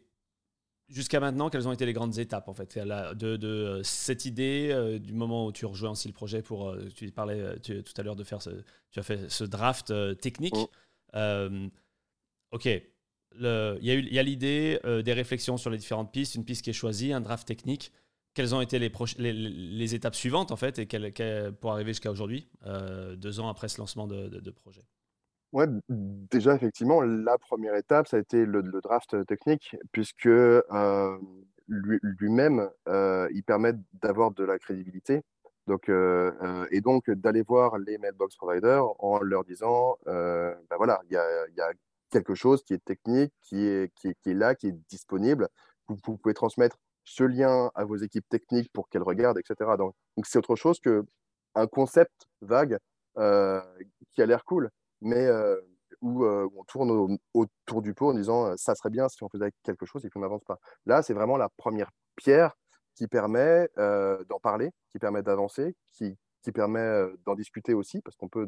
jusqu'à 0.90 1.20
maintenant, 1.20 1.50
quelles 1.50 1.68
ont 1.68 1.72
été 1.72 1.88
les 1.88 1.94
grandes 1.94 2.20
étapes 2.20 2.48
en 2.50 2.54
fait? 2.54 2.78
De, 2.78 3.36
de 3.36 3.48
euh, 3.48 3.84
cette 3.84 4.26
idée 4.26 4.70
euh, 4.72 5.00
du 5.00 5.12
moment 5.12 5.48
où 5.48 5.52
tu 5.52 5.66
rejoins 5.66 5.92
aussi 5.92 6.08
le 6.08 6.14
projet 6.14 6.44
pour 6.44 6.70
euh, 6.70 6.88
tu 6.94 7.12
parlais 7.12 7.58
tout 7.62 7.84
à 7.98 8.04
l'heure 8.04 8.16
de 8.16 8.24
faire 8.24 8.44
ce, 8.44 8.52
tu 8.92 9.00
as 9.00 9.04
fait 9.04 9.28
ce 9.28 9.44
draft 9.44 9.92
technique. 10.22 10.54
Oh. 10.56 10.70
ok, 12.52 12.66
il 12.66 13.80
y 13.82 14.20
a 14.20 14.24
l'idée 14.24 14.80
des 15.04 15.14
réflexions 15.14 15.58
sur 15.58 15.72
les 15.72 15.80
différentes 15.80 16.12
pistes, 16.12 16.36
une 16.36 16.46
piste 16.46 16.64
qui 16.64 16.70
est 16.70 16.74
choisie, 16.74 17.12
un 17.12 17.22
draft 17.22 17.48
technique. 17.48 17.92
Quelles 18.36 18.54
ont 18.54 18.62
été 18.62 18.78
les, 18.78 18.92
les, 19.18 19.34
les 19.34 19.96
étapes 19.96 20.14
suivantes 20.14 20.52
en 20.52 20.58
fait 20.58 20.78
et 20.78 21.52
pour 21.60 21.72
arriver 21.72 21.90
jusqu'à 21.90 22.12
aujourd'hui, 22.12 22.48
deux 23.16 23.40
ans 23.40 23.50
après 23.50 23.68
ce 23.68 23.80
lancement 23.80 24.06
de, 24.06 24.28
de 24.28 24.52
projet? 24.52 24.84
Ouais, 25.54 25.66
déjà, 25.88 26.56
effectivement, 26.56 27.02
la 27.02 27.38
première 27.38 27.76
étape, 27.76 28.08
ça 28.08 28.18
a 28.18 28.20
été 28.20 28.46
le, 28.46 28.62
draft 28.82 29.26
technique, 29.26 29.76
puisque 29.92 30.30
lui-même, 31.68 32.70
il 32.88 33.44
permet 33.46 33.74
d'avoir 33.94 34.32
de 34.32 34.44
la 34.44 34.60
crédibilité. 34.60 35.22
Donc, 35.68 35.90
et 35.90 36.82
donc, 36.82 37.10
d'aller 37.10 37.44
voir 37.44 37.78
les 37.78 37.98
mailbox 37.98 38.36
providers 38.36 38.86
en 39.04 39.20
leur 39.22 39.46
disant, 39.46 39.98
ben 40.06 40.76
voilà, 40.78 41.02
il 41.10 41.14
y 41.14 41.18
a, 41.62 41.72
quelque 42.10 42.36
chose 42.36 42.64
qui 42.64 42.74
est 42.74 42.84
technique, 42.86 43.34
qui 43.42 43.66
est, 43.66 43.94
qui 43.96 44.08
est, 44.08 44.34
là, 44.34 44.56
qui 44.56 44.68
est 44.68 44.76
disponible. 44.90 45.50
Vous, 45.90 46.18
pouvez 46.18 46.34
transmettre 46.34 46.78
ce 47.04 47.24
lien 47.24 47.70
à 47.76 47.84
vos 47.86 47.98
équipes 47.98 48.28
techniques 48.30 48.72
pour 48.72 48.90
qu'elles 48.90 49.04
regardent, 49.04 49.40
etc. 49.40 49.72
Donc 49.78 49.94
c'est 50.24 50.40
autre 50.40 50.56
chose 50.56 50.80
qu'un 50.80 51.68
concept 51.68 52.28
vague 52.42 52.78
qui 53.16 54.22
a 54.22 54.26
l'air 54.26 54.44
cool 54.46 54.70
mais 55.02 55.26
euh, 55.26 55.60
où, 56.02 56.24
euh, 56.26 56.48
on 56.56 56.64
tourne 56.64 57.18
autour 57.34 57.82
du 57.82 57.94
pot 57.94 58.10
en 58.12 58.14
disant 58.14 58.56
ça 58.58 58.76
serait 58.76 58.90
bien 58.90 59.10
si 59.10 59.24
on 59.24 59.30
faisait 59.30 59.52
quelque 59.64 59.86
chose 59.86 60.06
et 60.06 60.10
qu'on 60.10 60.20
n'avance 60.20 60.44
pas. 60.44 60.60
Là, 60.86 61.02
c'est 61.02 61.14
vraiment 61.14 61.38
la 61.38 61.50
première 61.50 61.92
pierre 62.16 62.56
qui 62.96 63.08
permet 63.08 63.70
d'en 63.76 64.40
parler, 64.42 64.72
qui 64.90 65.00
permet 65.00 65.22
d'avancer, 65.22 65.76
qui, 65.92 66.18
qui 66.42 66.52
permet 66.52 67.04
d'en 67.26 67.36
discuter 67.36 67.74
aussi, 67.76 68.02
parce 68.02 68.16
qu'on 68.16 68.28
peut 68.28 68.48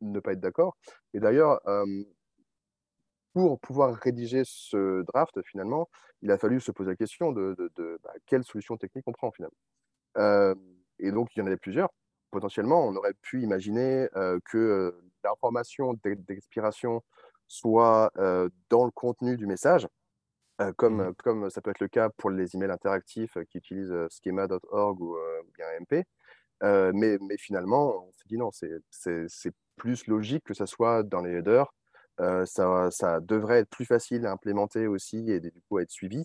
ne 0.00 0.20
pas 0.20 0.32
être 0.32 0.40
d'accord. 0.40 0.76
Et 1.12 1.20
d'ailleurs, 1.20 1.60
pour 3.34 3.60
pouvoir 3.60 3.94
rédiger 3.94 4.42
ce 4.44 5.02
draft, 5.02 5.40
finalement, 5.42 5.88
il 6.22 6.30
a 6.30 6.38
fallu 6.38 6.60
se 6.60 6.72
poser 6.72 6.90
la 6.90 6.96
question 6.96 7.30
de, 7.32 7.54
de, 7.76 7.98
bah, 8.02 8.12
quelle 8.26 8.42
solution 8.44 8.78
technique 8.78 9.04
on 9.06 9.12
prend 9.12 9.30
finalement. 9.30 10.56
et 10.98 11.12
donc, 11.12 11.28
il 11.36 11.40
y 11.40 11.42
en 11.42 11.46
avait 11.46 11.58
plusieurs. 11.58 11.90
Potentiellement, 12.30 12.86
on 12.86 12.96
aurait 12.96 13.14
pu 13.20 13.42
imaginer 13.42 14.08
que 14.46 14.94
l'information 15.24 15.94
d'expiration 16.04 17.02
soit 17.50 18.12
euh, 18.16 18.48
dans 18.70 18.84
le 18.84 18.92
contenu 18.92 19.36
du 19.36 19.46
message, 19.46 19.88
euh, 20.60 20.72
comme, 20.76 21.08
mmh 21.08 21.14
comme 21.16 21.50
ça 21.50 21.60
peut 21.60 21.70
être 21.70 21.80
le 21.80 21.88
cas 21.88 22.08
pour 22.16 22.30
les 22.30 22.54
emails 22.54 22.70
interactifs 22.70 23.36
qui 23.50 23.58
utilisent 23.58 23.92
euh, 23.92 24.08
schema.org 24.08 25.00
ou 25.00 25.16
bien 25.56 25.66
MP. 25.80 26.04
mais, 26.62 27.18
mais, 27.20 27.36
finalement, 27.38 28.06
on 28.06 28.12
s'est 28.12 28.28
dit 28.28 28.38
non, 28.38 28.50
c'est 28.52 29.52
plus 29.76 30.06
logique 30.06 30.44
que 30.44 30.54
ça 30.54 30.66
soit 30.66 31.02
dans 31.02 31.22
les 31.22 31.38
headers. 31.38 31.72
ça, 32.18 32.90
ça, 32.90 33.20
devrait 33.20 33.60
être 33.60 33.70
plus 33.70 33.86
facile 33.86 34.26
à 34.26 34.32
implémenter 34.32 34.86
aussi 34.86 35.30
et 35.30 35.40
du 35.40 35.52
coup 35.68 35.78
à 35.78 35.82
être 35.82 35.90
suivi 35.90 36.24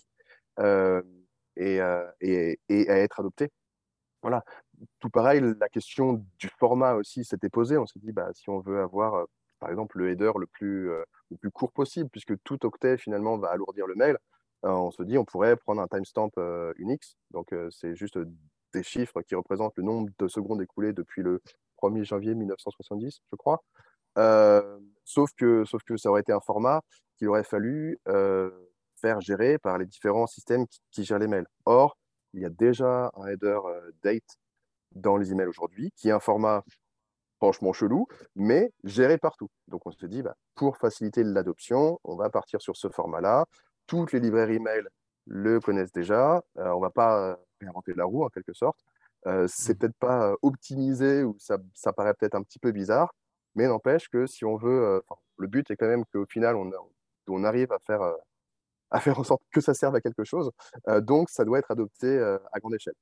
et, 1.56 1.80
et, 2.20 2.60
et, 2.68 2.90
à 2.90 2.98
être 2.98 3.20
adopté. 3.20 3.50
Voilà 4.22 4.44
tout 5.00 5.10
pareil, 5.10 5.40
la 5.58 5.68
question 5.68 6.24
du 6.38 6.48
format 6.58 6.94
aussi 6.94 7.24
s'était 7.24 7.48
posée. 7.48 7.78
On 7.78 7.86
s'est 7.86 8.00
dit, 8.00 8.12
bah, 8.12 8.30
si 8.34 8.48
on 8.50 8.60
veut 8.60 8.80
avoir, 8.80 9.14
euh, 9.14 9.24
par 9.58 9.70
exemple, 9.70 9.98
le 9.98 10.10
header 10.10 10.32
le 10.38 10.46
plus, 10.46 10.90
euh, 10.90 11.04
le 11.30 11.36
plus 11.36 11.50
court 11.50 11.72
possible, 11.72 12.08
puisque 12.10 12.34
tout 12.42 12.64
octet 12.66 12.98
finalement 12.98 13.38
va 13.38 13.48
alourdir 13.48 13.86
le 13.86 13.94
mail, 13.94 14.18
euh, 14.64 14.70
on 14.70 14.90
se 14.90 15.02
dit, 15.02 15.18
on 15.18 15.24
pourrait 15.24 15.56
prendre 15.56 15.82
un 15.82 15.88
timestamp 15.88 16.30
Unix. 16.76 17.16
Donc, 17.30 17.54
c'est 17.70 17.94
juste 17.94 18.18
des 18.72 18.82
chiffres 18.82 19.22
qui 19.22 19.34
représentent 19.34 19.76
le 19.76 19.82
nombre 19.82 20.10
de 20.18 20.28
secondes 20.28 20.60
écoulées 20.62 20.92
depuis 20.92 21.22
le 21.22 21.40
1er 21.78 22.04
janvier 22.04 22.34
1970, 22.34 23.20
je 23.30 23.36
crois. 23.36 23.62
sauf, 25.04 25.30
que, 25.36 25.64
sauf 25.64 25.82
que 25.84 25.96
ça 25.96 26.10
aurait 26.10 26.22
été 26.22 26.32
un 26.32 26.40
format 26.40 26.82
qu'il 27.16 27.28
aurait 27.28 27.44
fallu 27.44 27.98
faire 28.96 29.20
gérer 29.20 29.58
par 29.58 29.78
les 29.78 29.86
différents 29.86 30.26
systèmes 30.26 30.66
qui, 30.66 30.80
qui, 30.90 31.04
gèrent 31.04 31.18
les 31.18 31.28
mails. 31.28 31.46
Or, 31.66 31.98
il 32.32 32.40
y 32.40 32.44
a 32.46 32.50
déjà 32.50 33.10
un 33.14 33.26
header 33.26 33.58
date 34.02 34.38
dans 34.92 35.16
les 35.16 35.32
emails 35.32 35.46
aujourd'hui, 35.46 35.92
qui 35.96 36.08
est 36.08 36.12
un 36.12 36.20
format 36.20 36.64
franchement 37.38 37.72
chelou, 37.72 38.06
mais 38.34 38.72
géré 38.84 39.18
partout. 39.18 39.48
Donc 39.68 39.86
on 39.86 39.90
se 39.90 40.06
dit, 40.06 40.22
bah, 40.22 40.34
pour 40.54 40.76
faciliter 40.78 41.22
l'adoption, 41.22 42.00
on 42.04 42.16
va 42.16 42.30
partir 42.30 42.60
sur 42.60 42.76
ce 42.76 42.88
format-là. 42.88 43.46
Toutes 43.86 44.12
les 44.12 44.20
librairies 44.20 44.56
email 44.56 44.82
le 45.26 45.60
connaissent 45.60 45.92
déjà. 45.92 46.42
Euh, 46.58 46.70
on 46.72 46.76
ne 46.76 46.82
va 46.82 46.90
pas 46.90 47.30
euh, 47.30 47.36
réinventer 47.60 47.94
la 47.94 48.04
roue 48.04 48.24
en 48.24 48.28
quelque 48.28 48.52
sorte. 48.52 48.78
Euh, 49.26 49.46
c'est 49.48 49.74
mmh. 49.74 49.78
peut-être 49.78 49.96
pas 49.98 50.34
optimisé 50.42 51.24
ou 51.24 51.36
ça, 51.38 51.58
ça 51.74 51.92
paraît 51.92 52.14
peut-être 52.14 52.36
un 52.36 52.42
petit 52.42 52.58
peu 52.58 52.70
bizarre, 52.72 53.12
mais 53.54 53.66
n'empêche 53.66 54.08
que 54.08 54.26
si 54.26 54.44
on 54.44 54.56
veut, 54.56 55.02
le 55.38 55.46
but 55.48 55.70
est 55.70 55.76
quand 55.76 55.88
même 55.88 56.04
qu'au 56.12 56.26
final, 56.26 56.54
on, 56.54 56.70
on, 57.28 57.44
arrive 57.44 57.72
à 57.72 57.78
faire, 57.80 58.02
à 58.90 59.00
faire 59.00 59.18
en 59.18 59.24
sorte 59.24 59.42
que 59.52 59.60
ça 59.60 59.74
serve 59.74 59.96
à 59.96 60.00
quelque 60.00 60.22
chose. 60.22 60.52
donc 61.00 61.30
ça 61.30 61.44
doit 61.44 61.58
être 61.58 61.72
adopté 61.72 62.20
à 62.20 62.58
grande 62.60 62.74
échelle. 62.74 62.94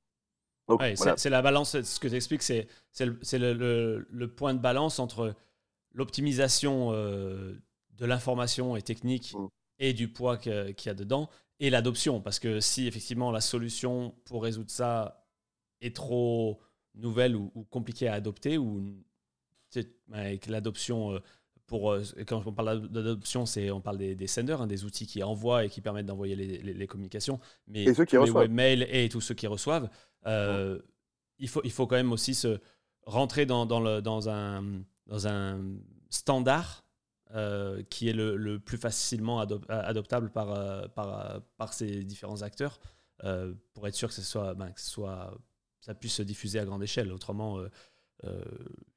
C'est 1.15 1.29
la 1.29 1.41
balance, 1.41 1.79
ce 1.81 1.99
que 1.99 2.07
tu 2.07 2.15
expliques, 2.15 2.41
c'est 2.41 2.67
le, 2.99 4.07
le, 4.09 4.27
point 4.27 4.53
de 4.53 4.59
balance 4.59 4.99
entre 4.99 5.35
l'optimisation 5.93 6.91
euh, 6.91 7.53
de 7.97 8.05
l'information 8.05 8.75
et 8.75 8.81
technique 8.81 9.33
mm. 9.33 9.47
et 9.79 9.93
du 9.93 10.07
poids 10.07 10.37
qu'il 10.37 10.75
y 10.85 10.89
a 10.89 10.93
dedans 10.93 11.29
et 11.59 11.69
l'adoption. 11.69 12.21
Parce 12.21 12.39
que 12.39 12.59
si 12.59 12.87
effectivement 12.87 13.31
la 13.31 13.41
solution 13.41 14.15
pour 14.25 14.43
résoudre 14.43 14.71
ça 14.71 15.25
est 15.81 15.95
trop 15.95 16.59
nouvelle 16.95 17.35
ou, 17.35 17.49
compliquée 17.69 18.07
à 18.07 18.13
adopter, 18.13 18.57
ou 18.57 18.83
avec 20.13 20.47
l'adoption 20.47 21.11
euh, 21.13 21.19
pour, 21.67 21.91
euh, 21.91 22.03
quand 22.27 22.45
on 22.45 22.53
parle 22.53 22.87
d'adoption, 22.89 23.45
c'est 23.45 23.71
on 23.71 23.81
parle 23.81 23.97
des, 23.97 24.27
senders, 24.27 24.61
hein, 24.61 24.67
des 24.67 24.85
outils 24.85 25.07
qui 25.07 25.23
envoient 25.23 25.65
et 25.65 25.69
qui 25.69 25.81
permettent 25.81 26.05
d'envoyer 26.05 26.35
les, 26.35 26.73
les, 26.73 26.87
communications, 26.87 27.39
mais 27.67 27.83
et 27.83 27.93
ceux 27.93 28.05
qui 28.05 28.17
les 28.17 28.31
webmails 28.31 28.87
et 28.89 29.09
tous 29.09 29.21
ceux 29.21 29.33
qui 29.33 29.47
reçoivent, 29.47 29.89
euh, 30.27 30.79
il, 31.39 31.49
faut, 31.49 31.61
il 31.63 31.71
faut 31.71 31.87
quand 31.87 31.95
même 31.95 32.11
aussi 32.11 32.35
se 32.35 32.59
rentrer 33.03 33.45
dans, 33.45 33.65
dans, 33.65 33.79
le, 33.79 34.01
dans, 34.01 34.29
un, 34.29 34.63
dans 35.07 35.27
un 35.27 35.59
standard 36.09 36.83
euh, 37.33 37.81
qui 37.89 38.09
est 38.09 38.13
le, 38.13 38.35
le 38.35 38.59
plus 38.59 38.77
facilement 38.77 39.39
adoptable 39.39 40.31
par, 40.31 40.89
par, 40.91 41.41
par 41.57 41.73
ces 41.73 42.03
différents 42.03 42.43
acteurs 42.43 42.79
pour 43.73 43.87
être 43.87 43.95
sûr 43.95 44.09
que, 44.09 44.13
ce 44.13 44.21
soit, 44.21 44.53
ben, 44.53 44.71
que 44.71 44.81
ce 44.81 44.89
soit, 44.89 45.35
ça 45.81 45.95
puisse 45.95 46.13
se 46.13 46.21
diffuser 46.21 46.59
à 46.59 46.65
grande 46.65 46.83
échelle. 46.83 47.11
Autrement, 47.11 47.59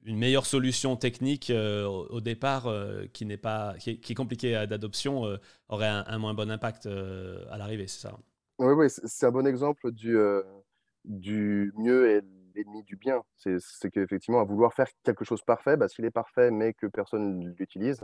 une 0.05 0.17
meilleure 0.17 0.45
solution 0.45 0.95
technique 0.95 1.49
euh, 1.49 1.85
au, 1.85 2.21
départ 2.21 2.67
euh, 2.67 3.05
qui 3.13 3.25
n'est 3.25 3.37
pas 3.37 3.75
qui 3.77 3.91
est, 3.91 4.15
compliquée 4.15 4.65
d'adoption 4.67 5.23
aurait 5.67 5.87
un, 5.87 6.17
moins 6.17 6.33
bon 6.33 6.49
impact 6.49 6.87
à 6.87 7.57
l'arrivée, 7.57 7.87
c'est 7.87 8.01
ça? 8.01 8.17
Oui, 8.57 8.73
oui, 8.73 8.87
c'est 8.89 9.25
un 9.25 9.31
bon 9.31 9.47
exemple 9.47 9.91
du, 9.91 10.17
du 11.05 11.71
mieux 11.77 12.09
et 12.09 12.21
l'ennemi 12.55 12.83
du 12.83 12.95
bien. 12.95 13.23
C'est 13.37 13.91
qu'effectivement, 13.91 14.41
à 14.41 14.43
vouloir 14.43 14.73
faire 14.73 14.87
quelque 15.03 15.23
chose 15.23 15.41
parfait, 15.43 15.77
bah, 15.77 15.87
s'il 15.87 16.05
est 16.05 16.11
parfait 16.11 16.51
mais 16.51 16.73
que 16.73 16.87
personne 16.87 17.53
l'utilise, 17.57 18.03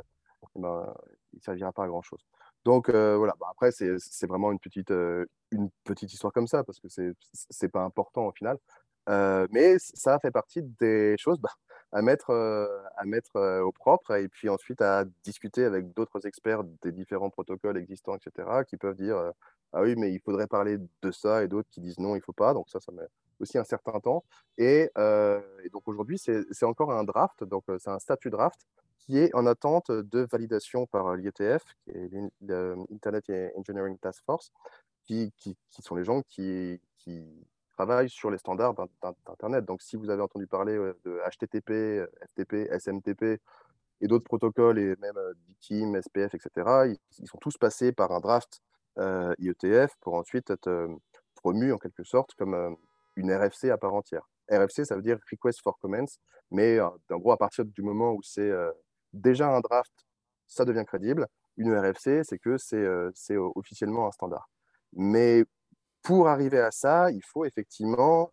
eh 0.56 0.60
ben, 0.60 0.94
il 1.34 1.38
ne 1.38 1.42
servira 1.42 1.74
pas 1.74 1.84
à 1.84 1.88
grand 1.88 2.02
chose. 2.02 2.26
Donc 2.64 2.90
voilà, 2.90 3.34
bah, 3.40 3.48
après, 3.52 3.72
c'est 3.72 4.28
vraiment 4.28 4.52
une 4.52 4.60
petite, 4.60 4.92
une 5.52 5.70
petite 5.84 6.14
histoire 6.14 6.32
comme 6.32 6.48
ça, 6.48 6.64
parce 6.64 6.80
que 6.80 6.88
c'est 6.88 7.14
n'est 7.62 7.70
pas 7.70 7.84
important 7.84 8.28
au 8.28 8.32
final. 8.32 8.58
Euh, 9.10 9.48
mais 9.52 9.78
ça 9.80 10.20
fait 10.20 10.32
partie 10.32 10.64
des 10.64 11.16
choses 11.18 11.40
bah, 11.40 11.52
à 11.92 12.02
mettre, 12.02 12.32
euh, 12.32 12.68
à 12.98 13.06
mettre 13.06 13.36
euh, 13.36 13.62
au 13.62 13.72
propre 13.72 14.16
et 14.16 14.28
puis 14.28 14.50
ensuite 14.50 14.82
à 14.82 15.06
discuter 15.24 15.64
avec 15.64 15.94
d'autres 15.94 16.26
experts 16.26 16.64
des 16.82 16.92
différents 16.92 17.30
protocoles 17.30 17.78
existants, 17.78 18.16
etc., 18.16 18.64
qui 18.68 18.78
peuvent 18.78 18.96
dire 18.96 19.32
Ah 19.74 19.82
oui, 19.82 19.96
mais 19.96 20.12
il 20.12 20.20
faudrait 20.20 20.48
parler 20.48 20.78
de 21.02 21.12
ça 21.12 21.44
et 21.44 21.48
d'autres 21.48 21.70
qui 21.70 21.82
disent 21.82 22.00
non, 22.00 22.16
il 22.16 22.20
ne 22.20 22.24
faut 22.24 22.34
pas. 22.34 22.54
Donc 22.54 22.70
ça, 22.70 22.80
ça 22.80 22.92
met 22.92 23.08
aussi 23.40 23.58
un 23.58 23.64
certain 23.64 24.00
temps. 24.00 24.24
Et, 24.58 24.90
donc 25.72 25.88
aujourd'hui, 25.88 26.18
c'est 26.18 26.66
encore 26.66 26.92
un 26.92 27.04
draft, 27.04 27.44
donc 27.44 27.64
c'est 27.80 27.90
un 27.90 28.00
statut 28.00 28.30
draft 28.30 28.60
qui 28.98 29.20
est 29.20 29.36
en 29.36 29.46
attente 29.46 29.92
de 29.92 30.22
validation 30.22 30.88
par 30.88 31.16
l'IETF, 31.16 31.64
l'Internet 32.42 33.26
Engineering 33.56 33.98
Task 34.00 34.24
Force, 34.26 34.52
qui, 35.04 35.32
qui, 35.38 35.56
qui, 35.70 35.82
sont 35.84 35.96
les 35.96 36.04
gens 36.04 36.24
qui 36.24 36.82
travaille 37.76 38.10
sur 38.10 38.32
les 38.32 38.38
standards 38.38 38.76
d'Internet. 39.02 39.66
Donc, 39.66 39.82
si 39.82 39.96
vous 39.96 40.10
avez 40.10 40.22
entendu 40.22 40.48
parler 40.48 40.76
de 41.04 41.20
HTTP, 41.30 42.08
FTP, 42.30 42.70
SMTP 42.72 43.42
et 44.02 44.08
d'autres 44.08 44.24
protocoles, 44.24 44.80
et 44.80 44.96
même 44.98 45.18
DKIM, 45.48 46.02
SPF, 46.02 46.34
etc., 46.36 46.96
ils, 47.20 47.28
sont 47.28 47.38
tous 47.38 47.58
passés 47.58 47.92
par 47.92 48.12
un 48.12 48.20
draft 48.20 48.62
IETF 48.98 49.96
pour 50.02 50.16
ensuite 50.16 50.50
être 50.50 50.90
promus 51.36 51.74
en 51.74 51.78
quelque 51.78 52.04
sorte 52.04 52.34
comme 52.36 52.78
une 53.16 53.32
RFC 53.32 53.70
à 53.70 53.78
part 53.78 53.94
entière. 53.94 54.28
RFC, 54.50 54.86
ça 54.86 54.96
veut 54.96 55.02
dire 55.02 55.20
Request 55.32 55.62
for 55.62 55.78
Comments, 55.80 56.06
mais 56.52 56.80
en 56.80 56.98
gros, 57.10 57.32
à 57.32 57.38
partir 57.38 57.66
du 57.66 57.82
moment 57.82 58.14
où 58.14 58.22
c'est 58.24 58.52
déjà 59.14 59.50
un 59.50 59.60
draft, 59.60 59.94
ça 60.48 60.66
devient 60.66 60.86
crédible. 60.86 61.28
Une 61.58 61.74
RFC, 61.74 62.24
c'est 62.24 62.38
que 62.38 62.58
c'est 62.58 63.38
officiellement 63.38 64.08
un 64.08 64.12
standard. 64.12 64.50
Mais 64.94 65.44
pour 66.06 66.28
arriver 66.28 66.60
à 66.60 66.70
ça, 66.70 67.10
il 67.12 67.24
faut 67.24 67.46
effectivement 67.46 68.32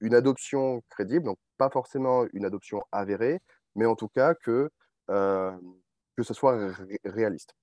une 0.00 0.14
adoption 0.14 0.82
crédible, 0.90 1.24
donc 1.24 1.38
pas 1.56 1.70
forcément 1.70 2.26
une 2.34 2.44
adoption 2.44 2.84
avérée, 2.92 3.40
mais 3.74 3.86
en 3.86 3.96
tout 3.96 4.08
cas 4.08 4.34
que, 4.34 4.70
que 5.08 6.22
ce 6.22 6.34
soit 6.34 6.74
réaliste. 7.04 7.54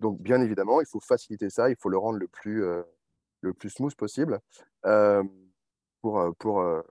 Donc, 0.00 0.20
bien 0.20 0.40
évidemment, 0.42 0.80
il 0.80 0.86
faut 0.86 1.00
faciliter 1.00 1.50
ça, 1.50 1.70
il 1.70 1.76
faut 1.76 1.88
le 1.88 1.98
rendre 1.98 2.18
le 2.18 2.26
plus, 2.26 2.64
le 3.42 3.54
plus 3.54 3.70
smooth 3.70 3.94
possible 3.94 4.40
pour, 6.02 6.34
pour 6.38 6.82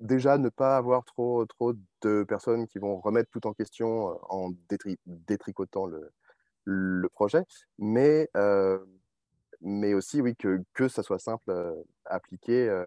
déjà 0.00 0.36
ne 0.36 0.50
pas 0.50 0.76
avoir 0.76 1.06
trop, 1.06 1.46
trop 1.46 1.72
de 2.02 2.22
personnes 2.24 2.66
qui 2.66 2.78
vont 2.78 3.00
remettre 3.00 3.30
tout 3.30 3.46
en 3.46 3.54
question 3.54 4.18
en 4.30 4.52
détricotant 5.06 5.86
le, 5.86 6.10
le, 6.64 7.08
projet, 7.08 7.44
mais, 7.78 8.28
mais 9.60 9.94
aussi 9.94 10.20
oui, 10.20 10.36
que, 10.36 10.62
que 10.74 10.88
ça 10.88 11.02
soit 11.02 11.18
simple 11.18 11.50
à 12.04 12.14
appliquer 12.14 12.84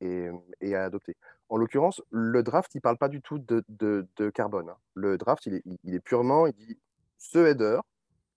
et, 0.00 0.28
et, 0.60 0.74
à 0.74 0.84
adopter. 0.84 1.16
En 1.48 1.56
l'occurrence, 1.56 2.02
le 2.10 2.42
draft, 2.42 2.74
il 2.74 2.78
ne 2.78 2.82
parle 2.82 2.98
pas 2.98 3.08
du 3.08 3.20
tout 3.20 3.38
de, 3.38 3.64
de, 3.68 4.06
de 4.16 4.30
carbone. 4.30 4.68
Hein. 4.68 4.76
Le 4.94 5.18
draft, 5.18 5.46
il 5.46 5.54
est, 5.54 5.62
il 5.84 5.94
est, 5.94 6.00
purement, 6.00 6.46
il 6.46 6.54
dit, 6.54 6.78
ce 7.18 7.38
header 7.38 7.80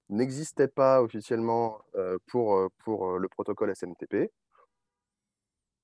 n'existait 0.10 0.68
pas 0.68 1.02
officiellement 1.02 1.82
pour, 2.28 2.70
pour 2.84 3.18
le 3.20 3.28
protocole 3.28 3.76
SMTP. 3.76 4.32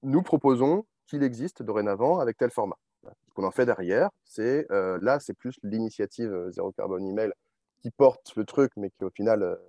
Nous 0.04 0.22
proposons 0.22 0.86
qu'il 1.06 1.24
existe 1.24 1.64
dorénavant 1.64 2.20
avec 2.20 2.38
tel 2.38 2.52
format. 2.52 2.78
Ce 3.04 3.34
qu'on 3.34 3.44
en 3.44 3.52
fait 3.52 3.66
derrière, 3.66 4.10
c'est 4.24 4.66
là, 4.70 5.20
c'est 5.20 5.34
plus 5.34 5.60
l'initiative 5.64 6.50
Zéro 6.52 6.72
Carbone 6.72 7.06
Email 7.06 7.34
qui 7.82 7.92
porte 7.92 8.34
le 8.38 8.46
truc, 8.46 8.72
mais 8.78 8.90
qui 8.92 9.04
au 9.04 9.10
final, 9.10 9.60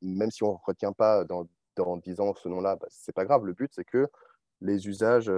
même 0.00 0.30
si 0.30 0.44
on 0.44 0.52
ne 0.52 0.58
retient 0.64 0.92
pas 0.92 1.24
dans, 1.24 1.46
10 1.76 2.20
ans 2.20 2.34
ce 2.34 2.48
nom-là, 2.48 2.76
bah, 2.76 2.86
ce 2.90 3.10
n'est 3.10 3.12
pas 3.12 3.24
grave. 3.24 3.44
Le 3.44 3.52
but, 3.52 3.72
c'est 3.74 3.84
que 3.84 4.08
les 4.60 4.86
usages 4.88 5.30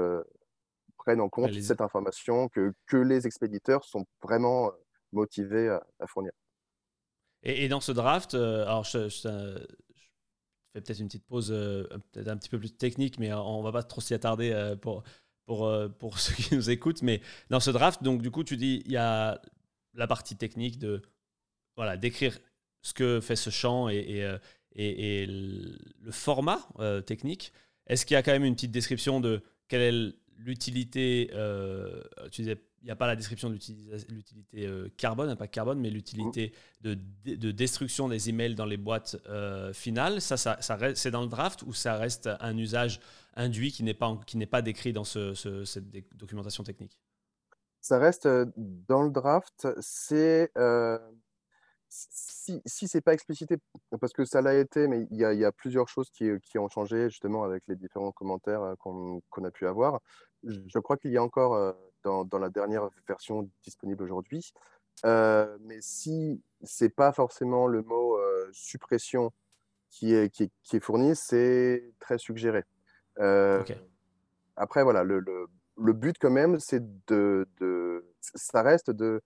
prennent 0.98 1.20
en 1.20 1.28
compte 1.28 1.52
cette 1.54 1.80
information 1.80 2.48
que, 2.48 2.74
que 2.86 2.96
les 2.96 3.26
expéditeurs 3.26 3.84
sont 3.84 4.06
vraiment 4.22 4.72
motivés 5.12 5.68
à, 5.68 6.06
fournir. 6.06 6.32
Et, 7.42 7.68
dans 7.68 7.80
ce 7.80 7.92
draft, 7.92 8.34
alors 8.34 8.84
je, 8.84 9.08
fais 9.08 10.80
peut-être 10.80 11.00
une 11.00 11.08
petite 11.08 11.26
pause, 11.26 11.48
peut-être 12.12 12.28
un 12.28 12.36
petit 12.36 12.48
peu 12.48 12.58
plus 12.58 12.76
technique, 12.76 13.18
mais 13.18 13.32
on 13.32 13.62
va 13.62 13.72
pas 13.72 13.82
trop 13.82 14.00
s'y 14.00 14.14
attarder 14.14 14.74
pour, 14.82 15.02
pour, 15.46 15.72
pour 15.98 16.18
ceux 16.18 16.34
qui 16.34 16.54
nous 16.54 16.70
écoutent. 16.70 17.02
Mais 17.02 17.20
dans 17.50 17.60
ce 17.60 17.70
draft, 17.70 18.02
donc 18.02 18.22
du 18.22 18.30
coup, 18.30 18.44
tu 18.44 18.56
dis, 18.56 18.82
il 18.84 18.92
y 18.92 18.96
a 18.96 19.40
la 19.94 20.06
partie 20.06 20.36
technique 20.36 20.78
de 20.78 21.02
voilà, 21.76 21.96
d'écrire 21.96 22.38
ce 22.82 22.94
que 22.94 23.20
fait 23.20 23.36
ce 23.36 23.50
champ 23.50 23.88
et, 23.88 23.96
et, 23.96 24.36
et 24.76 25.26
le 25.26 26.10
format 26.10 26.60
technique. 27.06 27.52
Est-ce 27.86 28.04
qu'il 28.04 28.14
y 28.14 28.18
a 28.18 28.22
quand 28.22 28.32
même 28.32 28.44
une 28.44 28.54
petite 28.54 28.72
description 28.72 29.20
de 29.20 29.42
quelle 29.68 29.82
est 29.82 30.14
l'utilité 30.38 31.30
euh, 31.34 32.02
Tu 32.30 32.42
disais, 32.42 32.60
il 32.82 32.86
n'y 32.86 32.90
a 32.90 32.96
pas 32.96 33.06
la 33.06 33.16
description 33.16 33.48
de 33.48 33.54
l'utilité 33.54 34.66
euh, 34.66 34.88
carbone, 34.96 35.34
pas 35.36 35.48
carbone, 35.48 35.80
mais 35.80 35.90
l'utilité 35.90 36.52
de, 36.82 36.96
de, 37.24 37.50
destruction 37.50 38.08
des 38.08 38.28
emails 38.28 38.54
dans 38.54 38.66
les 38.66 38.76
boîtes 38.76 39.16
euh, 39.28 39.72
finales. 39.72 40.20
Ça, 40.20 40.36
ça, 40.36 40.58
ça 40.60 40.78
c'est 40.94 41.10
dans 41.10 41.22
le 41.22 41.28
draft 41.28 41.62
ou 41.62 41.72
ça 41.72 41.96
reste 41.96 42.28
un 42.40 42.56
usage 42.56 43.00
induit 43.34 43.72
qui 43.72 43.82
n'est 43.82 43.94
pas, 43.94 44.18
pas 44.50 44.62
décrit 44.62 44.92
dans 44.92 45.04
ce, 45.04 45.34
cette 45.64 45.90
documentation 46.14 46.64
technique? 46.64 46.98
Ça 47.80 47.98
reste 47.98 48.28
dans 48.56 49.02
le 49.02 49.10
draft. 49.10 49.68
C'est 49.80 50.50
si, 51.88 52.62
si 52.64 52.88
ce 52.88 52.98
n'est 52.98 53.02
pas 53.02 53.14
explicité, 53.14 53.56
parce 54.00 54.12
que 54.12 54.24
ça 54.24 54.40
l'a 54.42 54.54
été, 54.54 54.88
mais 54.88 55.06
il 55.10 55.16
y, 55.18 55.44
a, 55.44 55.52
plusieurs 55.52 55.88
choses 55.88 56.10
qui, 56.10 56.28
qui, 56.42 56.58
ont 56.58 56.68
changé 56.68 57.08
justement 57.08 57.44
avec 57.44 57.62
les 57.68 57.76
différents 57.76 58.12
commentaires 58.12 58.62
euh, 58.62 58.74
qu'on 58.76 59.44
a 59.44 59.50
pu 59.50 59.66
avoir. 59.66 60.00
Je, 60.44 60.78
crois 60.78 60.96
qu'il 60.96 61.12
y 61.12 61.16
a 61.16 61.22
encore 61.22 61.54
euh, 61.54 61.72
dans, 62.04 62.24
dans, 62.24 62.38
la 62.38 62.50
dernière 62.50 62.88
version 63.08 63.48
disponible 63.62 64.02
aujourd'hui, 64.04 64.52
euh, 65.04 65.56
mais 65.62 65.78
si 65.80 66.42
ce 66.62 66.84
n'est 66.84 66.90
pas 66.90 67.12
forcément 67.12 67.66
le 67.66 67.82
mot 67.82 68.18
suppression 68.52 69.32
qui 69.90 70.14
est, 70.14 70.30
qui 70.30 70.50
est, 70.72 70.80
fourni, 70.80 71.16
c'est 71.16 71.92
très 72.00 72.18
suggéré. 72.18 72.64
Après, 74.58 74.82
voilà, 74.82 75.04
le, 75.04 75.20
le, 75.20 75.48
le, 75.76 75.92
but 75.92 76.16
quand 76.18 76.30
même, 76.30 76.58
c'est 76.58 76.82
de, 77.06 77.46
de, 77.60 78.06
ça 78.20 78.62
reste 78.62 78.90
de 78.90 79.20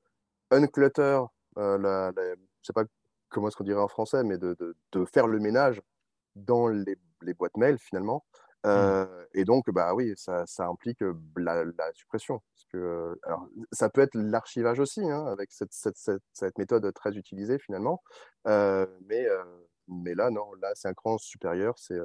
unclutter 0.50 1.22
la, 1.56 2.12
la, 2.16 2.34
je 2.62 2.66
sais 2.66 2.72
pas 2.72 2.84
comment 3.28 3.48
est-ce 3.48 3.56
qu'on 3.56 3.64
dirait 3.64 3.80
en 3.80 3.88
français, 3.88 4.22
mais 4.24 4.38
de, 4.38 4.56
de, 4.92 5.04
faire 5.04 5.26
le 5.26 5.38
ménage 5.38 5.80
dans 6.34 6.68
les, 6.68 6.98
les 7.22 7.34
boîtes 7.34 7.56
mail 7.56 7.78
finalement. 7.78 8.24
Mmh. 8.64 8.68
Euh, 8.68 9.26
et 9.32 9.44
donc, 9.44 9.70
bah 9.70 9.94
oui, 9.94 10.12
ça, 10.16 10.44
ça 10.46 10.66
implique 10.66 11.02
la, 11.36 11.64
la, 11.64 11.92
suppression. 11.94 12.42
Parce 12.54 12.66
que, 12.72 13.18
alors, 13.22 13.48
ça 13.72 13.88
peut 13.88 14.02
être 14.02 14.14
l'archivage 14.14 14.80
aussi, 14.80 15.00
hein, 15.00 15.26
avec 15.26 15.50
cette, 15.50 15.72
cette, 15.72 15.96
cette, 15.96 16.58
méthode 16.58 16.92
très 16.92 17.16
utilisée 17.16 17.58
finalement. 17.58 18.02
Euh, 18.46 18.86
mais, 19.06 19.26
euh, 19.26 19.44
mais 19.88 20.14
là, 20.14 20.30
non, 20.30 20.52
là, 20.60 20.72
c'est 20.74 20.88
un 20.88 20.94
cran 20.94 21.16
supérieur, 21.16 21.78
c'est 21.78 21.98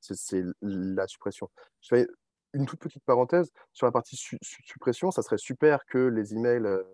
c'est 0.00 0.42
la 0.60 1.06
suppression. 1.06 1.50
Je 1.80 1.96
fais 1.96 2.06
une 2.52 2.66
toute 2.66 2.80
petite 2.80 3.04
parenthèse 3.04 3.50
sur 3.72 3.86
la 3.86 3.92
partie 3.92 4.16
suppression. 4.42 5.10
Ça 5.10 5.22
serait 5.22 5.38
super 5.38 5.86
que 5.86 5.96
les 5.96 6.34
emails 6.34 6.84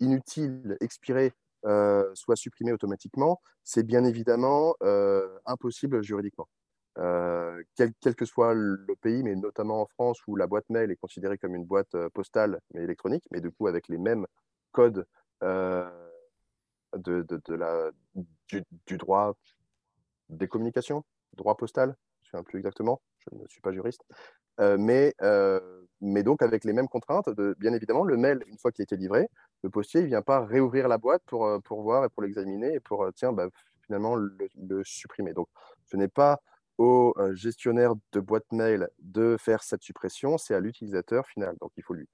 inutiles, 0.00 0.76
expirés, 0.80 1.32
euh, 1.68 2.10
soit 2.14 2.36
supprimé 2.36 2.72
automatiquement, 2.72 3.42
c'est 3.62 3.82
bien 3.82 4.04
évidemment 4.04 4.74
euh, 4.82 5.38
impossible 5.44 6.02
juridiquement. 6.02 6.48
Euh, 6.96 7.62
quel, 7.76 7.92
que 8.16 8.24
soit 8.24 8.54
le 8.54 8.96
pays, 9.02 9.22
mais 9.22 9.36
notamment 9.36 9.82
en 9.82 9.86
France 9.86 10.18
où 10.26 10.34
la 10.34 10.46
boîte 10.46 10.68
mail 10.70 10.90
est 10.90 10.96
considérée 10.96 11.36
comme 11.36 11.54
une 11.54 11.66
boîte 11.66 11.94
postale 12.14 12.60
mais 12.72 12.82
électronique, 12.82 13.24
mais 13.30 13.40
du 13.40 13.52
coup 13.52 13.66
avec 13.66 13.88
les 13.88 13.98
mêmes 13.98 14.26
codes 14.72 15.06
de, 15.42 15.92
de, 16.96 17.54
la, 17.54 17.90
du, 18.86 18.96
droit 18.96 19.36
des 20.30 20.48
communications, 20.48 21.04
droit 21.34 21.56
postal, 21.56 21.94
je 22.22 22.36
ne 22.36 22.40
sais 22.40 22.44
plus 22.44 22.58
exactement, 22.58 23.00
je 23.18 23.36
ne 23.36 23.46
suis 23.46 23.60
pas 23.60 23.72
juriste, 23.72 24.02
mais 24.58 25.14
mais 26.00 26.22
donc 26.22 26.42
avec 26.42 26.64
les 26.64 26.72
mêmes 26.72 26.88
contraintes, 26.88 27.28
de, 27.28 27.56
bien 27.58 27.72
évidemment, 27.72 28.04
le 28.04 28.16
mail, 28.16 28.42
une 28.46 28.58
fois 28.58 28.72
qu'il 28.72 28.82
a 28.82 28.84
été 28.84 28.96
livré, 28.96 29.28
le 29.62 29.70
postier 29.70 30.02
ne 30.02 30.06
vient 30.06 30.22
pas 30.22 30.44
réouvrir 30.44 30.88
la 30.88 30.98
boîte 30.98 31.22
pour, 31.26 31.48
pour 31.62 31.82
voir 31.82 32.04
et 32.04 32.08
pour 32.08 32.22
l'examiner 32.22 32.74
et 32.74 32.80
pour, 32.80 33.06
tiens, 33.14 33.32
bah, 33.32 33.48
finalement, 33.86 34.14
le, 34.14 34.82
supprimer. 34.84 35.32
Donc, 35.32 35.48
ce 35.86 35.96
n'est 35.96 36.08
pas 36.08 36.40
au 36.76 37.12
gestionnaire 37.34 37.94
de 38.12 38.20
boîte 38.20 38.50
mail 38.52 38.88
de 39.00 39.36
faire 39.38 39.64
cette 39.64 39.82
suppression, 39.82 40.38
c'est 40.38 40.54
à 40.54 40.60
l'utilisateur 40.60 41.26
final. 41.26 41.56
Donc, 41.60 41.72
il 41.76 41.82
faut 41.82 41.94
lui 41.94 42.06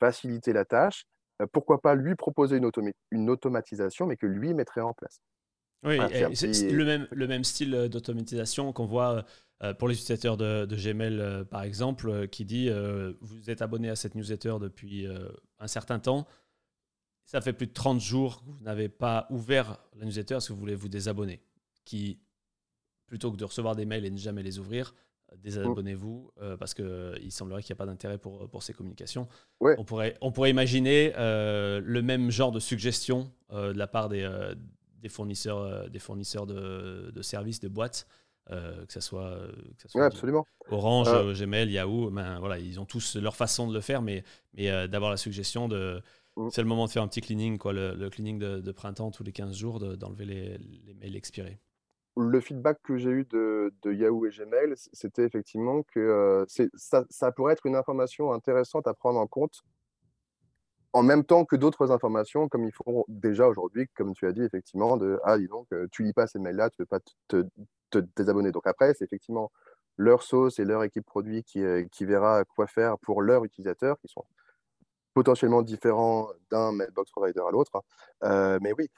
faciliter 0.00 0.54
la 0.54 0.64
tâche. 0.64 1.04
pourquoi 1.52 1.82
pas 1.82 1.94
lui 1.94 2.14
proposer 2.14 2.56
une, 2.56 2.70
une 3.10 3.28
automatisation, 3.28 4.06
mais 4.06 4.16
que 4.16 4.26
lui 4.26 4.54
mettrait 4.54 4.80
en 4.80 4.94
place. 4.94 5.20
Oui, 5.82 5.98
c'est 6.34 6.70
le, 6.70 6.84
même, 6.84 7.06
le 7.10 7.26
même 7.26 7.44
style 7.44 7.88
d'automatisation 7.90 8.72
qu'on 8.72 8.86
voit 8.86 9.24
pour 9.78 9.88
les 9.88 9.94
utilisateurs 9.94 10.36
de, 10.36 10.66
Gmail, 10.66 11.44
par 11.50 11.62
exemple, 11.62 12.28
qui 12.28 12.44
dit 12.44 12.70
vous 13.20 13.50
êtes 13.50 13.62
abonné 13.62 13.90
à 13.90 13.96
cette 13.96 14.14
newsletter 14.14 14.56
depuis 14.60 15.06
un 15.58 15.66
certain 15.66 15.98
temps, 15.98 16.26
ça 17.26 17.40
fait 17.40 17.52
plus 17.52 17.66
de 17.66 17.72
30 17.72 18.00
jours 18.00 18.40
que 18.40 18.50
vous 18.50 18.64
n'avez 18.64 18.88
pas 18.88 19.26
ouvert 19.30 19.78
la 19.98 20.06
newsletter, 20.06 20.36
est-ce 20.36 20.48
que 20.48 20.52
vous 20.54 20.58
voulez 20.58 20.74
vous 20.74 20.88
désabonner 20.88 21.42
Qui, 21.84 22.18
plutôt 23.06 23.30
que 23.30 23.36
de 23.36 23.44
recevoir 23.44 23.76
des 23.76 23.84
mails 23.84 24.06
et 24.06 24.10
ne 24.10 24.16
jamais 24.16 24.42
les 24.42 24.58
ouvrir, 24.58 24.94
désabonnez-vous 25.36 26.30
parce 26.58 26.72
qu'il 26.72 27.30
semblerait 27.30 27.62
qu'il 27.62 27.74
n'y 27.74 27.76
a 27.76 27.82
pas 27.82 27.86
d'intérêt 27.86 28.16
pour, 28.16 28.48
pour 28.48 28.62
ces 28.62 28.72
communications. 28.72 29.28
On, 29.60 29.84
pourrait, 29.84 30.16
on 30.20 30.32
pourrait 30.32 30.50
imaginer 30.50 31.12
le 31.16 32.00
même 32.00 32.30
genre 32.30 32.52
de 32.52 32.60
suggestion 32.60 33.30
de 33.50 33.72
la 33.72 33.86
part 33.86 34.08
des, 34.08 34.28
des 35.00 35.08
fournisseurs, 35.08 35.90
des 35.90 35.98
fournisseurs 35.98 36.46
de, 36.46 37.10
de 37.12 37.22
services, 37.22 37.60
de 37.60 37.68
boîtes. 37.68 38.06
Euh, 38.52 38.86
que 38.86 38.92
ce 38.92 39.00
soit, 39.00 39.24
euh, 39.24 39.50
absolument. 39.96 40.46
Orange, 40.70 41.08
euh, 41.08 41.34
Gmail, 41.34 41.68
Yahoo, 41.68 42.10
ben, 42.10 42.38
voilà, 42.38 42.58
ils 42.58 42.78
ont 42.78 42.84
tous 42.84 43.16
leur 43.16 43.34
façon 43.34 43.66
de 43.66 43.74
le 43.74 43.80
faire, 43.80 44.02
mais, 44.02 44.22
mais 44.54 44.88
d'avoir 44.88 45.10
la 45.10 45.16
suggestion 45.16 45.68
de. 45.68 46.00
Mm. 46.36 46.48
C'est 46.50 46.62
le 46.62 46.68
moment 46.68 46.86
de 46.86 46.90
faire 46.90 47.02
un 47.02 47.08
petit 47.08 47.20
cleaning, 47.20 47.58
quoi, 47.58 47.72
le, 47.72 48.08
cleaning 48.10 48.38
de, 48.38 48.72
printemps 48.72 49.10
tous 49.10 49.24
les 49.24 49.32
15 49.32 49.56
jours, 49.56 49.80
d'enlever 49.80 50.24
les, 50.24 50.58
les, 50.58 50.94
mails 50.94 51.16
expirés. 51.16 51.58
Le 52.16 52.40
feedback 52.40 52.80
que 52.82 52.96
j'ai 52.96 53.10
eu 53.10 53.24
de, 53.24 53.74
de, 53.82 53.92
Yahoo 53.92 54.26
et 54.26 54.30
Gmail, 54.30 54.74
c'était 54.92 55.24
effectivement 55.24 55.82
que 55.82 56.44
ça, 56.48 57.04
ça, 57.10 57.32
pourrait 57.32 57.52
être 57.52 57.66
une 57.66 57.76
information 57.76 58.32
intéressante 58.32 58.86
à 58.86 58.94
prendre 58.94 59.18
en 59.18 59.26
compte 59.26 59.62
en 60.96 61.02
même 61.02 61.24
temps 61.24 61.44
que 61.44 61.56
d'autres 61.56 61.92
informations, 61.92 62.48
comme 62.48 62.64
ils 62.64 62.72
font 62.72 63.04
déjà 63.08 63.46
aujourd'hui, 63.46 63.86
comme 63.94 64.14
tu 64.14 64.26
as 64.26 64.32
dit, 64.32 64.40
effectivement, 64.42 64.96
de 64.96 65.20
Ah, 65.24 65.36
dis 65.36 65.46
donc, 65.46 65.68
tu 65.92 66.02
lis 66.02 66.14
pas 66.14 66.26
ces 66.26 66.38
mails-là, 66.38 66.70
tu 66.70 66.76
ne 66.80 66.84
peux 66.84 66.88
pas 66.88 67.00
te, 67.28 67.44
te, 67.90 67.98
désabonner. 68.16 68.50
Donc 68.50 68.66
après, 68.66 68.94
c'est 68.94 69.04
effectivement 69.04 69.52
leur 69.98 70.22
sauce 70.22 70.58
et 70.58 70.64
leur 70.64 70.82
équipe 70.84 71.04
produit 71.04 71.42
qui, 71.44 71.62
qui 71.92 72.06
verra 72.06 72.44
quoi 72.44 72.66
faire 72.66 72.98
pour 72.98 73.20
leurs 73.20 73.44
utilisateurs, 73.44 73.98
qui 73.98 74.08
sont 74.08 74.24
potentiellement 75.16 75.62
différents 75.62 76.28
d'un 76.50 76.72
mailbox 76.72 77.10
provider 77.10 77.40
à 77.40 77.50
l'autre. 77.50 77.82
mais 78.22 78.72
oui, 78.76 78.90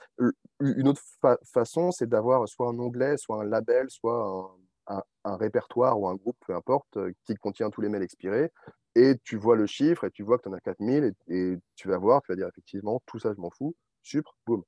une 0.58 0.88
autre 0.88 1.00
façon, 1.44 1.92
c'est 1.92 2.08
d'avoir 2.08 2.48
soit 2.48 2.68
un 2.68 2.78
onglet, 2.80 3.16
soit 3.16 3.40
un 3.40 3.44
label, 3.44 3.88
soit 3.88 4.50
un, 4.88 5.02
un, 5.22 5.36
répertoire 5.36 5.96
ou 6.00 6.08
un 6.08 6.16
groupe, 6.16 6.36
peu 6.44 6.56
importe, 6.56 6.98
qui 7.24 7.36
contient 7.36 7.70
tous 7.70 7.82
les 7.82 7.88
mails 7.88 8.02
expirés. 8.02 8.50
Et 8.96 9.14
tu 9.22 9.36
vois 9.36 9.54
le 9.54 9.66
chiffre 9.66 10.02
et 10.04 10.10
tu 10.10 10.24
vois 10.24 10.38
que 10.38 10.42
tu 10.42 10.48
en 10.48 10.54
as 10.54 10.60
4000 10.60 11.04
et, 11.04 11.36
et, 11.36 11.58
tu 11.76 11.86
vas 11.86 11.98
voir, 11.98 12.20
tu 12.22 12.32
vas 12.32 12.36
dire 12.36 12.48
effectivement, 12.48 13.00
tout 13.06 13.20
ça, 13.20 13.32
je 13.32 13.40
m'en 13.40 13.50
fous, 13.50 13.76
super, 14.02 14.34
boum. 14.44 14.64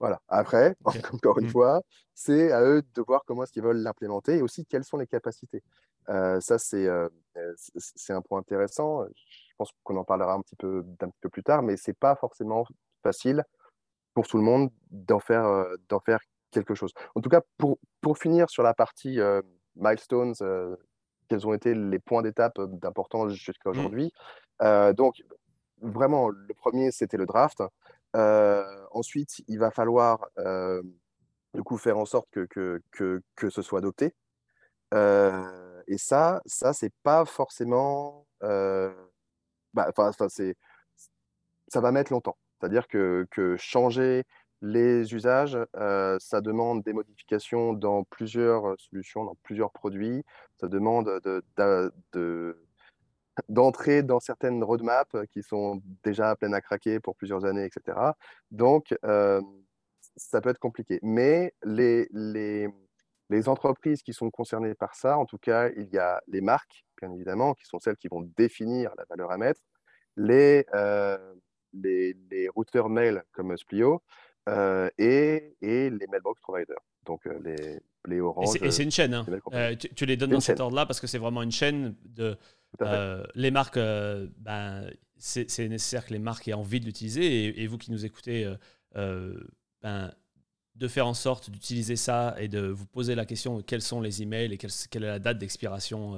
Voilà. 0.00 0.20
Après, 0.26 0.74
encore 1.12 1.38
une 1.38 1.46
mmh. 1.46 1.50
fois, 1.50 1.82
c'est 2.12 2.50
à 2.50 2.64
eux 2.64 2.82
de 2.92 3.02
voir 3.02 3.22
comment 3.24 3.44
est-ce 3.44 3.52
qu'ils 3.52 3.62
veulent 3.62 3.82
l'implémenter 3.82 4.38
et 4.38 4.42
aussi 4.42 4.66
quelles 4.66 4.84
sont 4.84 4.96
les 4.96 5.06
capacités. 5.06 5.62
Euh, 6.08 6.40
ça, 6.40 6.56
euh, 6.74 7.08
c'est 7.76 8.12
un 8.12 8.22
point 8.22 8.40
intéressant. 8.40 9.04
Je 9.58 9.64
pense 9.64 9.72
qu'on 9.82 9.96
en 9.96 10.04
parlera 10.04 10.34
un 10.34 10.40
petit 10.40 10.54
peu, 10.54 10.84
d'un 11.00 11.08
petit 11.08 11.18
peu 11.20 11.28
plus 11.28 11.42
tard, 11.42 11.62
mais 11.62 11.76
ce 11.76 11.90
n'est 11.90 11.96
pas 11.98 12.14
forcément 12.14 12.64
facile 13.02 13.42
pour 14.14 14.28
tout 14.28 14.36
le 14.36 14.44
monde 14.44 14.70
d'en 14.92 15.18
faire, 15.18 15.46
euh, 15.46 15.74
d'en 15.88 15.98
faire 15.98 16.20
quelque 16.52 16.76
chose. 16.76 16.92
En 17.16 17.20
tout 17.20 17.28
cas, 17.28 17.40
pour, 17.56 17.80
pour 18.00 18.18
finir 18.18 18.48
sur 18.50 18.62
la 18.62 18.72
partie 18.72 19.18
milestones, 19.74 20.34
quels 21.28 21.44
ont 21.44 21.54
été 21.54 21.74
les 21.74 21.98
points 21.98 22.22
d'étape 22.22 22.60
d'importance 22.60 23.32
jusqu'à 23.32 23.70
mmh. 23.70 23.72
aujourd'hui. 23.72 24.12
donc, 24.96 25.22
vraiment, 25.82 26.28
le 26.28 26.54
premier, 26.54 26.92
c'était 26.92 27.16
le 27.16 27.26
draft. 27.26 27.60
ensuite, 28.92 29.42
il 29.48 29.58
va 29.58 29.72
falloir 29.72 30.28
du 31.54 31.62
coup 31.64 31.78
faire 31.78 31.98
en 31.98 32.06
sorte 32.06 32.28
que, 32.30 32.46
que, 32.46 32.80
que, 32.92 33.20
que 33.34 33.50
ce 33.50 33.60
soit 33.60 33.80
adopté. 33.80 34.14
et 34.94 35.98
ça, 35.98 36.42
ça 36.46 36.72
c'est 36.72 36.92
pas 37.02 37.24
forcément. 37.24 38.24
Bah, 39.74 39.90
ça 41.68 41.80
va 41.80 41.92
mettre 41.92 42.12
longtemps. 42.12 42.36
C'est-à-dire 42.58 42.88
que, 42.88 43.26
changer 43.58 44.24
les 44.60 45.14
usages, 45.14 45.58
ça 45.74 46.40
demande 46.40 46.82
des 46.82 46.92
modifications 46.92 47.72
dans 47.72 48.04
plusieurs 48.04 48.74
solutions, 48.80 49.24
dans 49.24 49.36
plusieurs 49.42 49.70
produits. 49.70 50.24
Ça 50.60 50.68
demande 50.68 51.20
de, 51.24 51.42
de, 52.12 52.58
d'entrer 53.48 54.02
dans 54.02 54.20
certaines 54.20 54.64
roadmaps 54.64 55.16
qui 55.30 55.42
sont 55.42 55.80
déjà 56.02 56.34
pleines 56.34 56.54
à 56.54 56.60
craquer 56.60 56.98
pour 56.98 57.14
plusieurs 57.14 57.44
années, 57.44 57.64
etc. 57.64 58.16
Donc, 58.50 58.94
ça 60.16 60.40
peut 60.40 60.50
être 60.50 60.58
compliqué. 60.58 60.98
Mais 61.02 61.54
les, 61.62 62.08
les, 63.30 63.48
entreprises 63.48 64.02
qui 64.02 64.12
sont 64.12 64.30
concernées 64.30 64.74
par 64.74 64.94
ça, 64.94 65.18
en 65.18 65.26
tout 65.26 65.38
cas, 65.38 65.70
il 65.76 65.88
y 65.92 65.98
a 65.98 66.20
les 66.28 66.40
marques, 66.40 66.84
bien 67.00 67.12
évidemment, 67.12 67.54
qui 67.54 67.64
sont 67.64 67.78
celles 67.78 67.96
qui 67.96 68.08
vont 68.08 68.22
définir 68.36 68.92
la 68.96 69.04
valeur 69.08 69.30
à 69.30 69.38
mettre, 69.38 69.60
les, 70.16 70.66
les, 71.72 72.16
les, 72.30 72.48
routeurs 72.48 72.88
mail 72.88 73.22
comme 73.32 73.56
Splio 73.56 74.02
et, 74.48 75.54
et, 75.60 75.90
les 75.90 76.06
mailbox 76.06 76.40
providers. 76.40 76.80
Donc, 77.04 77.24
les, 77.44 77.80
les 78.06 78.20
Orange. 78.20 78.56
Et 78.60 78.70
c'est 78.70 78.82
une 78.82 78.90
chaîne. 78.90 79.14
Hein. 79.14 79.24
tu, 79.78 79.88
tu, 79.94 80.06
les 80.06 80.16
donnes 80.16 80.30
dans 80.30 80.40
cet 80.40 80.60
ordre-là 80.60 80.86
parce 80.86 81.00
que 81.00 81.06
c'est 81.06 81.18
vraiment 81.18 81.42
une 81.42 81.52
chaîne 81.52 81.94
de 82.04 82.36
euh, 82.82 83.24
les 83.34 83.50
marques, 83.50 83.76
euh, 83.76 84.28
ben, 84.38 84.90
c'est 85.16 85.68
nécessaire 85.68 86.06
que 86.06 86.12
les 86.12 86.18
marques 86.18 86.46
aient 86.48 86.54
envie 86.54 86.80
de 86.80 86.84
l'utiliser 86.84 87.60
et, 87.60 87.66
vous 87.66 87.78
qui 87.78 87.90
nous 87.90 88.04
écoutez, 88.04 88.52
euh, 88.96 89.40
ben, 89.82 90.12
de 90.78 90.88
faire 90.88 91.06
en 91.06 91.14
sorte 91.14 91.50
d'utiliser 91.50 91.96
ça 91.96 92.34
et 92.38 92.48
de 92.48 92.60
vous 92.60 92.86
poser 92.86 93.14
la 93.14 93.26
question 93.26 93.60
quels 93.62 93.82
sont 93.82 94.00
les 94.00 94.22
emails 94.22 94.52
et 94.52 94.58
quelle, 94.58 94.70
est 95.04 95.06
la 95.06 95.18
date 95.18 95.38
d'expiration 95.38 96.16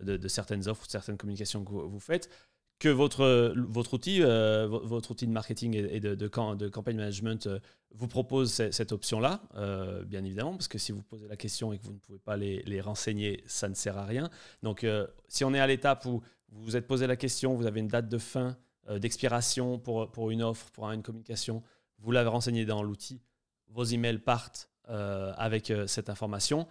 de, 0.00 0.28
certaines 0.28 0.66
offres, 0.68 0.86
certaines 0.88 1.16
communications 1.16 1.64
que 1.64 1.70
vous 1.70 2.00
faites 2.00 2.30
que 2.78 2.88
votre, 2.88 3.54
votre, 3.56 3.94
outil, 3.94 4.22
euh, 4.22 4.68
votre 4.68 5.10
outil 5.10 5.26
de 5.26 5.32
marketing 5.32 5.74
et 5.74 6.00
de, 6.00 6.14
de, 6.14 6.28
campagne 6.28 6.96
management 6.96 7.46
euh, 7.46 7.58
vous 7.92 8.06
propose 8.06 8.52
cette, 8.52 8.92
option-là, 8.92 9.42
euh, 9.56 10.04
bien 10.04 10.24
évidemment, 10.24 10.52
parce 10.52 10.68
que 10.68 10.78
si 10.78 10.92
vous 10.92 11.02
posez 11.02 11.26
la 11.26 11.36
question 11.36 11.72
et 11.72 11.78
que 11.78 11.84
vous 11.84 11.92
ne 11.92 11.98
pouvez 11.98 12.18
pas 12.18 12.36
les, 12.36 12.62
les 12.64 12.80
renseigner, 12.80 13.42
ça 13.46 13.68
ne 13.68 13.74
sert 13.74 13.98
à 13.98 14.04
rien. 14.04 14.30
Donc, 14.62 14.86
si 15.26 15.44
on 15.44 15.54
est 15.54 15.60
à 15.60 15.66
l'étape 15.66 16.04
où 16.04 16.22
vous 16.50 16.62
vous 16.62 16.76
êtes 16.76 16.86
posé 16.86 17.06
la 17.06 17.16
question, 17.16 17.54
vous 17.54 17.66
avez 17.66 17.80
une 17.80 17.88
date 17.88 18.08
de 18.08 18.18
fin, 18.18 18.56
d'expiration 18.90 19.78
pour, 19.78 20.10
pour 20.10 20.30
une 20.30 20.42
offre, 20.42 20.70
pour 20.70 20.90
une 20.90 21.02
communication, 21.02 21.62
vous 21.98 22.10
l'avez 22.10 22.28
renseigné 22.28 22.64
dans 22.64 22.82
l'outil, 22.82 23.20
vos 23.70 23.84
emails 23.84 24.18
partent 24.18 24.68
avec 24.86 25.70
cette 25.86 26.08
information. 26.08 26.66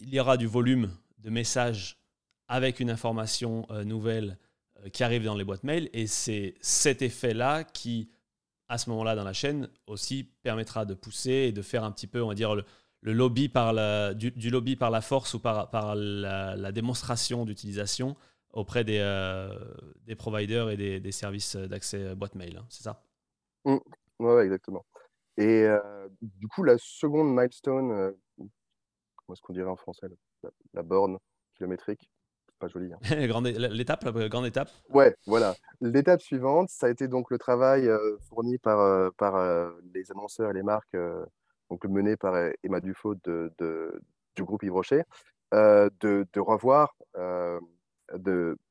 Il 0.00 0.10
y 0.10 0.20
aura 0.20 0.36
du 0.36 0.46
volume 0.46 0.90
de 1.18 1.30
messages 1.30 1.98
avec 2.46 2.78
une 2.78 2.90
information 2.90 3.66
nouvelle 3.84 4.36
euh, 4.84 4.88
qui 4.90 5.04
arrive 5.04 5.24
dans 5.24 5.34
les 5.34 5.44
boîtes 5.44 5.64
mail. 5.64 5.88
Et 5.92 6.06
c'est 6.06 6.54
cet 6.60 7.02
effet-là 7.02 7.64
qui, 7.64 8.10
à 8.68 8.78
ce 8.78 8.90
moment-là 8.90 9.14
dans 9.14 9.24
la 9.24 9.32
chaîne, 9.32 9.68
aussi 9.86 10.24
permettra 10.42 10.84
de 10.84 10.94
pousser 10.94 11.30
et 11.30 11.52
de 11.52 11.62
faire 11.62 11.84
un 11.84 11.92
petit 11.92 12.06
peu, 12.06 12.22
on 12.22 12.28
va 12.28 12.34
dire, 12.34 12.54
le, 12.54 12.64
lobby 13.02 13.48
par 13.48 13.72
la, 13.72 14.14
du, 14.14 14.50
lobby 14.50 14.76
par 14.76 14.90
la 14.90 15.00
force 15.00 15.34
ou 15.34 15.40
par, 15.40 15.94
la, 15.96 16.72
démonstration 16.72 17.44
d'utilisation 17.44 18.16
auprès 18.52 18.84
des, 18.84 18.98
euh, 19.00 19.54
providers 20.16 20.70
et 20.70 20.76
des, 20.76 21.00
des 21.00 21.12
services 21.12 21.56
d'accès 21.56 22.14
boîte 22.14 22.34
mail. 22.34 22.56
Hein, 22.58 22.66
c'est 22.68 22.82
ça? 22.82 23.02
Mmh. 23.64 23.76
Oui, 24.20 24.42
exactement. 24.42 24.84
Et 25.38 25.62
euh, 25.62 26.08
du 26.20 26.48
coup, 26.48 26.64
la 26.64 26.76
seconde 26.78 27.34
milestone, 27.34 28.12
comment 28.36 29.32
est-ce 29.32 29.40
qu'on 29.40 29.52
dirait 29.52 29.70
en 29.70 29.76
français 29.76 30.08
la 30.74 30.82
borne 30.82 31.18
kilométrique? 31.54 32.10
Pas 32.58 32.66
joli. 32.66 32.92
Hein. 32.92 32.98
L'étape, 33.70 34.02
la 34.02 34.28
grande 34.28 34.46
étape? 34.46 34.68
Ouais, 34.90 35.14
voilà. 35.26 35.54
L'étape 35.80 36.20
suivante, 36.20 36.70
ça 36.70 36.88
a 36.88 36.90
été 36.90 37.06
donc 37.06 37.30
le 37.30 37.38
travail 37.38 37.86
euh, 37.86 38.16
fourni 38.28 38.58
par, 38.58 38.80
euh, 38.80 39.10
par 39.16 39.36
euh, 39.36 39.70
les 39.94 40.10
annonceurs 40.10 40.50
et 40.50 40.54
les 40.54 40.64
marques, 40.64 40.96
donc 41.70 41.84
mené 41.84 42.16
par 42.16 42.34
Emma 42.64 42.80
Dufaux 42.80 43.14
de, 43.14 43.52
de, 43.58 44.02
du 44.34 44.42
groupe 44.42 44.64
Yves 44.64 44.72
Rocher, 44.72 45.02
de, 45.52 46.26
de, 46.32 46.40
revoir, 46.40 46.96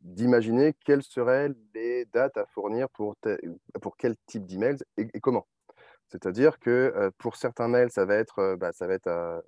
d'imaginer 0.02 0.74
quelles 0.84 1.04
seraient 1.04 1.52
les 1.74 2.06
dates 2.06 2.36
à 2.38 2.46
fournir 2.48 2.90
pour, 2.90 3.16
pour 3.82 3.96
quel 3.96 4.16
type 4.26 4.46
d'emails 4.46 4.84
et, 4.98 5.08
et, 5.14 5.22
comment. 5.22 5.48
C'est-à-dire 6.10 6.60
que 6.60 7.12
pour 7.18 7.36
certains 7.36 7.68
mails, 7.68 7.92
ça 7.92 8.06
va 8.06 8.16
être, 8.16 8.56
bah, 8.56 8.72
ça 8.74 8.88
va 8.88 8.94
être 8.94 9.44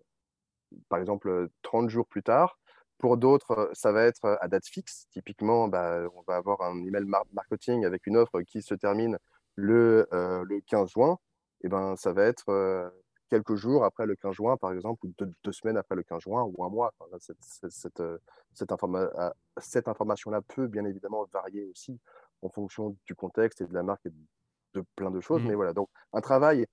par 0.89 0.99
exemple 0.99 1.49
30 1.61 1.89
jours 1.89 2.07
plus 2.07 2.23
tard. 2.23 2.59
Pour 2.97 3.17
d'autres, 3.17 3.69
ça 3.73 3.91
va 3.91 4.03
être 4.03 4.37
à 4.41 4.47
date 4.47 4.65
fixe. 4.67 5.07
Typiquement, 5.11 5.67
bah, 5.67 6.01
on 6.15 6.21
va 6.27 6.35
avoir 6.35 6.61
un 6.61 6.83
email 6.83 7.05
marketing 7.33 7.85
avec 7.85 8.07
une 8.07 8.17
offre 8.17 8.41
qui 8.41 8.61
se 8.61 8.75
termine 8.75 9.17
le, 9.55 10.07
le 10.11 10.61
15 10.67 10.89
juin. 10.91 11.17
Et 11.63 11.69
ben, 11.69 11.95
ça 11.95 12.13
va 12.13 12.23
être 12.23 12.91
quelques 13.29 13.55
jours 13.55 13.85
après 13.85 14.05
le 14.05 14.15
15 14.15 14.33
juin, 14.33 14.57
par 14.57 14.73
exemple, 14.73 15.05
ou 15.05 15.13
deux, 15.17 15.51
semaines 15.51 15.77
après 15.77 15.95
le 15.95 16.03
15 16.03 16.21
juin, 16.21 16.43
ou 16.43 16.63
un 16.63 16.69
mois. 16.69 16.93
cette, 17.19 17.37
cette, 17.69 18.01
ah, 18.01 19.33
cette 19.57 19.87
information-là 19.87 20.41
peut 20.41 20.67
bien 20.67 20.85
évidemment 20.85 21.25
varier 21.31 21.65
aussi 21.65 21.99
en 22.41 22.49
fonction 22.49 22.95
du 23.05 23.15
contexte 23.15 23.61
et 23.61 23.65
de 23.65 23.73
la 23.73 23.83
marque 23.83 24.07
de, 24.73 24.83
plein 24.95 25.11
de 25.11 25.19
choses. 25.19 25.43
Mmh. 25.43 25.47
Mais 25.47 25.55
voilà, 25.55 25.73
donc 25.73 25.89
un 26.13 26.21
travail 26.21 26.65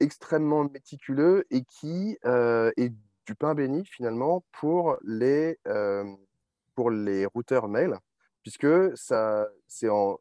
extrêmement 0.00 0.64
méticuleux 0.64 1.44
et 1.50 1.62
qui 1.64 2.16
est 2.24 2.92
du 3.26 3.34
pain 3.34 3.54
béni 3.54 3.84
finalement 3.84 4.44
pour 4.52 4.96
les, 5.04 5.58
pour 6.74 6.90
les 6.90 7.26
routeurs 7.26 7.68
mail, 7.68 7.98
puisque 8.42 8.96
ça, 8.96 9.46
c'est 9.66 9.90
en 9.90 10.18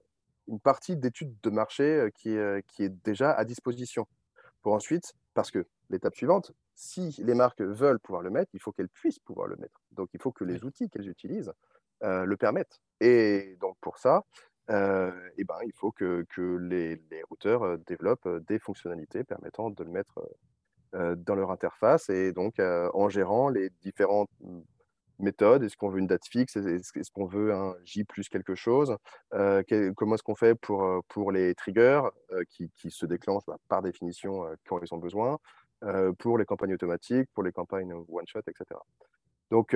une 0.47 0.59
partie 0.59 0.97
d'étude 0.97 1.33
de 1.41 1.49
marché 1.49 2.09
qui 2.15 2.31
est, 2.31 2.65
qui 2.67 2.83
est 2.83 2.89
déjà 2.89 3.31
à 3.31 3.45
disposition. 3.45 4.07
Pour 4.61 4.73
ensuite, 4.73 5.13
parce 5.33 5.51
que 5.51 5.65
l'étape 5.89 6.15
suivante, 6.15 6.51
si 6.75 7.15
les 7.19 7.33
marques 7.33 7.61
veulent 7.61 7.99
pouvoir 7.99 8.21
le 8.21 8.29
mettre, 8.29 8.51
il 8.53 8.59
faut 8.59 8.71
qu'elles 8.71 8.89
puissent 8.89 9.19
pouvoir 9.19 9.47
le 9.47 9.55
mettre. 9.57 9.81
Donc 9.91 10.09
il 10.13 10.21
faut 10.21 10.31
que 10.31 10.43
les 10.43 10.63
outils 10.63 10.89
qu'elles 10.89 11.07
utilisent 11.07 11.53
le 12.01 12.35
permettent. 12.35 12.81
Et 12.99 13.57
donc 13.59 13.77
pour 13.81 13.97
ça, 13.97 14.23
euh, 14.69 15.11
et 15.37 15.43
ben, 15.43 15.57
il 15.65 15.73
faut 15.73 15.91
que, 15.91 16.25
les, 16.61 17.01
routeurs 17.29 17.77
développent 17.79 18.27
des 18.47 18.59
fonctionnalités 18.59 19.23
permettant 19.23 19.69
de 19.69 19.83
le 19.83 19.89
mettre 19.89 20.19
euh, 20.95 21.15
dans 21.15 21.35
leur 21.35 21.51
interface 21.51 22.09
et 22.09 22.31
donc 22.33 22.59
euh, 22.59 22.89
en 22.95 23.09
gérant 23.09 23.49
les 23.49 23.69
différentes 23.81 24.29
mmh, 24.41 24.59
méthodes. 25.19 25.63
Est-ce 25.63 25.77
qu'on 25.77 25.89
veut 25.89 25.99
une 25.99 26.07
date 26.07 26.25
fixe? 26.25 26.55
Est-ce 26.55 27.11
qu'on 27.11 27.27
veut 27.27 27.53
un 27.53 27.75
J 27.85 28.03
plus 28.05 28.27
quelque 28.27 28.55
chose? 28.55 28.97
Euh, 29.35 29.61
Comment 29.95 30.15
est-ce 30.15 30.23
qu'on 30.23 30.35
fait 30.35 30.55
pour, 30.55 31.31
les 31.31 31.53
triggers 31.53 32.01
qui, 32.49 32.71
qui, 32.75 32.89
se 32.89 33.05
déclenchent 33.05 33.45
bah, 33.45 33.57
par 33.67 33.83
définition 33.83 34.45
quand 34.67 34.79
ils 34.81 34.91
ont 34.91 34.97
besoin 34.97 35.37
Pour 36.17 36.39
les 36.39 36.45
campagnes 36.45 36.73
automatiques, 36.73 37.29
pour 37.35 37.43
les 37.43 37.51
campagnes 37.51 37.93
one-shot, 37.93 38.41
etc. 38.47 38.79
Donc 39.51 39.75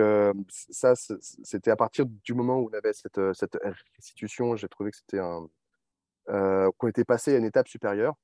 ça, 0.50 0.94
c'était 0.96 1.72
à 1.72 1.76
partir 1.76 2.06
du 2.06 2.34
moment 2.34 2.60
où 2.60 2.70
on 2.72 2.78
avait 2.78 2.94
cette, 2.94 3.20
cette 3.34 3.58
restitution, 3.96 4.56
j'ai 4.56 4.68
trouvé 4.68 4.92
que 4.92 4.98
c'était 4.98 5.20
un, 5.20 5.48
qui 6.28 6.86
ont 6.86 6.88
été 6.88 7.04
passés 7.04 7.34
à 7.36 7.38
une 7.38 7.46
étape 7.46 7.68
supérieure, 7.68 8.16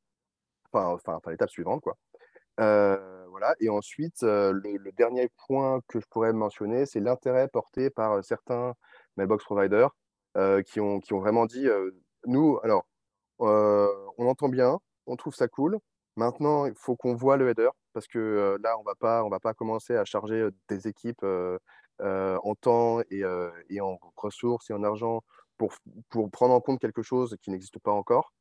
enfin, 0.71 0.97
enfin, 1.05 1.31
l'étape 1.31 1.49
suivante, 1.49 1.81
quoi. 1.81 1.97
voilà. 2.57 3.55
Et 3.59 3.69
ensuite, 3.69 4.21
le, 4.21 4.91
dernier 4.91 5.29
point 5.47 5.81
que 5.87 5.99
je 5.99 6.05
pourrais 6.07 6.33
mentionner, 6.33 6.85
c'est 6.85 6.99
l'intérêt 6.99 7.47
porté 7.47 7.89
par 7.89 8.23
certains 8.23 8.75
mailbox 9.17 9.43
providers 9.43 9.89
qui 10.65 10.79
ont 10.79 11.01
vraiment 11.11 11.47
dit, 11.47 11.67
nous, 12.27 12.59
alors, 12.63 12.85
on 13.39 14.27
entend 14.27 14.49
bien, 14.49 14.79
on 15.07 15.15
trouve 15.15 15.35
ça 15.35 15.47
cool. 15.47 15.79
Maintenant, 16.19 16.65
il 16.65 16.73
faut 16.75 16.97
qu'on 16.97 17.15
voit 17.15 17.37
le 17.37 17.49
header 17.49 17.69
parce 17.93 18.05
que 18.05 18.57
là, 18.61 18.77
on 18.77 18.83
ne 18.83 19.29
va 19.29 19.39
pas 19.39 19.53
commencer 19.53 19.95
à 19.95 20.03
charger 20.03 20.49
des 20.67 20.85
équipes 20.85 21.25
en 22.03 22.55
temps 22.55 22.99
et, 23.09 23.23
et, 23.69 23.79
en 23.79 23.97
ressources 24.17 24.69
et 24.69 24.73
en 24.73 24.83
argent 24.83 25.23
pour, 25.57 25.73
pour 26.09 26.29
prendre 26.29 26.53
en 26.53 26.59
compte 26.59 26.81
quelque 26.81 27.03
chose 27.03 27.37
qui 27.41 27.51
n'existe 27.51 27.79
pas 27.79 27.93
encore. 27.93 28.33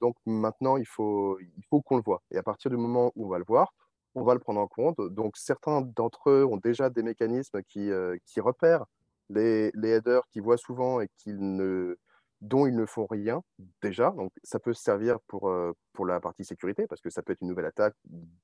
donc 0.00 0.16
maintenant, 0.26 0.76
il 0.78 0.86
faut, 0.86 1.38
il 1.38 1.64
faut 1.70 1.80
qu'on 1.80 1.96
le 1.96 2.02
voit. 2.02 2.22
Et 2.32 2.38
à 2.38 2.42
partir 2.42 2.72
du 2.72 2.76
moment 2.76 3.12
où 3.14 3.26
on 3.26 3.28
va 3.28 3.38
le 3.38 3.44
voir, 3.46 3.72
on 4.16 4.24
va 4.24 4.34
le 4.34 4.40
prendre 4.40 4.60
en 4.60 4.66
compte. 4.66 5.00
Donc 5.12 5.36
certains 5.36 5.80
d'entre 5.82 6.28
eux 6.30 6.44
ont 6.44 6.56
déjà 6.56 6.90
des 6.90 7.04
mécanismes 7.04 7.62
qui, 7.62 7.88
qui 8.26 8.40
repèrent 8.40 8.84
les, 9.30 9.70
les 9.74 9.90
headers 9.90 10.26
qu'ils 10.32 10.42
voient 10.42 10.58
souvent 10.58 11.00
et 11.00 11.08
qu'ils 11.18 11.38
ne, 11.38 11.96
dont 12.40 12.66
ils 12.66 12.74
ne 12.74 12.86
font 12.86 13.06
rien 13.06 13.42
déjà. 13.82 14.10
Donc, 14.10 14.32
ça 14.42 14.58
peut 14.58 14.74
servir 14.74 15.18
pour, 15.26 15.48
euh, 15.48 15.72
pour 15.92 16.06
la 16.06 16.20
partie 16.20 16.44
sécurité, 16.44 16.86
parce 16.86 17.00
que 17.00 17.10
ça 17.10 17.22
peut 17.22 17.32
être 17.32 17.40
une 17.42 17.48
nouvelle 17.48 17.66
attaque 17.66 17.94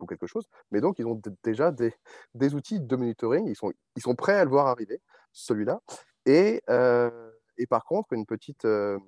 ou 0.01 0.07
quelque 0.07 0.27
chose. 0.27 0.49
Mais 0.71 0.81
donc, 0.81 0.99
ils 0.99 1.07
ont 1.07 1.21
déjà 1.43 1.71
des, 1.71 1.95
des, 2.35 2.55
outils 2.55 2.81
de 2.81 2.97
monitoring. 2.97 3.47
Ils 3.47 3.57
sont, 3.57 3.73
ils 3.97 4.03
sont 4.03 4.15
prêts 4.15 4.35
à 4.35 4.45
le 4.45 4.51
voir 4.51 4.67
arriver, 4.67 5.01
celui-là. 5.33 5.81
Et, 6.27 6.63
euh, 6.71 7.31
et 7.59 7.67
par 7.67 7.85
contre, 7.85 8.13
une 8.13 8.27
petite, 8.27 8.65
euh, 8.65 8.99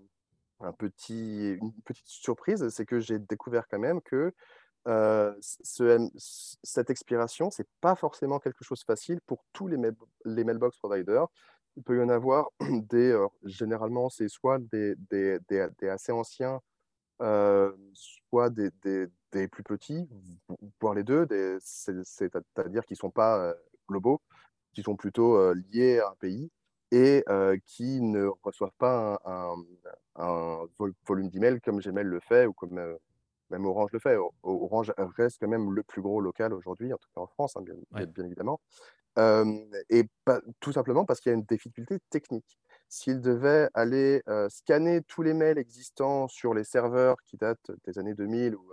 un 0.61 0.73
petit, 0.73 1.53
une 1.61 1.73
petite 1.85 2.07
surprise, 2.07 2.69
c'est 2.69 2.87
que 2.87 3.01
j'ai 3.01 3.19
découvert 3.19 3.67
quand 3.69 3.79
même 3.79 4.01
que 4.03 4.33
ce, 5.41 6.09
cette 6.63 6.91
expiration, 6.91 7.51
c'est 7.51 7.67
pas 7.81 7.97
forcément 7.97 8.39
quelque 8.39 8.63
chose 8.63 8.79
de 8.79 8.85
facile 8.85 9.21
pour 9.27 9.45
tous 9.53 9.67
les, 9.67 9.77
les 10.25 10.45
mailbox 10.45 10.79
providers 10.79 11.27
il 11.77 11.83
peut 11.83 11.99
y 11.99 12.03
en 12.03 12.09
avoir 12.09 12.51
des, 12.61 13.11
euh, 13.13 13.27
généralement, 13.45 14.09
c'est 14.09 14.29
soit 14.29 14.59
des, 14.59 14.95
des, 15.11 15.39
des, 15.49 15.89
assez 15.89 16.13
anciens, 16.13 16.61
euh, 17.23 17.73
soit 17.93 18.51
des, 18.51 18.71
plus 19.49 19.63
petits, 19.63 20.09
voire 20.81 20.95
les 20.95 21.05
deux, 21.05 21.27
c'est-à-dire 21.61 22.85
qui 22.87 22.95
ne 22.95 22.99
sont 22.99 23.11
pas 23.11 23.55
globaux, 23.89 24.21
qui 24.73 24.83
sont 24.83 24.97
plutôt 24.97 25.53
liés 25.53 25.99
à 26.01 26.11
un 26.11 26.15
pays 26.15 26.51
et 26.91 27.23
qui 27.67 28.01
ne 28.01 28.29
reçoivent 28.43 28.77
pas 28.79 29.21
un, 29.27 29.55
un, 30.17 30.67
volume 31.07 31.29
d'email 31.29 31.61
comme 31.61 31.81
Gmail 31.81 32.07
le 32.07 32.21
fait 32.21 32.47
ou 32.47 32.55
comme 32.55 32.81
même 33.51 33.67
Orange 33.67 33.91
le 33.93 33.99
fait. 33.99 34.17
Orange 34.43 34.93
reste 35.17 35.39
quand 35.41 35.49
même 35.49 35.71
le 35.73 35.83
plus 35.83 36.01
gros 36.01 36.21
local 36.21 36.55
aujourd'hui, 36.55 36.93
en 36.93 36.97
tout 36.97 37.09
cas 37.15 37.21
en 37.21 37.27
France, 37.27 37.57
hein, 37.57 37.63
bien, 37.63 38.07
bien, 38.07 38.25
évidemment 38.25 38.61
et 39.17 40.05
tout 40.61 40.73
simplement 40.73 41.05
parce 41.05 41.21
qu'il 41.21 41.31
y 41.31 41.35
a 41.35 41.39
une 41.39 41.45
difficulté 41.45 41.99
technique. 42.11 42.59
S'ils 42.89 43.21
devaient 43.21 43.69
aller 43.75 44.23
scanner 44.49 45.03
tous 45.03 45.23
les 45.23 45.35
mails 45.35 45.59
existants 45.59 46.29
sur 46.29 46.55
les 46.55 46.65
serveurs 46.65 47.17
qui 47.25 47.37
datent 47.37 47.71
des 47.85 47.99
années 47.99 48.15
2000 48.15 48.55
ou, 48.55 48.71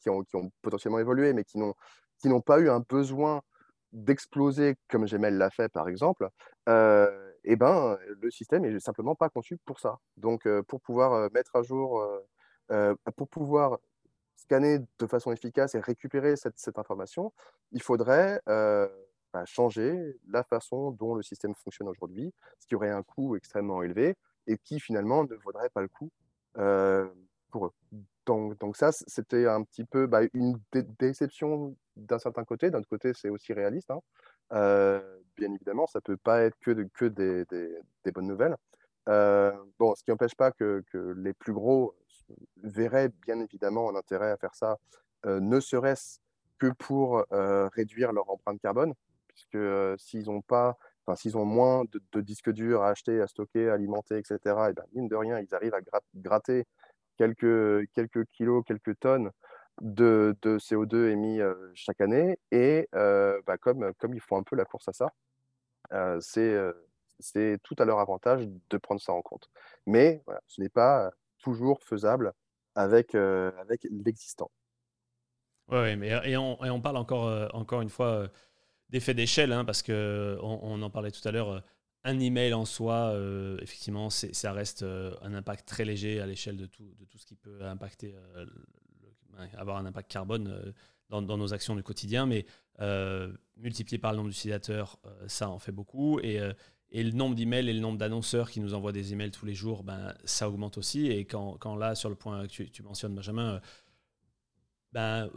qui, 0.00 0.10
ont, 0.10 0.24
qui, 0.24 0.36
ont, 0.36 0.50
potentiellement 0.62 0.98
évolué, 0.98 1.32
mais 1.32 1.44
qui 1.44 1.58
n'ont 1.58 2.40
pas 2.40 2.58
eu 2.58 2.68
un 2.68 2.80
besoin 2.80 3.42
d'exploser 3.92 4.76
comme 4.90 5.06
Gmail 5.06 5.34
l'a 5.34 5.50
fait 5.50 5.68
par 5.70 5.88
exemple, 5.88 6.28
euh, 6.68 7.32
et 7.44 7.56
ben, 7.56 7.96
le 8.20 8.30
système 8.30 8.64
est 8.64 8.80
simplement 8.80 9.14
pas 9.14 9.28
conçu 9.30 9.56
pour 9.64 9.78
ça. 9.78 9.98
Donc 10.16 10.48
pour 10.62 10.80
pouvoir 10.80 11.30
mettre 11.32 11.54
à 11.54 11.62
jour, 11.62 12.04
pour 13.16 13.28
pouvoir 13.28 13.78
scanner 14.34 14.80
de 14.98 15.06
façon 15.06 15.32
efficace 15.32 15.74
et 15.74 15.80
récupérer 15.80 16.34
cette 16.36 16.78
information, 16.78 17.32
il 17.72 17.82
faudrait 17.82 18.40
changer 19.44 20.16
la 20.28 20.42
façon 20.42 20.92
dont 20.92 21.14
le 21.14 21.22
système 21.22 21.54
fonctionne 21.54 21.88
aujourd'hui, 21.88 22.32
ce 22.58 22.66
qui 22.66 22.74
aurait 22.74 22.90
un 22.90 23.02
coût 23.02 23.36
extrêmement 23.36 23.82
élevé 23.82 24.16
et 24.46 24.58
qui 24.58 24.80
finalement 24.80 25.24
ne 25.24 25.34
vaudrait 25.36 25.70
pas 25.70 25.82
le 25.82 25.88
coup 25.88 26.10
euh, 26.58 27.08
pour 27.50 27.66
eux. 27.66 27.72
Donc, 28.26 28.76
ça, 28.76 28.90
c'était 28.90 29.46
un 29.46 29.62
petit 29.62 29.84
peu 29.84 30.06
bah, 30.06 30.22
une 30.34 30.58
déception 30.98 31.76
d'un 31.94 32.18
certain 32.18 32.44
côté. 32.44 32.70
D'un 32.70 32.80
autre 32.80 32.88
côté, 32.88 33.12
c'est 33.14 33.28
aussi 33.28 33.52
réaliste. 33.52 33.90
Hein. 33.92 34.00
Euh, 34.52 35.18
bien 35.36 35.52
évidemment, 35.52 35.86
ça 35.86 36.00
ne 36.00 36.02
peut 36.02 36.16
pas 36.16 36.42
être 36.42 36.58
que, 36.58 36.72
que 36.92 37.04
des, 37.04 38.12
bonnes 38.12 38.26
nouvelles. 38.26 38.56
Euh, 39.08 39.52
bon, 39.78 39.94
ce 39.94 40.02
qui 40.02 40.10
n'empêche 40.10 40.34
pas 40.34 40.50
que, 40.50 40.82
les 41.16 41.34
plus 41.34 41.52
gros 41.52 41.94
verraient 42.64 43.10
bien 43.24 43.38
évidemment 43.38 43.88
un 43.90 43.94
intérêt 43.94 44.32
à 44.32 44.36
faire 44.36 44.56
ça, 44.56 44.78
ne 45.24 45.60
serait-ce 45.60 46.18
que 46.58 46.66
pour 46.66 47.24
réduire 47.30 48.12
leur 48.12 48.28
empreinte 48.28 48.60
carbone 48.60 48.92
puisque 49.36 49.58
s'ils 49.98 50.30
ont 50.30 50.40
pas, 50.40 50.78
enfin, 51.06 51.14
s'ils 51.14 51.36
ont 51.36 51.44
moins 51.44 51.84
de, 52.12 52.20
disques 52.20 52.50
durs 52.50 52.82
à 52.82 52.88
acheter, 52.88 53.20
à 53.20 53.26
stocker, 53.26 53.68
à 53.68 53.74
alimenter, 53.74 54.16
etc., 54.18 54.38
et 54.44 54.72
ben, 54.72 54.84
mine 54.94 55.08
de 55.08 55.16
rien, 55.16 55.38
ils 55.38 55.54
arrivent 55.54 55.74
à 55.74 56.00
gratter 56.14 56.64
quelques, 57.18 57.90
quelques 57.92 58.24
kilos, 58.26 58.64
quelques 58.66 58.98
tonnes 58.98 59.30
de, 59.82 60.34
de 60.42 60.58
CO2 60.58 61.10
émis 61.10 61.40
chaque 61.74 62.00
année. 62.00 62.38
Et 62.50 62.88
bah, 62.92 63.58
comme, 63.60 63.92
comme 63.98 64.14
ils 64.14 64.20
font 64.20 64.38
un 64.38 64.42
peu 64.42 64.56
la 64.56 64.64
course 64.64 64.88
à 64.88 64.92
ça, 64.92 65.12
c'est 67.18 67.58
tout 67.62 67.76
à 67.78 67.84
leur 67.84 67.98
avantage 67.98 68.48
de 68.70 68.76
prendre 68.78 69.00
ça 69.00 69.12
en 69.12 69.22
compte. 69.22 69.50
Mais 69.86 70.22
ce 70.46 70.60
n'est 70.60 70.68
pas 70.68 71.10
toujours 71.38 71.82
faisable 71.82 72.32
avec, 72.74 73.14
avec 73.14 73.86
l'existant. 73.90 74.50
Oui, 75.68 75.96
mais 75.96 76.08
et 76.30 76.36
on, 76.36 76.64
et 76.64 76.70
on, 76.70 76.80
parle 76.80 76.96
encore, 76.96 77.52
encore 77.52 77.80
une 77.80 77.88
fois 77.88 78.28
d'effet 78.90 79.14
d'échelle, 79.14 79.52
hein, 79.52 79.64
parce 79.64 79.82
qu'on 79.82 80.38
on 80.40 80.82
en 80.82 80.90
parlait 80.90 81.10
tout 81.10 81.26
à 81.26 81.32
l'heure. 81.32 81.50
Euh, 81.50 81.60
un 82.04 82.20
email 82.20 82.54
en 82.54 82.64
soi, 82.64 83.10
euh, 83.10 83.58
effectivement, 83.60 84.10
ça 84.10 84.52
reste 84.52 84.84
euh, 84.84 85.16
un 85.22 85.34
impact 85.34 85.66
très 85.66 85.84
léger 85.84 86.20
à 86.20 86.26
l'échelle 86.26 86.56
de 86.56 86.66
tout, 86.66 86.94
ce 87.16 87.26
qui 87.26 87.34
peut 87.34 87.64
impacter, 87.64 88.14
avoir 89.56 89.78
un 89.78 89.86
impact 89.86 90.08
carbone 90.08 90.72
dans, 91.08 91.22
nos 91.22 91.52
actions 91.52 91.74
du 91.74 91.82
quotidien. 91.82 92.26
Mais 92.26 92.46
multiplié 93.56 93.98
par 93.98 94.12
le 94.12 94.18
nombre 94.18 94.28
d'utilisateurs, 94.28 95.00
ça 95.26 95.50
en 95.50 95.58
fait 95.58 95.72
beaucoup. 95.72 96.20
Et, 96.20 96.38
et 96.90 97.02
le 97.02 97.10
nombre 97.10 97.34
d'emails 97.34 97.68
et 97.68 97.72
le 97.72 97.80
nombre 97.80 97.98
d'annonceurs 97.98 98.50
qui 98.50 98.60
nous 98.60 98.72
envoient 98.72 98.92
des 98.92 99.12
emails 99.12 99.32
tous 99.32 99.46
les 99.46 99.54
jours, 99.54 99.82
ben, 99.82 100.14
ça 100.24 100.48
augmente 100.48 100.78
aussi. 100.78 101.08
Et 101.08 101.24
quand, 101.24 101.56
quand 101.58 101.74
là, 101.74 101.96
sur 101.96 102.08
le 102.08 102.14
point 102.14 102.46
que 102.46 102.52
tu, 102.52 102.70
tu 102.70 102.84
mentionnes, 102.84 103.16
Benjamin, 103.16 103.60
ben, 104.92 105.28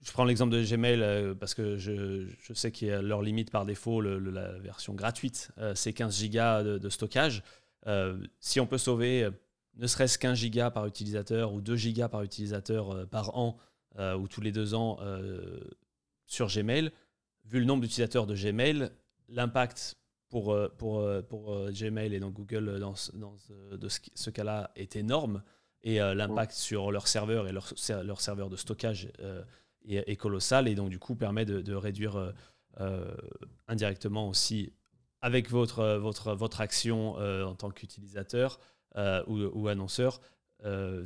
je 0.00 0.12
prends 0.12 0.24
l'exemple 0.24 0.52
de 0.52 0.62
Gmail 0.62 1.02
euh, 1.02 1.34
parce 1.34 1.54
que 1.54 1.76
je, 1.76 2.26
je 2.40 2.52
sais 2.52 2.70
qu'il 2.70 2.88
y 2.88 2.90
a 2.90 3.02
leur 3.02 3.22
limite 3.22 3.50
par 3.50 3.66
défaut, 3.66 4.00
la 4.00 4.58
version 4.58 4.94
gratuite, 4.94 5.50
euh, 5.58 5.74
c'est 5.74 5.92
15 5.92 6.16
gigas 6.16 6.62
de, 6.62 6.88
stockage. 6.88 7.42
Euh, 7.86 8.18
si 8.40 8.60
on 8.60 8.66
peut 8.66 8.78
sauver 8.78 9.28
ne 9.76 9.86
serait-ce 9.86 10.18
qu'un 10.18 10.34
giga 10.34 10.70
par 10.70 10.86
utilisateur 10.86 11.52
ou 11.52 11.60
2 11.60 11.76
gigas 11.76 12.08
par 12.08 12.22
utilisateur 12.22 13.06
par 13.08 13.36
an 13.36 13.56
ou 13.96 14.28
tous 14.28 14.40
les 14.40 14.52
deux 14.52 14.74
ans 14.74 14.98
sur 16.26 16.48
Gmail, 16.48 16.90
vu 17.44 17.60
le 17.60 17.64
nombre 17.64 17.82
d'utilisateurs 17.82 18.26
de 18.26 18.34
Gmail, 18.34 18.90
l'impact 19.28 19.96
pour, 20.28 20.56
pour, 20.78 21.04
pour 21.28 21.70
Gmail 21.70 22.12
et 22.12 22.18
donc 22.18 22.34
Google 22.34 22.80
dans, 22.80 22.94
dans 23.14 23.36
de 23.70 23.88
ce, 23.88 24.30
cas-là 24.30 24.72
est 24.74 24.96
énorme 24.96 25.42
et 25.82 25.98
l'impact 25.98 26.52
sur 26.52 26.90
leur 26.90 27.06
serveur 27.06 27.46
et 27.46 27.52
leur, 27.52 27.72
leur 28.02 28.20
serveur 28.20 28.50
de 28.50 28.56
stockage 28.56 29.12
est, 29.96 30.16
colossal 30.16 30.68
et 30.68 30.74
donc 30.74 30.90
du 30.90 30.98
coup 30.98 31.14
permet 31.14 31.44
de, 31.44 31.74
réduire 31.74 32.16
euh, 32.16 32.32
euh, 32.80 33.14
indirectement 33.66 34.28
aussi 34.28 34.72
avec 35.20 35.50
votre, 35.50 35.96
votre, 35.96 36.34
votre 36.34 36.60
action 36.60 37.18
euh, 37.18 37.44
en 37.44 37.54
tant 37.54 37.70
qu'utilisateur 37.70 38.60
ou, 39.26 39.68
annonceur, 39.68 40.20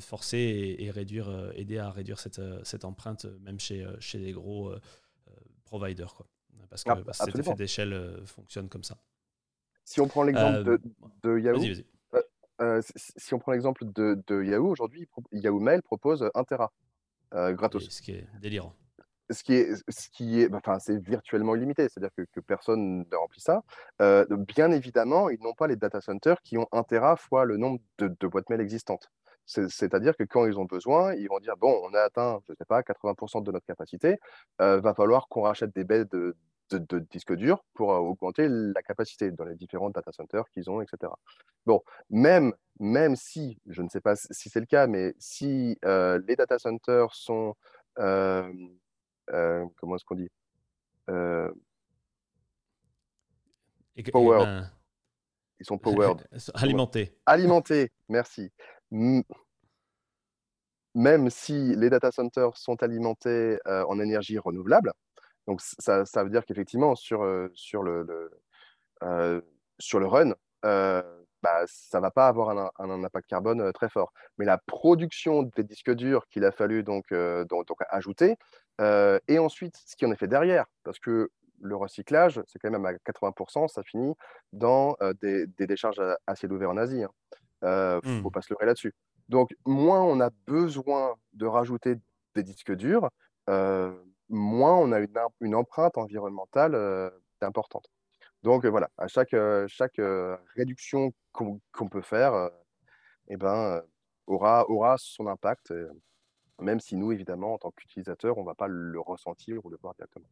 forcer 0.00 0.76
et, 0.78 0.90
réduire, 0.90 1.52
aider 1.54 1.78
à 1.78 1.90
réduire 1.90 2.18
cette, 2.18 2.40
cette 2.64 2.84
empreinte 2.84 3.26
même 3.40 3.60
chez, 3.60 3.86
chez 4.00 4.18
les 4.18 4.32
gros 4.32 4.72
providers. 5.64 6.14
Quoi. 6.14 6.26
Parce 6.70 6.84
que, 6.84 6.90
ah, 6.90 7.12
cet 7.12 7.38
effet 7.38 7.54
d'échelle 7.54 8.22
fonctionne 8.24 8.70
comme 8.70 8.84
ça. 8.84 8.96
Si 9.84 10.00
on 10.00 10.08
prend 10.08 10.22
l'exemple 10.22 10.62
de, 10.62 10.80
de, 11.22 11.38
Yahoo, 11.38 11.60
si 12.96 13.34
on 13.34 13.38
prend 13.38 13.52
l'exemple 13.52 13.84
de, 13.84 14.22
de, 14.26 14.42
Yahoo, 14.42 14.70
aujourd'hui, 14.70 15.06
Yahoo 15.32 15.60
Mail 15.60 15.82
propose 15.82 16.30
1 16.34 16.44
Tera 16.44 16.72
euh, 17.34 17.52
gratos. 17.52 17.88
ce 17.88 18.02
qui 18.02 18.12
est 18.12 18.26
délirant. 18.40 18.74
Ce 19.30 19.42
qui 19.42 19.54
est, 19.54 19.74
ce 19.88 20.08
qui 20.10 20.42
est, 20.42 20.48
bah, 20.48 20.58
enfin, 20.58 20.78
c'est 20.78 20.98
virtuellement 20.98 21.54
illimité, 21.54 21.88
c'est-à-dire 21.88 22.10
que, 22.16 22.22
que, 22.32 22.40
personne 22.40 23.06
ne 23.10 23.16
remplit 23.16 23.40
ça. 23.40 23.62
Euh, 24.02 24.26
bien 24.30 24.70
évidemment, 24.72 25.30
ils 25.30 25.40
n'ont 25.40 25.54
pas 25.54 25.68
les 25.68 25.76
data 25.76 26.00
centers 26.00 26.42
qui 26.42 26.58
ont 26.58 26.68
un 26.72 26.82
Tera 26.82 27.16
fois 27.16 27.44
le 27.44 27.56
nombre 27.56 27.80
de, 27.98 28.08
de 28.08 28.26
boîtes 28.26 28.50
mail 28.50 28.60
existantes. 28.60 29.08
C'est-à-dire 29.46 30.16
que 30.16 30.24
quand 30.24 30.46
ils 30.46 30.58
ont 30.58 30.64
besoin, 30.64 31.14
ils 31.14 31.28
vont 31.28 31.40
dire 31.40 31.56
bon, 31.56 31.80
on 31.84 31.94
a 31.94 32.00
atteint, 32.00 32.40
je 32.48 32.54
sais 32.54 32.64
pas, 32.64 32.82
80% 32.82 33.42
de 33.42 33.52
notre 33.52 33.66
capacité, 33.66 34.18
euh, 34.60 34.80
va 34.80 34.94
falloir 34.94 35.28
qu'on 35.28 35.42
rachète 35.42 35.74
des 35.74 35.84
baies 35.84 36.04
de, 36.04 36.36
de, 36.70 36.98
disques 36.98 37.34
durs 37.34 37.64
pour 37.74 37.88
augmenter 37.88 38.46
la 38.48 38.82
capacité 38.82 39.30
dans 39.30 39.44
les 39.44 39.56
différents 39.56 39.90
data 39.90 40.12
centers 40.12 40.48
qu'ils 40.50 40.70
ont, 40.70 40.80
etc. 40.80 41.12
Bon, 41.66 41.82
même, 42.08 42.54
même 42.80 43.16
si, 43.16 43.58
je 43.66 43.82
ne 43.82 43.88
sais 43.88 44.00
pas 44.00 44.16
si 44.16 44.48
c'est 44.48 44.60
le 44.60 44.66
cas, 44.66 44.86
mais 44.86 45.14
si 45.18 45.78
les 45.82 46.36
data 46.36 46.58
centers 46.58 47.14
sont, 47.14 47.54
comment 47.96 49.96
est-ce 49.96 50.04
qu'on 50.04 50.16
dit? 50.16 50.30
Powered. 54.12 54.46
Ben, 54.46 54.70
Ils 55.60 55.66
sont 55.66 55.78
powered. 55.78 56.26
Alimentés. 56.54 57.16
Alimentés, 57.24 57.92
merci 58.08 58.50
même 60.94 61.30
si 61.30 61.74
les 61.76 61.90
data 61.90 62.12
centers 62.12 62.56
sont 62.56 62.82
alimentés 62.82 63.58
en 63.64 63.98
énergie 63.98 64.38
renouvelable, 64.38 64.92
donc 65.46 65.60
ça, 65.60 66.04
ça 66.04 66.22
veut 66.22 66.30
dire 66.30 66.44
qu'effectivement, 66.44 66.94
sur, 66.94 67.26
sur, 67.54 67.82
le, 67.82 68.30
sur 69.78 70.00
le 70.00 70.06
run, 70.06 70.34
bah, 71.42 71.62
ça 71.66 71.98
ne 71.98 72.02
va 72.02 72.10
pas 72.10 72.28
avoir 72.28 72.50
un, 72.50 72.70
un, 72.78 73.04
impact 73.04 73.28
carbone 73.28 73.72
très 73.72 73.88
fort. 73.88 74.12
Mais 74.38 74.44
la 74.44 74.58
production 74.58 75.42
des 75.42 75.64
disques 75.64 75.92
durs 75.92 76.26
qu'il 76.28 76.44
a 76.44 76.52
fallu 76.52 76.82
donc, 76.82 77.12
donc, 77.12 77.66
donc 77.66 77.78
ajouter, 77.90 78.36
et 78.80 79.38
ensuite 79.38 79.76
ce 79.76 79.96
qui 79.96 80.06
en 80.06 80.12
est 80.12 80.16
fait 80.16 80.28
derrière, 80.28 80.66
parce 80.84 80.98
que 80.98 81.30
le 81.60 81.76
recyclage, 81.76 82.40
c'est 82.46 82.58
quand 82.58 82.70
même 82.70 82.86
à 82.86 82.92
80%, 82.92 83.68
ça 83.68 83.82
finit 83.82 84.14
dans 84.52 84.96
des, 85.20 85.46
des, 85.46 85.66
décharges 85.66 86.02
à, 86.26 86.34
ciel 86.34 86.52
ouvert 86.52 86.70
en 86.70 86.76
Asie. 86.76 86.98
Il 87.62 87.68
hein. 87.68 88.00
ne 88.02 88.20
faut 88.20 88.28
mmh. 88.28 88.32
pas 88.32 88.42
se 88.42 88.52
leurrer 88.52 88.66
là-dessus. 88.66 88.94
Donc, 89.28 89.54
moins 89.64 90.02
on 90.02 90.20
a 90.20 90.30
besoin 90.46 91.14
de 91.32 91.46
rajouter 91.46 91.96
des 92.34 92.42
disques 92.42 92.72
durs, 92.72 93.08
moins 93.48 94.74
on 94.74 94.92
a 94.92 95.00
une, 95.40 95.54
empreinte 95.54 95.98
environnementale 95.98 96.74
importante. 97.40 97.91
Donc 98.42 98.66
voilà, 98.66 98.88
à 98.98 99.06
chaque, 99.08 99.34
chaque 99.68 100.00
réduction 100.56 101.12
qu'on 101.32 101.88
peut 101.90 102.02
faire, 102.02 102.50
eh 103.28 103.36
ben, 103.36 103.82
aura, 104.26 104.68
aura 104.68 104.96
son 104.98 105.26
impact, 105.28 105.72
même 106.60 106.80
si 106.80 106.96
nous, 106.96 107.12
évidemment, 107.12 107.54
en 107.54 107.58
tant 107.58 107.70
qu'utilisateurs, 107.70 108.38
on 108.38 108.42
ne 108.42 108.46
va 108.46 108.54
pas 108.54 108.66
le 108.66 109.00
ressentir 109.00 109.64
ou 109.64 109.70
le 109.70 109.78
voir 109.80 109.94
directement. 109.94 110.28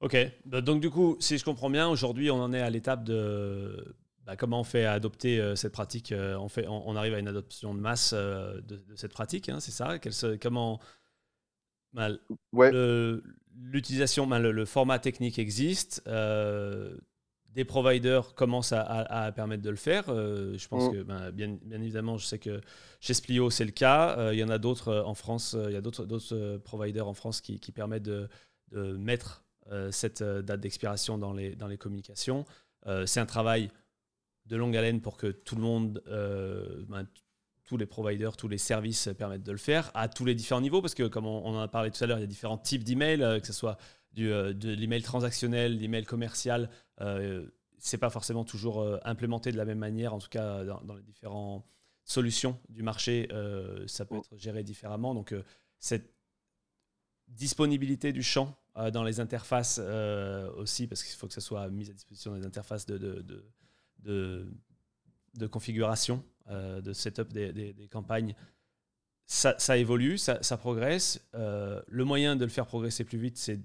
Ok, 0.00 0.16
bah, 0.46 0.62
donc 0.62 0.80
du 0.80 0.88
coup, 0.90 1.16
si 1.20 1.36
je 1.36 1.44
comprends 1.44 1.68
bien, 1.68 1.88
aujourd'hui, 1.88 2.30
on 2.30 2.42
en 2.42 2.52
est 2.54 2.60
à 2.60 2.70
l'étape 2.70 3.04
de 3.04 3.94
bah, 4.24 4.34
comment 4.36 4.60
on 4.60 4.64
fait 4.64 4.86
adopter 4.86 5.38
euh, 5.40 5.56
cette 5.56 5.72
pratique 5.72 6.12
euh, 6.12 6.36
on, 6.36 6.48
fait, 6.48 6.66
on, 6.68 6.96
arrive 6.96 7.14
à 7.14 7.18
une 7.18 7.28
adoption 7.28 7.74
de 7.74 7.80
masse 7.80 8.12
euh, 8.14 8.60
de, 8.62 8.82
cette 8.96 9.12
pratique, 9.12 9.48
hein, 9.48 9.60
c'est 9.60 9.72
ça? 9.72 9.98
Comment 10.40 10.80
bah, 11.92 12.10
l'utilisation, 13.56 14.26
le, 14.28 14.64
format 14.64 14.98
technique 14.98 15.38
existe 15.38 16.02
des 16.06 17.64
providers 17.64 18.34
commencent 18.34 18.72
à, 18.72 19.32
permettre 19.34 19.62
de 19.62 19.70
le 19.70 19.76
faire. 19.76 20.04
je 20.06 20.68
pense 20.68 20.88
mm. 20.88 20.92
que, 20.92 21.30
bien, 21.32 21.58
bien, 21.62 21.80
évidemment, 21.80 22.16
je 22.16 22.24
sais 22.24 22.38
que 22.38 22.60
chez 23.00 23.12
Splio, 23.12 23.50
c'est 23.50 23.64
le 23.64 23.72
cas. 23.72 24.32
il 24.32 24.38
y 24.38 24.44
en 24.44 24.48
a 24.48 24.58
d'autres 24.58 25.02
en 25.04 25.14
France. 25.14 25.56
il 25.66 25.72
y 25.72 25.76
a 25.76 25.80
d'autres 25.80 26.58
providers 26.58 27.08
en 27.08 27.14
France 27.14 27.40
qui, 27.40 27.58
permettent 27.72 28.04
de, 28.04 28.28
mettre 28.72 29.44
cette 29.90 30.22
date 30.22 30.60
d'expiration 30.60 31.18
dans 31.18 31.32
les, 31.32 31.56
dans 31.56 31.66
les 31.66 31.76
communications. 31.76 32.44
c'est 33.04 33.20
un 33.20 33.26
travail 33.26 33.70
de 34.50 34.56
longue 34.56 34.76
haleine 34.76 35.00
pour 35.00 35.16
que 35.16 35.28
tout 35.28 35.56
le 35.56 35.62
monde, 35.62 36.02
euh, 36.08 36.84
ben, 36.88 37.06
tous 37.70 37.76
les 37.76 37.86
providers, 37.86 38.36
tous 38.36 38.48
les 38.48 38.58
services 38.58 39.08
permettent 39.16 39.44
de 39.44 39.52
le 39.52 39.56
faire 39.56 39.92
à 39.94 40.08
tous 40.08 40.24
les 40.24 40.34
différents 40.34 40.60
niveaux, 40.60 40.82
parce 40.82 40.96
que 40.96 41.06
comme 41.06 41.24
on, 41.24 41.46
en 41.46 41.60
a 41.60 41.68
parlé 41.68 41.92
tout 41.92 42.02
à 42.02 42.06
l'heure, 42.08 42.18
il 42.18 42.22
y 42.22 42.24
a 42.24 42.26
différents 42.26 42.58
types 42.58 42.82
d'emails, 42.82 43.22
euh, 43.22 43.38
que 43.38 43.46
ce 43.46 43.52
soit 43.52 43.78
du, 44.12 44.32
euh, 44.32 44.52
de 44.52 44.70
l'email 44.70 45.02
transactionnel, 45.02 45.78
l'email 45.78 46.04
commercial. 46.04 46.68
Euh, 47.00 47.46
c'est 47.78 47.96
pas 47.96 48.10
forcément 48.10 48.44
toujours 48.44 48.84
implémenté 49.04 49.52
de 49.52 49.56
la 49.56 49.64
même 49.64 49.78
manière, 49.78 50.12
en 50.12 50.18
tout 50.18 50.28
cas 50.28 50.64
dans, 50.64 50.96
les 50.96 51.02
différentes 51.02 51.64
solutions 52.04 52.58
du 52.68 52.82
marché, 52.82 53.26
ça 53.86 54.04
peut 54.04 54.16
être 54.16 54.36
géré 54.36 54.62
différemment. 54.62 55.14
Donc 55.14 55.34
cette 55.78 56.12
disponibilité 57.28 58.12
du 58.12 58.22
champ 58.22 58.54
dans 58.92 59.02
les 59.02 59.18
interfaces 59.18 59.78
aussi, 60.58 60.88
parce 60.88 61.02
qu'il 61.02 61.16
faut 61.16 61.26
que 61.26 61.32
ça 61.32 61.40
soit 61.40 61.70
mis 61.70 61.88
à 61.88 61.94
disposition 61.94 62.34
des 62.34 62.44
interfaces 62.44 62.84
de, 62.84 62.98
de 62.98 63.46
de, 64.00 64.52
de 65.34 65.46
configuration, 65.46 66.22
euh, 66.48 66.80
de 66.80 66.92
setup 66.92 67.32
des, 67.32 67.52
des, 67.52 67.88
campagnes, 67.88 68.34
ça, 69.26 69.54
ça, 69.58 69.76
évolue, 69.76 70.18
ça, 70.18 70.42
ça 70.42 70.56
progresse. 70.56 71.24
Euh, 71.34 71.80
le 71.86 72.04
moyen 72.04 72.36
de 72.36 72.44
le 72.44 72.50
faire 72.50 72.66
progresser 72.66 73.04
plus 73.04 73.18
vite, 73.18 73.38
c'est 73.38 73.60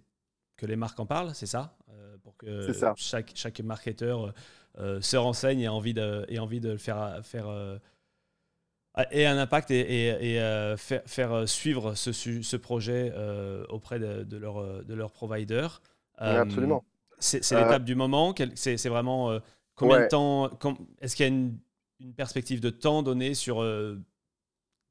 que 0.57 0.65
les 0.65 0.75
marques 0.75 0.99
en 0.99 1.05
parlent, 1.05 1.33
c'est 1.33 1.47
ça 1.47 1.75
euh, 1.89 2.17
Pour 2.23 2.37
que 2.37 2.71
chaque, 2.97 3.31
chaque 3.35 3.59
marketeur 3.61 4.33
se 4.77 5.15
renseigne 5.17 5.61
et 5.61 5.63
ait 5.63 5.67
envie 5.67 5.93
de, 5.93 6.25
et 6.27 6.37
envie 6.37 6.59
de 6.59 6.69
le 6.69 6.77
faire, 6.77 7.19
faire 7.23 7.79
et 9.11 9.25
un 9.25 9.37
impact 9.37 9.71
et, 9.71 10.35
et, 10.35 10.75
faire, 10.77 11.01
faire, 11.05 11.49
suivre 11.49 11.95
ce, 11.95 12.11
ce 12.11 12.57
projet 12.57 13.13
auprès 13.69 13.99
de, 13.99 14.23
de, 14.23 14.37
leur, 14.37 14.83
de 14.83 14.93
leur 14.93 15.11
provider. 15.11 15.67
absolument. 16.17 16.83
C'est 17.19 17.39
l'étape 17.51 17.85
du 17.85 17.95
moment. 17.95 18.35
C'est 18.55 18.89
vraiment 18.89 19.39
Combien 19.75 20.01
de 20.01 20.07
temps 20.07 20.49
Est-ce 21.01 21.15
qu'il 21.15 21.25
y 21.25 21.29
a 21.29 21.31
une, 21.31 21.57
perspective 22.15 22.59
de 22.59 22.69
temps 22.69 23.03
donnée 23.03 23.33
sur 23.33 23.61
euh, 23.61 23.99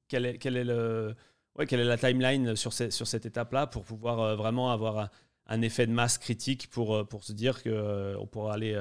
quelle, 0.08 0.26
est, 0.26 0.38
quel 0.38 0.56
est 0.56 0.64
le, 0.64 1.14
ouais, 1.56 1.66
quelle 1.66 1.80
est 1.80 1.84
la 1.84 1.98
timeline 1.98 2.56
sur, 2.56 2.72
sur 2.72 3.06
cette 3.06 3.26
étape-là 3.26 3.66
pour 3.66 3.84
pouvoir 3.84 4.20
euh, 4.20 4.36
vraiment 4.36 4.70
avoir 4.70 5.10
un, 5.46 5.62
effet 5.62 5.86
de 5.86 5.92
masse 5.92 6.18
critique 6.18 6.70
pour, 6.70 6.94
euh, 6.94 7.04
pour 7.04 7.24
se 7.24 7.32
dire 7.32 7.62
que 7.62 8.16
on 8.18 8.26
pourra 8.26 8.54
aller, 8.54 8.74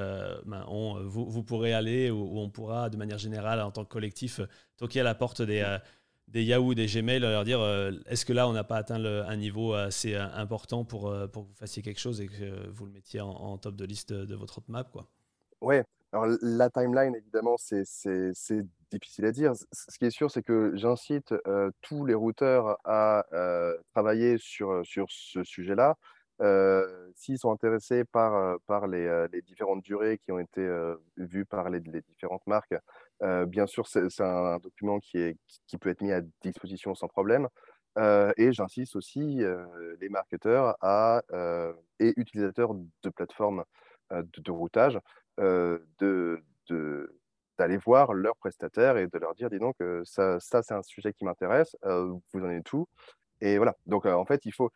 ben, 0.46 0.66
vous, 1.04 1.30
vous, 1.30 1.44
pourrez 1.44 1.74
aller 1.74 2.10
ou, 2.12 2.40
on 2.40 2.50
pourra 2.50 2.90
de 2.90 2.98
manière 2.98 3.18
générale 3.18 3.62
en 3.62 3.72
tant 3.72 3.84
que 3.84 3.90
collectif 3.90 4.40
toquer 4.78 5.02
à 5.02 5.04
la 5.04 5.16
porte 5.16 5.42
des, 5.42 5.78
des 6.30 6.44
Yahoo, 6.44 6.74
des 6.74 6.86
Gmail, 6.86 7.20
leur 7.20 7.44
dire 7.44 7.62
est-ce 8.08 8.26
que 8.26 8.34
là 8.34 8.48
on 8.48 8.54
n'a 8.54 8.64
pas 8.64 8.78
atteint 8.78 9.04
un 9.04 9.36
niveau 9.36 9.74
assez 9.74 10.16
important 10.16 10.86
pour, 10.86 11.14
pour 11.32 11.44
que 11.44 11.50
vous 11.50 11.56
fassiez 11.56 11.84
quelque 11.84 12.00
chose 12.00 12.22
et 12.22 12.28
que 12.28 12.70
vous 12.70 12.86
le 12.86 12.92
mettiez 12.92 13.20
en, 13.20 13.30
en 13.30 13.58
top 13.58 13.76
de 13.76 13.86
liste 13.86 14.14
de, 14.14 14.36
votre 14.36 14.56
roadmap 14.56 14.90
quoi. 14.92 15.08
Oui, 15.62 15.76
alors 16.14 16.28
la 16.44 16.70
timeline, 16.70 17.16
évidemment, 17.16 17.56
c'est 17.58 17.84
difficile 18.92 19.26
à 19.26 19.32
dire. 19.32 19.54
Ce 19.72 19.98
qui 19.98 20.06
est 20.06 20.12
sûr, 20.12 20.30
c'est 20.30 20.44
que 20.44 20.72
j'incite 20.76 21.34
tous 21.82 22.06
les 22.06 22.14
routeurs 22.14 22.78
à 22.84 23.26
travailler 23.94 24.38
sur, 24.38 24.86
sur 24.86 25.08
ce 25.10 25.44
sujet-là. 25.44 25.98
S'ils 27.16 27.40
sont 27.40 27.52
intéressés 27.52 28.04
par, 28.06 28.60
par 28.68 28.86
les, 28.86 29.26
les, 29.32 29.42
différentes 29.42 29.82
durées 29.82 30.20
qui 30.20 30.32
ont 30.32 30.38
été 30.38 30.64
vues 31.18 31.46
par 31.46 31.72
les, 31.72 31.80
les 31.80 32.02
différentes 32.02 32.46
marques, 32.46 32.76
bien 33.48 33.66
sûr, 33.66 33.88
c'est 33.88 34.22
un, 34.22 34.58
document 34.58 35.00
qui, 35.00 35.18
est, 35.18 35.38
qui 35.66 35.80
peut 35.80 35.90
être 35.90 36.02
mis 36.02 36.12
à 36.12 36.22
disposition 36.44 36.94
sans 36.94 37.08
problème. 37.08 37.48
et 37.98 38.52
j'insiste 38.52 38.96
aussi 38.96 39.42
les 40.00 40.10
marketeurs 40.10 40.78
à, 40.80 41.24
et 42.00 42.14
utilisateurs 42.18 42.76
de 42.76 43.10
plateformes 43.10 43.64
de, 44.12 44.42
de 44.42 44.52
routage 44.52 45.00
de, 45.38 46.44
d'aller 47.58 47.78
voir 47.78 48.14
leurs 48.14 48.36
prestataires 48.38 48.98
et 48.98 49.08
de 49.08 49.18
leur 49.18 49.34
dire, 49.36 49.50
dis 49.50 49.60
donc, 49.60 49.76
ça, 50.04 50.40
ça 50.40 50.64
c'est 50.64 50.74
un 50.74 50.84
sujet 50.84 51.14
qui 51.14 51.26
m'intéresse, 51.26 51.76
vous 51.84 52.22
en 52.44 52.50
êtes 52.50 52.64
tout. 52.64 52.88
Et 53.42 53.58
voilà, 53.58 53.76
donc 53.86 54.06
en 54.06 54.26
fait, 54.26 54.46
il 54.46 54.54
faut... 54.54 54.72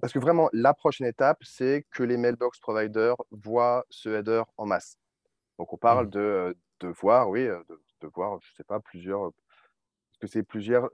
Parce 0.00 0.12
que 0.12 0.18
vraiment, 0.20 0.48
la 0.52 0.74
prochaine 0.74 1.08
étape, 1.08 1.38
c'est 1.42 1.84
que 1.90 2.04
les 2.04 2.16
mailbox 2.16 2.60
providers 2.60 3.16
voient 3.32 3.84
ce 3.90 4.08
header 4.08 4.42
en 4.56 4.66
masse. 4.66 4.96
Donc 5.58 5.72
on 5.72 5.76
parle 5.76 6.06
mmh. 6.06 6.10
de, 6.10 6.56
de 6.80 6.88
voir, 6.88 7.28
oui, 7.30 7.46
de, 7.46 7.80
de 8.00 8.06
voir, 8.06 8.38
je 8.40 8.54
sais 8.54 8.64
pas, 8.64 8.80
plusieurs... 8.80 9.28
Est-ce 9.28 10.18
que 10.20 10.26
c'est 10.26 10.42
plusieurs 10.42 10.88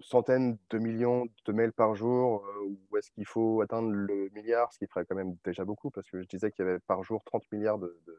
centaines 0.00 0.58
de 0.70 0.78
millions 0.78 1.26
de 1.44 1.52
mails 1.52 1.72
par 1.72 1.94
jour 1.94 2.44
ou 2.64 2.96
est-ce 2.96 3.10
qu'il 3.10 3.26
faut 3.26 3.60
atteindre 3.60 3.90
le 3.90 4.28
milliard, 4.30 4.72
ce 4.72 4.78
qui 4.78 4.86
ferait 4.86 5.04
quand 5.04 5.14
même 5.14 5.36
déjà 5.44 5.64
beaucoup, 5.64 5.90
parce 5.90 6.08
que 6.10 6.22
je 6.22 6.26
disais 6.26 6.50
qu'il 6.50 6.64
y 6.64 6.68
avait 6.68 6.80
par 6.80 7.02
jour 7.02 7.22
30 7.24 7.44
milliards 7.52 7.78
de, 7.78 7.96
de, 8.06 8.18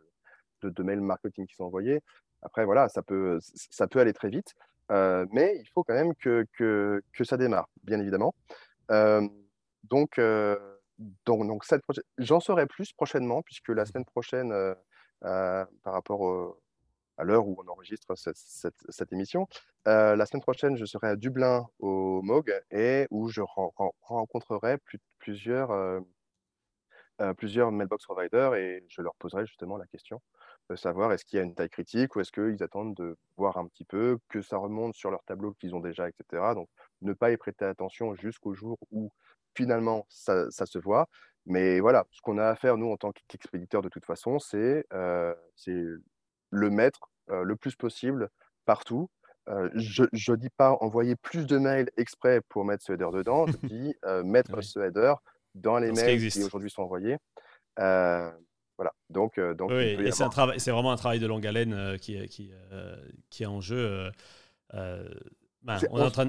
mails 0.83 1.01
marketing 1.01 1.47
qui 1.47 1.55
sont 1.55 1.65
envoyés. 1.65 2.01
Après, 2.43 2.65
voilà, 2.65 2.89
ça 2.89 3.01
peut, 3.01 3.39
ça 3.41 3.87
peut 3.87 3.99
aller 3.99 4.13
très 4.13 4.29
vite, 4.29 4.53
euh, 4.91 5.25
mais 5.31 5.57
il 5.59 5.67
faut 5.69 5.83
quand 5.83 5.93
même 5.93 6.13
que, 6.15 6.45
que, 6.53 7.23
ça 7.23 7.37
démarre, 7.37 7.69
bien 7.83 7.99
évidemment. 7.99 8.35
Euh, 8.91 9.27
donc, 9.83 10.19
euh, 10.19 10.57
donc, 11.25 11.47
donc 11.47 11.63
j'en 12.17 12.39
saurai 12.39 12.67
plus 12.67 12.93
prochainement, 12.93 13.41
puisque 13.41 13.69
la 13.69 13.85
semaine 13.85 14.05
prochaine, 14.05 14.53
par 15.21 15.93
rapport 15.93 16.57
à 17.17 17.23
l'heure 17.23 17.47
où 17.47 17.55
on 17.63 17.71
enregistre 17.71 18.15
cette, 18.15 18.75
cette, 18.89 19.13
émission, 19.13 19.47
la 19.85 20.25
semaine 20.25 20.41
prochaine, 20.41 20.77
je 20.77 20.85
serai 20.85 21.07
à 21.07 21.15
Dublin 21.15 21.65
au 21.79 22.21
MOG 22.21 22.53
et 22.71 23.07
où 23.09 23.29
je 23.29 23.41
rencontrerai 24.01 24.77
plusieurs, 25.19 26.01
plusieurs 27.37 27.71
mailbox 27.71 28.05
providers 28.05 28.55
et 28.55 28.83
je 28.89 29.01
leur 29.01 29.15
poserai 29.15 29.45
justement 29.45 29.77
la 29.77 29.87
question 29.87 30.21
savoir 30.75 31.11
est-ce 31.11 31.25
qu'il 31.25 31.37
y 31.37 31.39
a 31.39 31.45
une 31.45 31.53
taille 31.53 31.69
critique 31.69 32.15
ou 32.15 32.21
est-ce 32.21 32.31
qu'ils 32.31 32.63
attendent 32.63 32.95
de 32.95 33.17
voir 33.37 33.57
un 33.57 33.67
petit 33.67 33.85
peu, 33.85 34.17
que 34.29 34.41
ça 34.41 34.57
remonte 34.57 34.95
sur 34.95 35.11
leur 35.11 35.23
tableau 35.23 35.53
qu'ils 35.53 35.75
ont 35.75 35.79
déjà, 35.79 36.07
etc. 36.09 36.53
Donc, 36.55 36.69
ne 37.01 37.13
pas 37.13 37.31
y 37.31 37.37
prêter 37.37 37.65
attention 37.65 38.15
jusqu'au 38.15 38.53
jour 38.53 38.77
où 38.91 39.11
finalement, 39.55 40.05
ça, 40.09 40.49
se 40.49 40.79
voit. 40.79 41.07
Mais 41.45 41.79
voilà, 41.79 42.05
ce 42.11 42.21
qu'on 42.21 42.37
a 42.37 42.47
à 42.47 42.55
faire, 42.55 42.77
nous, 42.77 42.89
en 42.89 42.97
tant 42.97 43.11
qu'expéditeur, 43.27 43.81
de 43.81 43.89
toute 43.89 44.05
façon, 44.05 44.39
c'est 44.39 44.85
le 44.91 46.69
mettre 46.69 47.09
le 47.27 47.55
plus 47.55 47.75
possible 47.75 48.29
partout. 48.65 49.09
je 49.47 50.03
ne 50.03 50.35
dis 50.35 50.49
pas 50.49 50.71
envoyer 50.81 51.15
plus 51.15 51.45
de 51.45 51.57
mails 51.57 51.89
exprès 51.97 52.41
pour 52.49 52.65
mettre 52.65 52.83
ce 52.83 52.93
header 52.93 53.09
dedans, 53.13 53.45
je 53.47 53.57
dis 53.67 53.95
mettre 54.23 54.61
ce 54.61 54.79
header 54.79 55.13
dans 55.53 55.77
les 55.77 55.91
mails 55.91 56.29
qui 56.29 56.43
aujourd'hui 56.43 56.71
sont 56.71 56.83
envoyés. 56.83 57.17
Donc, 59.41 59.57
donc 59.57 59.71
oui, 59.71 59.97
et 59.99 60.11
c'est, 60.11 60.71
vraiment 60.71 60.91
un 60.91 60.97
travail 60.97 61.19
de 61.19 61.27
longue 61.27 61.45
haleine 61.45 61.97
qui, 61.99 62.27
qui, 62.27 62.51
qui 63.29 63.43
est 63.43 63.47
en 63.47 63.61
jeu. 63.61 64.11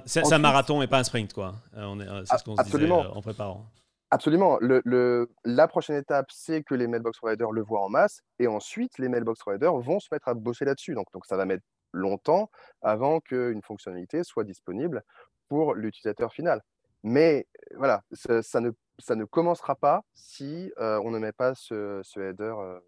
C'est, 0.06 0.32
un 0.32 0.38
marathon 0.38 0.82
et 0.82 0.86
pas 0.86 0.98
un 0.98 1.04
sprint, 1.04 1.32
quoi. 1.32 1.54
on 1.74 2.00
est, 2.00 2.06
c'est 2.26 2.38
ce 2.38 2.44
qu'on 2.44 2.56
se 2.56 2.62
disait 2.64 2.90
en 2.90 3.20
préparant. 3.22 3.66
Absolument. 4.14 4.58
Le, 4.60 5.28
la 5.44 5.66
prochaine 5.66 5.96
étape, 5.96 6.26
c'est 6.30 6.62
que 6.62 6.74
les 6.74 6.86
mailbox 6.86 7.18
providers 7.18 7.50
le 7.50 7.62
voient 7.62 7.82
en 7.82 7.88
masse 7.88 8.22
et 8.38 8.46
ensuite 8.46 8.98
les 8.98 9.08
mailbox 9.08 9.40
providers 9.40 9.74
vont 9.76 9.98
se 9.98 10.08
mettre 10.12 10.28
à 10.28 10.34
bosser 10.34 10.64
là-dessus. 10.64 10.94
Donc, 10.94 11.06
donc 11.12 11.26
ça 11.26 11.36
va 11.36 11.44
mettre 11.46 11.64
longtemps 11.92 12.48
avant 12.82 13.18
qu'une 13.20 13.62
fonctionnalité 13.62 14.22
soit 14.22 14.44
disponible 14.44 15.02
pour 15.48 15.74
l'utilisateur 15.74 16.32
final. 16.32 16.60
Mais 17.02 17.48
voilà, 17.76 18.02
ça, 18.12 18.60
ne, 18.60 18.70
ça 19.00 19.16
ne 19.16 19.24
commencera 19.24 19.74
pas 19.74 20.02
si 20.14 20.72
euh, 20.78 21.00
on 21.04 21.10
ne 21.10 21.18
met 21.18 21.32
pas 21.32 21.54
ce, 21.54 22.00
header 22.16 22.44
euh, 22.44 22.76
euh, 22.76 22.80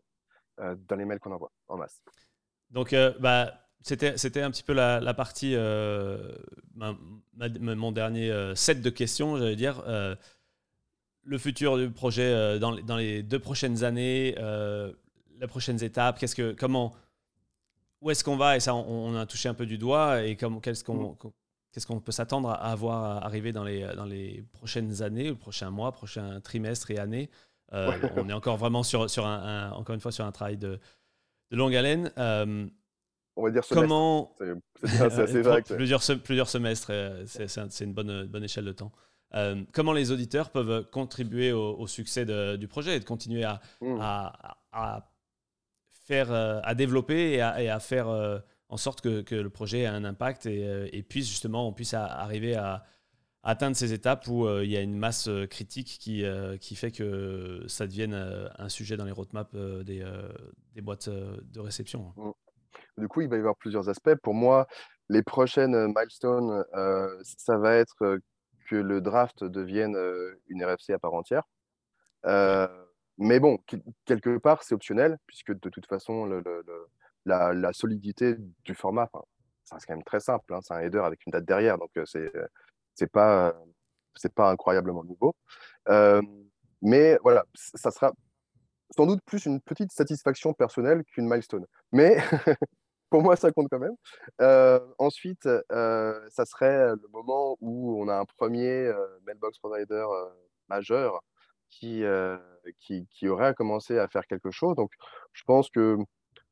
dans 0.59 0.97
les 0.97 1.05
mails 1.05 1.21
qu'on 1.21 1.33
envoie 1.33 1.53
en 1.69 1.77
masse. 1.77 2.03
Donc, 2.71 2.95
bah, 3.21 3.53
c'était, 3.81 4.17
c'était 4.17 4.43
un 4.43 4.51
petit 4.51 4.63
peu 4.63 4.73
la, 4.73 5.15
partie, 5.15 5.57
mon 6.75 7.93
dernier 7.93 8.53
set 8.55 8.81
de 8.83 8.91
questions, 8.91 9.37
j'allais 9.37 9.57
dire 9.57 9.83
le 11.27 11.39
futur 11.39 11.77
du 11.77 11.91
projet 11.91 12.33
euh, 12.33 12.59
dans, 12.59 12.97
les 12.97 13.23
deux 13.23 13.39
prochaines 13.39 13.85
années, 13.85 14.35
euh, 14.39 14.93
les 15.41 15.47
prochaines 15.47 15.83
étapes, 15.83 16.19
qu'est-ce 16.19 16.37
que, 16.37 16.53
comment, 16.53 16.95
où 18.01 18.11
est-ce 18.11 18.25
qu'on 18.25 18.37
va? 18.37 18.57
Et 18.57 18.61
ça, 18.61 18.75
on, 18.75 19.15
a 19.17 19.27
touché 19.27 19.49
un 19.49 19.55
peu 19.55 19.67
du 19.67 19.77
doigt. 19.77 20.23
Et 20.23 20.37
qu'est-ce 20.37 20.85
qu'on, 20.85 21.13
mm. 21.13 21.31
qu'est-ce 21.73 21.87
qu'on 21.87 22.01
peut 22.01 22.13
s'attendre 22.13 22.51
à 22.51 22.71
avoir 22.71 23.25
arriver 23.25 23.53
dans 23.53 23.65
les, 23.65 23.83
dans 23.97 24.05
les 24.05 24.45
prochaines 24.53 25.03
années, 25.03 25.25
les 25.25 25.35
prochains 25.35 25.71
mois, 25.71 25.93
prochains 25.93 26.41
trimestres 26.41 26.91
et 26.93 26.99
années 26.99 27.29
euh, 27.73 27.93
On 28.17 28.29
est 28.29 28.33
encore 28.33 28.57
vraiment 28.57 28.83
sur, 28.83 29.11
sur 29.11 29.27
un, 29.27 29.71
encore 29.73 29.95
une 29.95 30.01
fois 30.01 30.13
sur 30.13 30.25
un 30.25 30.33
travail 30.33 30.57
de, 30.57 30.79
de 31.51 31.57
longue 31.57 31.75
haleine. 31.75 32.13
on 32.17 33.43
va 33.43 33.51
dire 33.51 33.65
semestre. 33.65 33.75
Comment 33.75 34.35
c'est, 34.85 35.01
assez 35.01 35.43
vague. 35.43 35.65
plusieurs, 35.65 36.03
plusieurs 36.23 36.49
semestres, 36.49 36.93
c'est, 37.27 37.49
c'est 37.49 37.85
une 37.85 37.95
bonne, 37.95 38.27
bonne 38.27 38.45
échelle 38.45 38.65
de 38.65 38.73
temps. 38.73 38.93
Euh, 39.35 39.65
comment 39.73 39.93
les 39.93 40.13
auditeurs 40.13 40.51
peuvent 40.51 40.89
contribuer 40.91 41.53
au, 41.53 41.87
succès 41.87 42.25
de, 42.25 42.57
du 42.57 42.69
projet 42.69 42.97
et 42.97 43.01
de 43.01 43.05
continuer 43.05 43.45
à, 43.45 43.61
mmh. 43.81 43.99
à, 44.01 45.11
faire, 46.05 46.33
euh, 46.33 46.61
à 46.63 46.75
développer 46.75 47.33
et 47.33 47.41
à, 47.41 47.81
faire 47.81 48.09
euh, 48.09 48.39
en 48.69 48.77
sorte 48.77 49.01
que, 49.01 49.23
que, 49.23 49.35
le 49.35 49.51
projet 49.51 49.81
ait 49.81 49.87
un 49.87 50.05
impact 50.05 50.47
et, 50.47 51.03
puisse 51.09 51.29
justement, 51.29 51.69
on 51.69 51.73
puisse 51.73 51.95
arriver 51.95 52.55
à, 52.55 52.85
atteindre 53.47 53.77
ces 53.77 53.93
étapes 53.93 54.27
où 54.27 54.49
il 54.61 54.71
y 54.71 54.77
a 54.77 54.81
une 54.81 54.99
masse 54.99 55.31
critique 55.49 55.99
qui, 56.01 56.25
qui 56.61 56.77
fait 56.77 56.91
que 56.91 57.63
ça 57.69 57.87
devienne 57.87 58.15
un 58.59 58.69
sujet 58.69 58.97
dans 58.97 59.05
les 59.05 59.13
roadmaps 59.13 59.55
des, 59.55 60.05
des 60.75 60.81
boîtes 60.81 61.09
de 61.09 61.61
réception. 61.61 62.13
Mmh. 62.17 62.31
Du 62.99 63.09
coup, 63.09 63.21
il 63.21 63.29
va 63.29 63.37
y 63.37 63.39
avoir 63.39 63.57
plusieurs 63.57 63.89
aspects. 63.89 64.15
Pour 64.23 64.35
moi, 64.35 64.67
les 65.09 65.23
prochaines 65.23 65.93
milestones, 65.95 66.65
ça 67.23 67.57
va 67.57 67.77
être 67.77 68.19
que 68.67 68.77
le 68.77 69.01
draft 69.01 69.45
devienne 69.45 69.97
une 70.49 70.65
RFC 70.65 70.93
à 70.93 70.99
part 70.99 71.15
entière. 71.15 71.45
mais 73.19 73.41
bon, 73.41 73.59
quelque 74.05 74.39
part, 74.39 74.63
c'est 74.63 74.75
optionnel, 74.75 75.19
puisque 75.27 75.53
de 75.53 75.69
toute 75.69 75.87
façon, 75.87 76.43
la, 77.25 77.73
solidité 77.73 78.37
du 78.65 78.75
format, 78.75 79.09
c'est 79.65 79.87
quand 79.87 79.95
même 79.95 80.05
très 80.05 80.21
simple. 80.21 80.53
Hein, 80.55 80.61
c'est 80.63 80.75
un 80.75 80.81
header 80.81 81.03
avec 81.05 81.25
une 81.27 81.33
date 81.33 81.45
derrière, 81.45 81.79
donc 81.79 81.91
c'est 82.07 82.31
c'est 82.97 83.11
pas 83.11 83.55
c'est 84.17 84.35
pas 84.35 84.51
incroyablement 84.51 85.05
nouveau. 85.05 85.35
mais 86.83 87.19
voilà, 87.23 87.45
ça 87.55 87.91
sera 87.91 88.13
sans 88.97 89.07
doute 89.07 89.21
plus 89.25 89.47
une 89.47 89.61
petite 89.61 89.93
satisfaction 89.93 90.53
personnelle 90.55 91.05
qu'une 91.05 91.29
milestone. 91.29 91.67
Mais 91.93 92.17
pour 93.11 93.23
moi, 93.23 93.37
ça 93.37 93.51
compte 93.53 93.69
quand 93.71 93.79
même. 93.79 93.97
Euh, 94.41 94.81
ensuite, 94.99 95.49
euh, 95.73 96.29
ça 96.31 96.45
serait 96.45 96.89
le 96.89 97.09
moment 97.13 97.57
où 97.61 98.01
on 98.03 98.09
a 98.09 98.17
un 98.17 98.25
premier 98.25 98.69
euh, 98.69 99.07
mailbox 99.27 99.59
provider 99.59 100.07
majeur 100.69 101.21
qui, 101.69 102.05
qui, 102.81 103.07
qui, 103.11 103.29
aurait 103.29 103.55
commencé 103.55 103.99
à 103.99 104.09
faire 104.09 104.27
quelque 104.27 104.51
chose. 104.51 104.77
Donc, 104.77 104.93
je 105.33 105.43
pense 105.45 105.69
que 105.71 105.99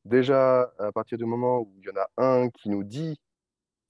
déjà, 0.03 0.71
à 0.77 0.91
partir 0.91 1.17
du 1.17 1.25
moment 1.25 1.59
où 1.59 1.73
il 1.79 1.85
y 1.85 1.89
en 1.89 2.01
a 2.01 2.09
un 2.17 2.49
qui 2.49 2.69
nous 2.69 2.83
dit 2.83 3.19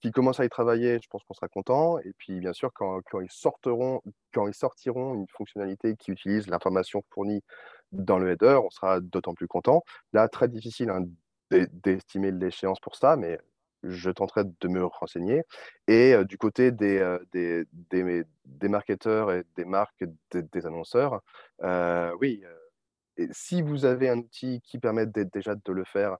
qu'il 0.06 0.12
commence 0.12 0.38
à 0.38 0.44
y 0.44 0.48
travailler, 0.48 1.00
je 1.02 1.08
pense 1.08 1.24
qu'on 1.24 1.34
sera 1.34 1.48
content. 1.48 1.98
Et 1.98 2.12
puis, 2.16 2.38
bien 2.38 2.52
sûr, 2.52 2.72
quand, 2.72 3.02
ils 3.20 3.30
sortiront, 3.30 4.00
une 4.34 5.26
fonctionnalité 5.28 5.96
qui 5.96 6.12
utilise 6.12 6.46
l'information 6.46 7.02
fournie 7.10 7.42
dans 7.90 8.18
le 8.18 8.30
header, 8.30 8.60
on 8.64 8.70
sera 8.70 9.00
d'autant 9.00 9.34
plus 9.34 9.48
content. 9.48 9.82
Là, 10.12 10.28
très 10.28 10.48
difficile 10.48 10.90
hein, 10.90 11.04
d'estimer 11.50 12.30
l'échéance 12.30 12.78
pour 12.78 12.94
ça, 12.94 13.16
mais 13.16 13.40
je 13.82 14.10
tenterai 14.10 14.44
de 14.44 14.68
me 14.68 14.84
renseigner. 14.84 15.42
Et 15.88 16.14
du 16.24 16.38
côté 16.38 16.70
des, 16.70 17.18
des, 17.32 17.64
des, 18.44 18.68
marketeurs 18.68 19.32
et 19.32 19.44
des 19.56 19.64
marques, 19.64 20.04
des, 20.32 20.66
annonceurs, 20.66 21.20
oui, 22.20 22.44
et 23.16 23.28
si 23.32 23.60
vous 23.62 23.84
avez 23.84 24.08
un 24.08 24.18
outil 24.18 24.60
qui 24.62 24.78
permet 24.78 25.06
déjà 25.06 25.54
de 25.56 25.72
le 25.72 25.84
faire, 25.84 26.16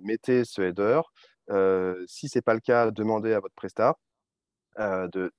mettez 0.00 0.44
ce 0.44 0.62
header. 0.62 1.00
Si 1.48 2.28
ce 2.28 2.38
n'est 2.38 2.42
pas 2.42 2.54
le 2.54 2.60
cas, 2.60 2.90
demandez 2.90 3.32
à 3.32 3.40
votre 3.40 3.54
Presta 3.54 3.96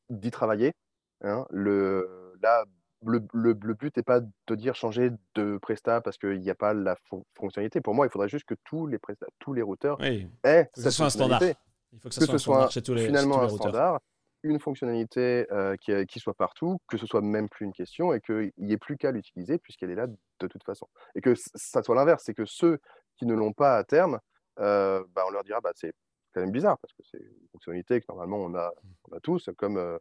d'y 0.09 0.31
travailler. 0.31 0.73
Hein. 1.21 1.45
Le, 1.49 2.33
là, 2.41 2.65
le, 3.03 3.73
but 3.73 3.95
n'est 3.95 4.03
pas 4.03 4.21
de 4.21 4.55
dire 4.55 4.75
changer 4.75 5.11
de 5.35 5.57
Presta 5.61 6.01
parce 6.01 6.17
qu'il 6.17 6.39
n'y 6.39 6.49
a 6.49 6.55
pas 6.55 6.73
la 6.73 6.95
fonctionnalité. 7.35 7.81
Pour 7.81 7.93
moi, 7.93 8.05
il 8.05 8.09
faudrait 8.09 8.29
juste 8.29 8.45
que 8.45 8.55
tous 8.63 8.87
les, 8.87 8.99
Presta, 8.99 9.25
tous 9.39 9.53
les 9.53 9.61
routeurs 9.61 10.01
aient 10.03 10.29
que 10.73 10.81
ce 10.81 10.89
soit 10.89 11.07
un 11.07 11.09
standard. 11.09 11.41
Il 11.43 11.99
faut 11.99 12.09
que, 12.09 12.15
ce 12.15 12.37
soit, 12.37 12.69
chez 12.69 12.81
tous 12.81 12.93
les, 12.93 13.05
finalement 13.05 13.41
un 13.41 13.47
standard, 13.47 13.99
une 14.43 14.59
fonctionnalité 14.59 15.47
euh, 15.51 15.75
qui, 15.77 16.19
soit 16.19 16.33
partout, 16.33 16.77
que 16.87 16.97
ce 16.97 17.05
soit 17.05 17.21
même 17.21 17.47
plus 17.47 17.65
une 17.65 17.73
question 17.73 18.13
et 18.13 18.19
qu'il 18.19 18.51
n'y 18.57 18.73
ait 18.73 18.77
plus 18.77 18.97
qu'à 18.97 19.11
l'utiliser 19.11 19.57
puisqu'elle 19.57 19.91
est 19.91 19.95
là 19.95 20.07
de 20.07 20.47
toute 20.47 20.63
façon. 20.63 20.87
Et 21.15 21.21
que 21.21 21.33
ça 21.35 21.83
soit 21.83 21.95
l'inverse, 21.95 22.23
c'est 22.25 22.33
que 22.33 22.45
ceux 22.45 22.79
qui 23.17 23.25
ne 23.25 23.33
l'ont 23.33 23.53
pas 23.53 23.77
à 23.77 23.83
terme, 23.83 24.19
euh, 24.59 25.03
bah, 25.13 25.23
on 25.27 25.31
leur 25.31 25.43
dira 25.43 25.61
bah, 25.61 25.71
c'est 25.75 25.93
quand 26.33 26.41
même 26.41 26.51
bizarre 26.51 26.77
parce 26.79 26.93
que 26.93 27.03
c'est 27.09 27.21
une 27.21 27.47
fonctionnalité 27.51 28.01
que 28.01 28.05
normalement 28.09 28.37
on 28.37 28.55
a, 28.55 28.71
on 29.09 29.15
a 29.15 29.19
tous, 29.19 29.49
comme 29.57 29.77
euh, 29.77 29.97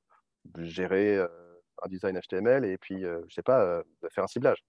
gérer 0.58 1.24
un 1.82 1.88
design 1.88 2.18
HTML 2.18 2.64
et 2.64 2.78
puis, 2.78 3.04
euh, 3.04 3.20
je 3.28 3.34
sais 3.34 3.42
pas, 3.42 3.62
euh, 3.62 3.82
faire 4.10 4.24
un 4.24 4.28
ciblage, 4.28 4.64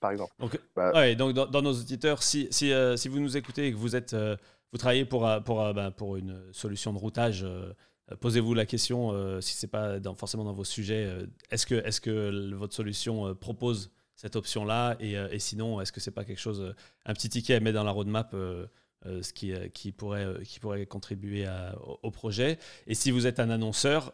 par 0.00 0.10
exemple. 0.10 0.32
Donc, 0.38 0.58
bah 0.74 0.92
ouais, 0.92 1.14
donc 1.14 1.32
dans, 1.32 1.62
nos 1.62 1.72
auditeurs, 1.72 2.22
si, 2.22 2.48
si, 2.50 2.72
euh, 2.72 2.96
si, 2.96 3.08
vous 3.08 3.20
nous 3.20 3.36
écoutez 3.36 3.66
et 3.66 3.72
que 3.72 3.76
vous, 3.76 3.96
êtes, 3.96 4.14
vous 4.14 4.78
travaillez 4.78 5.04
pour, 5.04 5.28
pour, 5.44 5.74
bah, 5.74 5.90
pour 5.90 6.16
une 6.16 6.52
solution 6.52 6.92
de 6.92 6.98
routage, 6.98 7.46
posez-vous 8.20 8.54
la 8.54 8.66
question, 8.66 9.40
si 9.40 9.54
ce 9.54 9.66
n'est 9.66 9.70
pas 9.70 10.00
dans, 10.00 10.14
forcément 10.14 10.44
dans 10.44 10.52
vos 10.52 10.64
sujets, 10.64 11.08
est-ce 11.50 11.66
que, 11.66 11.74
est 11.74 12.00
que 12.00 12.54
votre 12.54 12.74
solution 12.74 13.34
propose 13.34 13.92
cette 14.16 14.36
option-là 14.36 14.96
et, 15.00 15.12
et, 15.12 15.38
sinon, 15.38 15.80
est-ce 15.80 15.92
que 15.92 16.00
c'est 16.00 16.12
pas 16.12 16.24
quelque 16.24 16.40
chose, 16.40 16.74
un 17.04 17.14
petit 17.14 17.28
ticket 17.28 17.54
à 17.54 17.60
mettre 17.60 17.76
dans 17.76 17.84
la 17.84 17.90
roadmap 17.90 18.34
ce 19.04 19.32
qui, 19.32 19.52
qui, 19.72 19.92
pourrait, 19.92 20.26
qui 20.44 20.60
pourrait 20.60 20.86
contribuer 20.86 21.46
au, 21.82 21.98
au, 22.02 22.10
projet. 22.10 22.58
Et 22.86 22.94
si 22.94 23.10
vous 23.10 23.26
êtes 23.26 23.40
un 23.40 23.50
annonceur 23.50 24.12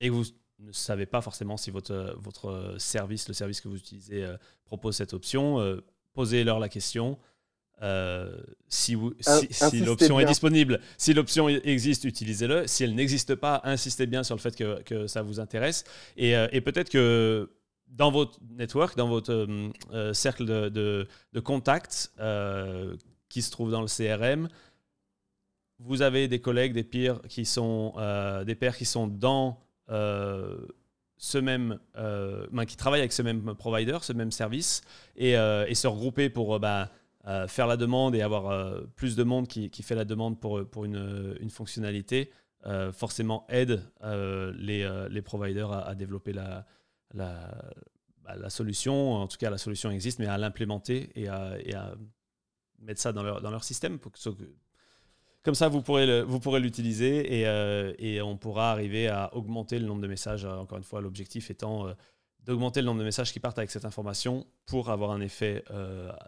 et 0.00 0.08
que 0.08 0.12
vous 0.12 0.24
ne 0.58 0.72
savez 0.72 1.06
pas 1.06 1.20
forcément 1.20 1.56
si 1.56 1.70
votre, 1.70 2.16
votre 2.18 2.76
service, 2.78 3.28
le 3.28 3.34
service 3.34 3.60
que 3.60 3.68
vous 3.68 3.76
utilisez, 3.76 4.24
euh, 4.24 4.36
propose 4.64 4.96
cette 4.96 5.14
option, 5.14 5.60
euh, 5.60 5.80
posez-leur 6.12 6.58
la 6.58 6.68
question. 6.68 7.18
Euh, 7.82 8.40
si, 8.68 8.96
si, 9.50 9.80
l'option 9.80 10.20
est 10.20 10.24
disponible, 10.24 10.80
si 10.96 11.12
l'option 11.12 11.48
existe, 11.48 12.04
utilisez-le. 12.04 12.66
Si 12.66 12.84
elle 12.84 12.94
n'existe 12.94 13.34
pas, 13.34 13.60
insistez 13.64 14.06
bien 14.06 14.22
sur 14.22 14.36
le 14.36 14.40
fait 14.40 14.54
que, 14.54 14.80
que 14.82 15.06
ça 15.06 15.22
vous 15.22 15.40
intéresse. 15.40 15.84
Et, 16.16 16.34
et 16.52 16.60
peut-être 16.60 16.88
que 16.88 17.50
dans 17.88 18.12
votre 18.12 18.38
network, 18.48 18.96
dans 18.96 19.08
votre 19.08 19.48
cercle 20.12 20.46
de, 20.46 20.68
de, 20.68 21.08
de 21.32 21.40
contacts 21.40 22.12
qui 23.34 23.42
se 23.42 23.50
trouve 23.50 23.72
dans 23.72 23.80
le 23.80 23.88
CRM, 23.88 24.48
vous 25.80 26.02
avez 26.02 26.28
des 26.28 26.40
collègues, 26.40 26.72
des 26.72 26.84
peers 26.84 27.20
qui 27.22 27.44
sont, 27.44 27.94
des 28.46 28.54
pairs 28.54 28.76
qui 28.76 28.84
sont 28.84 29.08
dans 29.08 29.58
euh, 29.90 30.56
ce 31.16 31.38
même, 31.38 31.80
euh, 31.96 32.46
ben, 32.52 32.64
qui 32.64 32.76
travaillent 32.76 33.00
avec 33.00 33.12
ce 33.12 33.22
même 33.22 33.56
provider, 33.56 33.98
ce 34.02 34.12
même 34.12 34.30
service, 34.30 34.82
et, 35.16 35.36
euh, 35.36 35.72
se 35.74 35.88
regrouper 35.88 36.30
pour 36.30 36.60
bah, 36.60 36.90
faire 37.48 37.66
la 37.66 37.76
demande 37.76 38.14
et 38.14 38.22
avoir 38.22 38.82
plus 38.94 39.16
de 39.16 39.24
monde 39.24 39.48
qui, 39.48 39.82
fait 39.82 39.96
la 39.96 40.04
demande 40.04 40.38
pour, 40.38 40.64
pour 40.70 40.84
une, 40.84 41.50
fonctionnalité, 41.50 42.30
forcément 42.92 43.46
aide 43.48 43.82
les, 44.04 44.88
les, 45.10 45.22
providers 45.22 45.72
à, 45.72 45.94
développer 45.96 46.32
bah, 46.32 46.66
la, 47.14 48.50
solution. 48.50 49.14
En 49.14 49.26
tout 49.26 49.38
cas, 49.38 49.50
la 49.50 49.58
solution 49.58 49.90
existe, 49.90 50.20
mais 50.20 50.26
à 50.26 50.38
l'implémenter 50.38 51.10
et 51.14 51.24
et 51.24 51.74
à, 51.74 51.94
mettre 52.84 53.00
ça 53.00 53.12
dans 53.12 53.22
leur, 53.22 53.40
dans 53.40 53.50
leur 53.50 53.64
système 53.64 53.98
pour 53.98 54.12
que, 54.12 54.18
comme 55.44 55.54
ça, 55.54 55.68
vous 55.68 55.82
pourrez, 55.82 56.22
vous 56.22 56.40
pourrez 56.40 56.58
l'utiliser 56.58 57.40
et, 57.40 57.46
euh, 57.46 57.92
et, 57.98 58.22
on 58.22 58.38
pourra 58.38 58.70
arriver 58.72 59.08
à 59.08 59.34
augmenter 59.34 59.78
le 59.78 59.86
nombre 59.86 60.00
de 60.00 60.06
messages. 60.06 60.46
Euh, 60.46 60.56
encore 60.56 60.78
une 60.78 60.84
fois, 60.84 61.02
l'objectif 61.02 61.50
étant 61.50 61.86
euh, 61.86 61.92
d'augmenter 62.44 62.80
le 62.80 62.86
nombre 62.86 63.00
de 63.00 63.04
messages 63.04 63.30
qui 63.30 63.40
partent 63.40 63.58
avec 63.58 63.70
cette 63.70 63.84
information 63.84 64.46
pour 64.64 64.88
avoir 64.88 65.10
un 65.10 65.20
effet 65.20 65.64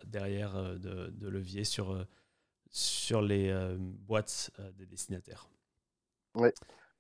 derrière 0.06 0.78
de, 0.78 1.28
levier 1.28 1.64
sur, 1.64 2.06
sur 2.70 3.20
les 3.20 3.54
boîtes 3.78 4.50
des 4.78 4.86
destinataires. 4.86 5.46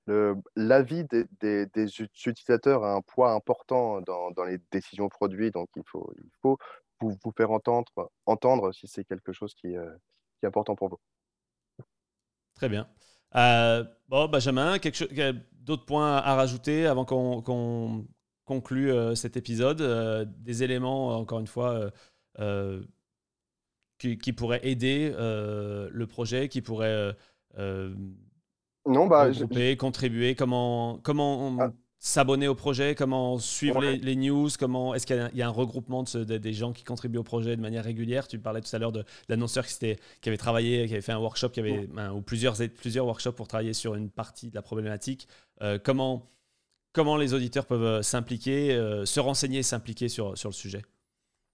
L'avis 0.06 1.04
des, 1.04 1.66
utilisateurs 2.00 2.84
a 2.84 2.94
un 2.94 3.00
poids 3.00 3.32
important 3.32 4.00
dans, 4.02 4.44
les 4.44 4.58
décisions 4.70 5.08
produits, 5.08 5.50
donc 5.50 5.68
il 5.76 5.82
faut, 5.84 6.58
vous, 7.00 7.18
faire 7.36 7.50
entendre, 7.50 8.72
si 8.72 8.86
c'est 8.86 9.04
quelque 9.04 9.32
chose 9.32 9.54
qui, 9.54 9.68
qui 9.68 10.44
est 10.44 10.46
important 10.46 10.76
pour 10.76 10.88
vous. 10.88 10.98
Très 12.54 12.68
bien. 12.68 12.88
Euh, 13.36 13.84
bon, 14.08 14.28
Benjamin, 14.28 14.78
d'autres 15.52 15.84
points 15.84 16.16
à 16.16 16.34
rajouter 16.34 16.86
avant 16.86 17.04
qu'on 17.04 18.06
conclue 18.44 18.90
euh, 18.90 19.14
cet 19.14 19.36
épisode 19.36 19.80
euh, 19.80 20.24
Des 20.24 20.62
éléments, 20.62 21.16
encore 21.18 21.40
une 21.40 21.46
fois, 21.46 21.90
qui, 23.98 24.32
pourraient 24.32 24.66
aider 24.66 25.12
le 25.16 26.04
projet, 26.06 26.48
qui 26.48 26.62
pourraient 26.62 27.14
non, 28.86 29.06
bah, 29.06 29.30
contribuer 29.78 30.34
Comment, 30.34 30.98
comment 31.02 31.56
ah. 31.60 31.72
s'abonner 31.98 32.46
au 32.46 32.54
projet, 32.54 32.94
comment 32.94 33.38
suivre 33.38 33.80
les, 33.82 34.16
news, 34.16 34.48
comment 34.58 34.94
est-ce 34.94 35.06
qu'il 35.06 35.30
y, 35.34 35.42
a 35.42 35.46
un 35.46 35.50
regroupement 35.50 36.04
de, 36.04 36.38
des 36.38 36.52
gens 36.52 36.72
qui 36.72 36.84
contribuent 36.84 37.18
au 37.18 37.24
projet 37.24 37.56
de 37.56 37.60
manière 37.60 37.84
régulière? 37.84 38.28
Tu 38.28 38.38
parlais 38.38 38.60
tout 38.60 38.74
à 38.74 38.78
l'heure 38.78 38.92
de, 38.92 39.04
l'annonceur 39.28 39.66
qui, 39.66 39.96
qui, 40.20 40.28
avait 40.28 40.36
travaillé, 40.36 40.86
qui 40.86 40.92
avait 40.92 41.02
fait 41.02 41.12
un 41.12 41.18
workshop, 41.18 41.50
qui 41.50 41.60
avait 41.60 41.86
ben, 41.88 42.12
ou 42.12 42.22
plusieurs 42.22 42.56
plusieurs 42.76 43.06
workshops 43.06 43.32
pour 43.32 43.48
travailler 43.48 43.72
sur 43.72 43.94
une 43.94 44.10
partie 44.10 44.50
de 44.50 44.54
la 44.54 44.62
problématique. 44.62 45.28
Euh, 45.62 45.78
comment 45.82 46.30
comment 46.92 47.16
les 47.16 47.34
auditeurs 47.34 47.66
peuvent 47.66 47.82
euh, 47.82 48.02
s'impliquer, 48.02 48.74
euh, 48.74 49.04
se 49.04 49.20
renseigner 49.20 49.58
et 49.58 49.62
s'impliquer 49.62 50.08
sur, 50.08 50.38
sur 50.38 50.48
le 50.48 50.54
sujet? 50.54 50.82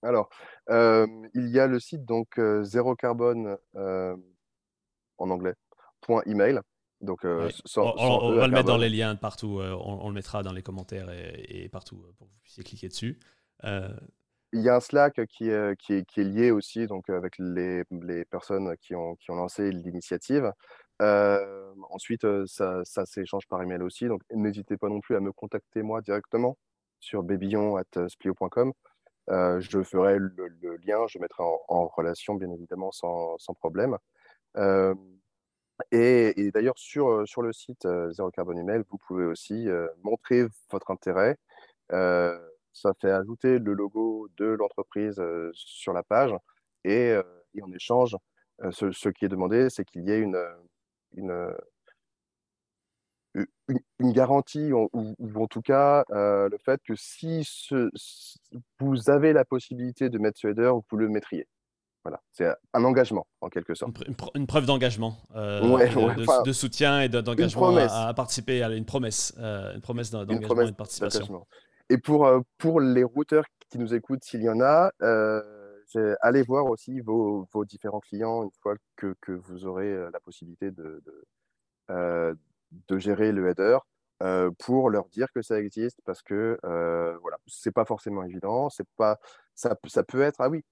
Alors, 0.01 0.29
il 0.69 1.47
y 1.49 1.59
a 1.59 1.67
le 1.67 1.79
site 1.79 2.03
donc 2.05 2.39
zéro 2.63 2.93
carbone 2.93 3.57
en 3.75 5.29
anglais 5.29 5.53
point 6.01 6.21
email 6.25 6.59
donc, 7.03 7.25
euh, 7.25 7.49
on, 7.75 8.33
va 8.33 8.47
le 8.47 8.53
mettre 8.53 8.67
dans 8.67 8.77
les 8.77 8.89
liens 8.89 9.15
partout. 9.17 9.59
Euh, 9.59 9.77
on, 9.77 10.07
le 10.07 10.15
mettra 10.15 10.41
dans 10.41 10.53
les 10.53 10.61
commentaires 10.61 11.09
et, 11.11 11.67
partout 11.67 11.97
euh, 11.97 12.13
pour 12.17 12.27
que 12.27 12.31
vous 12.31 12.39
puissiez 12.41 12.63
cliquer 12.63 12.87
dessus. 12.87 13.19
Il 14.55 14.61
y 14.61 14.69
a 14.69 14.75
un 14.75 14.79
Slack 14.79 15.25
qui 15.25 15.49
est, 15.49 15.75
qui 15.77 15.93
est, 15.93 16.05
qui 16.05 16.21
est 16.21 16.23
lié 16.23 16.51
aussi 16.51 16.87
donc, 16.87 17.09
avec 17.09 17.35
les, 17.39 17.83
les, 17.91 18.23
personnes 18.23 18.77
qui 18.77 18.95
ont, 18.95 19.15
qui 19.15 19.31
ont 19.31 19.35
lancé 19.35 19.71
l'initiative. 19.71 20.49
ensuite, 20.99 22.25
ça, 22.45 22.81
ça 22.85 23.05
s'échange 23.05 23.47
par 23.47 23.61
email 23.61 23.81
aussi. 23.81 24.07
Donc, 24.07 24.21
n'hésitez 24.31 24.77
pas 24.77 24.87
non 24.87 25.01
plus 25.01 25.17
à 25.17 25.19
me 25.19 25.33
contacter 25.33 25.81
moi 25.81 26.01
directement 26.01 26.57
sur 26.99 27.21
babillon.splio.com. 27.23 28.71
je 29.27 29.83
ferai 29.83 30.19
le, 30.19 30.77
lien, 30.85 31.05
je 31.07 31.19
mettrai 31.19 31.43
en, 31.43 31.59
en, 31.67 31.87
relation, 31.87 32.35
bien 32.35 32.51
évidemment, 32.51 32.91
sans, 32.93 33.37
sans 33.39 33.55
problème. 33.55 33.97
Et, 35.91 36.51
d'ailleurs, 36.53 36.77
sur, 36.77 37.27
sur 37.27 37.41
le 37.41 37.53
site 37.53 37.87
Zéro 38.11 38.31
Carbone 38.31 38.57
Email, 38.57 38.83
vous 38.89 38.97
pouvez 38.97 39.25
aussi 39.25 39.67
montrer 40.03 40.45
votre 40.71 40.91
intérêt. 40.91 41.37
ça 41.89 42.93
fait 43.01 43.11
ajouter 43.11 43.59
le 43.59 43.73
logo 43.73 44.29
de 44.37 44.45
l'entreprise 44.45 45.21
sur 45.53 45.93
la 45.93 46.03
page. 46.03 46.33
Et, 46.83 47.15
en 47.61 47.71
échange, 47.71 48.15
ce, 48.71 49.09
qui 49.09 49.25
est 49.25 49.29
demandé, 49.29 49.69
c'est 49.69 49.85
qu'il 49.85 50.03
y 50.07 50.11
ait 50.11 50.19
une, 50.19 50.37
une, 51.15 51.53
une, 53.99 54.11
garantie, 54.11 54.71
ou, 54.73 54.89
en 55.35 55.47
tout 55.47 55.61
cas 55.61 56.05
le 56.09 56.57
fait 56.63 56.81
que 56.83 56.95
si 56.95 57.47
vous 58.79 59.09
avez 59.09 59.33
la 59.33 59.45
possibilité 59.45 60.09
de 60.09 60.17
mettre 60.19 60.39
ce 60.39 60.47
header, 60.47 60.71
vous 60.89 60.97
le 60.97 61.09
mettriez. 61.09 61.47
Voilà, 62.03 62.21
c'est 62.31 62.47
un 62.73 62.83
engagement 62.83 63.25
en 63.39 63.47
quelque 63.47 63.75
sorte. 63.75 63.95
Une, 64.35 64.45
preuve 64.45 64.65
d'engagement, 64.65 65.15
euh, 65.35 65.61
de, 66.43 66.51
soutien 66.51 67.01
et 67.01 67.07
d'engagement 67.07 67.75
à, 67.77 68.13
participer 68.13 68.61
à 68.61 68.69
une 68.73 68.85
promesse, 68.85 69.33
euh, 69.37 69.73
une 69.73 69.81
promesse 69.81 70.11
d'engagement 70.11 70.61
et 70.63 70.71
de 70.71 70.75
participation. 70.75 71.47
Et 71.89 71.97
pour, 71.97 72.25
euh, 72.25 72.41
pour 72.57 72.81
les 72.81 73.05
routeurs 73.05 73.45
qui 73.69 73.77
nous 73.77 73.93
écoutent, 73.93 74.23
s'il 74.23 74.41
y 74.41 74.49
en 74.49 74.59
a, 74.59 74.91
allez 76.21 76.43
voir 76.43 76.65
aussi 76.65 76.99
vos, 76.99 77.47
vos, 77.53 77.63
différents 77.63 78.01
clients 78.01 78.43
une 78.43 78.51
fois 78.61 78.75
que, 78.97 79.15
que 79.21 79.31
vous 79.31 79.65
aurez 79.65 79.95
la 80.11 80.19
possibilité 80.19 80.71
de, 80.71 81.01
de, 81.87 82.37
de 82.89 82.97
gérer 82.97 83.31
le 83.31 83.49
header. 83.49 83.77
pour 84.59 84.89
leur 84.89 85.05
dire 85.07 85.27
que 85.33 85.41
ça 85.41 85.57
existe 85.57 85.99
parce 86.05 86.21
que 86.21 86.57
voilà 87.21 87.37
c'est 87.47 87.73
pas 87.73 87.85
forcément 87.85 88.23
évident 88.23 88.69
c'est 88.69 88.87
pas 88.97 89.19
ça, 89.55 89.75
ça 89.85 90.03
peut 90.03 90.21
être 90.21 90.39
ah 90.39 90.49
oui 90.49 90.63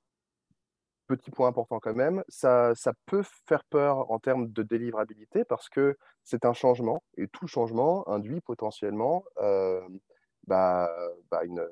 petit 1.15 1.31
point 1.31 1.47
important 1.47 1.79
quand 1.79 1.95
même, 1.95 2.23
ça, 2.27 2.73
ça 2.75 2.93
peut 3.05 3.23
faire 3.47 3.63
peur 3.65 4.11
en 4.11 4.19
termes 4.19 4.47
de 4.51 4.63
délivrabilité 4.63 5.43
parce 5.45 5.69
que 5.69 5.97
c'est 6.23 6.45
un 6.45 6.53
changement 6.53 7.03
et 7.17 7.27
tout 7.27 7.47
changement 7.47 8.07
induit 8.09 8.41
potentiellement 8.41 9.23
bah, 10.47 10.89
bah 11.29 11.43
une, 11.43 11.67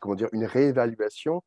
comment 0.00 0.14
dire, 0.14 0.28
une 0.32 0.44
réévaluation 0.44 1.42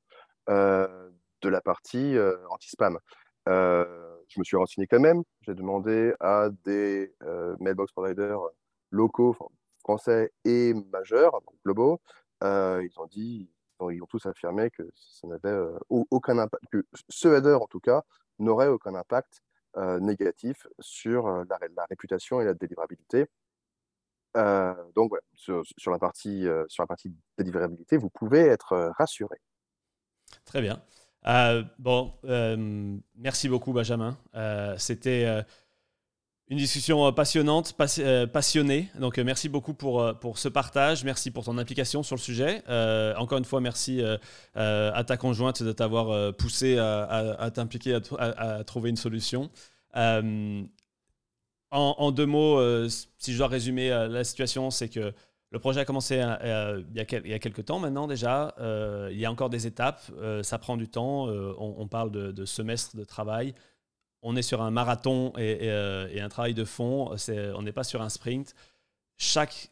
de 0.47 1.49
la 1.49 1.61
partie 1.61 2.15
anti-spam. 2.49 2.99
je 3.47 4.39
me 4.39 4.43
suis 4.43 4.57
renseigné 4.57 4.87
quand 4.87 4.99
même, 4.99 5.23
j'ai 5.41 5.55
demandé 5.55 6.13
à 6.19 6.49
des 6.63 7.13
mailbox 7.59 7.91
providers 7.91 8.39
locaux, 8.91 9.35
français 9.79 10.31
et 10.45 10.73
majeurs, 10.91 11.41
globaux, 11.63 11.99
ils 12.41 12.93
ont 12.97 13.07
dit 13.07 13.49
ils 13.81 14.01
ont 14.01 14.07
tous 14.07 14.25
affirmé 14.25 14.69
que 14.69 14.83
ça 14.95 15.27
n'avait 15.27 15.49
euh, 15.49 15.77
aucun 15.89 16.37
impact, 16.37 16.63
que 16.71 16.85
ce 17.09 17.27
header 17.27 17.57
en 17.61 17.67
tout 17.67 17.79
cas 17.79 18.03
n'aurait 18.39 18.67
aucun 18.67 18.95
impact 18.95 19.41
euh, 19.77 19.99
négatif 19.99 20.67
sur 20.79 21.27
euh, 21.27 21.43
la, 21.49 21.85
réputation 21.89 22.41
et 22.41 22.45
la 22.45 22.53
délivrabilité. 22.53 23.25
donc 24.95 25.13
sur, 25.33 25.63
la 25.87 25.99
partie, 25.99 26.45
sur 26.67 26.83
la 26.83 26.87
partie 26.87 27.13
délivrabilité, 27.37 27.97
vous 27.97 28.09
pouvez 28.09 28.39
être 28.39 28.91
rassuré. 28.97 29.37
Très 30.43 30.61
bien. 30.61 30.81
bon, 31.79 32.13
merci 33.15 33.47
beaucoup 33.47 33.71
Benjamin. 33.71 34.17
C'était 34.77 35.45
une 36.49 36.57
discussion 36.57 37.05
euh, 37.05 37.11
passionnante, 37.11 37.75
euh, 37.99 38.27
passionnée. 38.27 38.89
Donc, 38.99 39.17
euh, 39.17 39.23
merci 39.23 39.49
beaucoup 39.49 39.73
pour, 39.73 40.13
pour 40.19 40.37
ce 40.37 40.47
partage. 40.47 41.03
Merci 41.03 41.31
pour 41.31 41.43
ton 41.43 41.57
implication 41.57 42.03
sur 42.03 42.15
le 42.15 42.21
sujet. 42.21 42.63
encore 43.17 43.37
une 43.37 43.45
fois, 43.45 43.61
merci 43.61 44.01
à 44.53 45.03
ta 45.05 45.17
conjointe 45.17 45.63
de 45.63 45.71
t'avoir 45.71 46.33
poussé 46.35 46.77
à, 46.77 47.51
t'impliquer, 47.53 47.97
à, 48.19 48.63
trouver 48.63 48.89
une 48.89 48.97
solution. 48.97 49.49
En, 51.71 52.11
deux 52.11 52.25
mots, 52.25 52.87
si 52.89 53.33
je 53.33 53.37
dois 53.37 53.47
résumer 53.47 53.89
la 53.89 54.23
situation, 54.23 54.71
c'est 54.71 54.89
que 54.89 55.13
le 55.51 55.59
projet 55.59 55.79
a 55.79 55.85
commencé 55.85 56.15
il, 56.15 56.19
y 56.95 56.99
a 56.99 57.35
a 57.35 57.39
quelques 57.39 57.65
temps 57.65 57.79
maintenant 57.79 58.07
déjà. 58.07 58.53
il 59.11 59.17
y 59.17 59.25
a 59.25 59.31
encore 59.31 59.49
des 59.49 59.67
étapes. 59.67 60.01
ça 60.43 60.57
prend 60.57 60.77
du 60.77 60.87
temps. 60.87 61.27
On, 61.57 61.87
parle 61.87 62.11
de, 62.11 62.31
de 62.31 62.45
semestres 62.45 62.95
de 62.95 63.03
travail 63.03 63.53
on 64.25 64.35
est 64.35 64.41
sur 64.41 64.61
un 64.63 64.71
marathon 64.71 65.31
euh, 65.37 66.09
et, 66.11 66.19
un 66.19 66.29
travail 66.29 66.55
de 66.55 66.65
fond. 66.65 67.15
on 67.29 67.61
n'est 67.61 67.71
pas 67.71 67.83
sur 67.83 68.01
un 68.01 68.09
sprint. 68.09 68.55
Chaque 69.17 69.71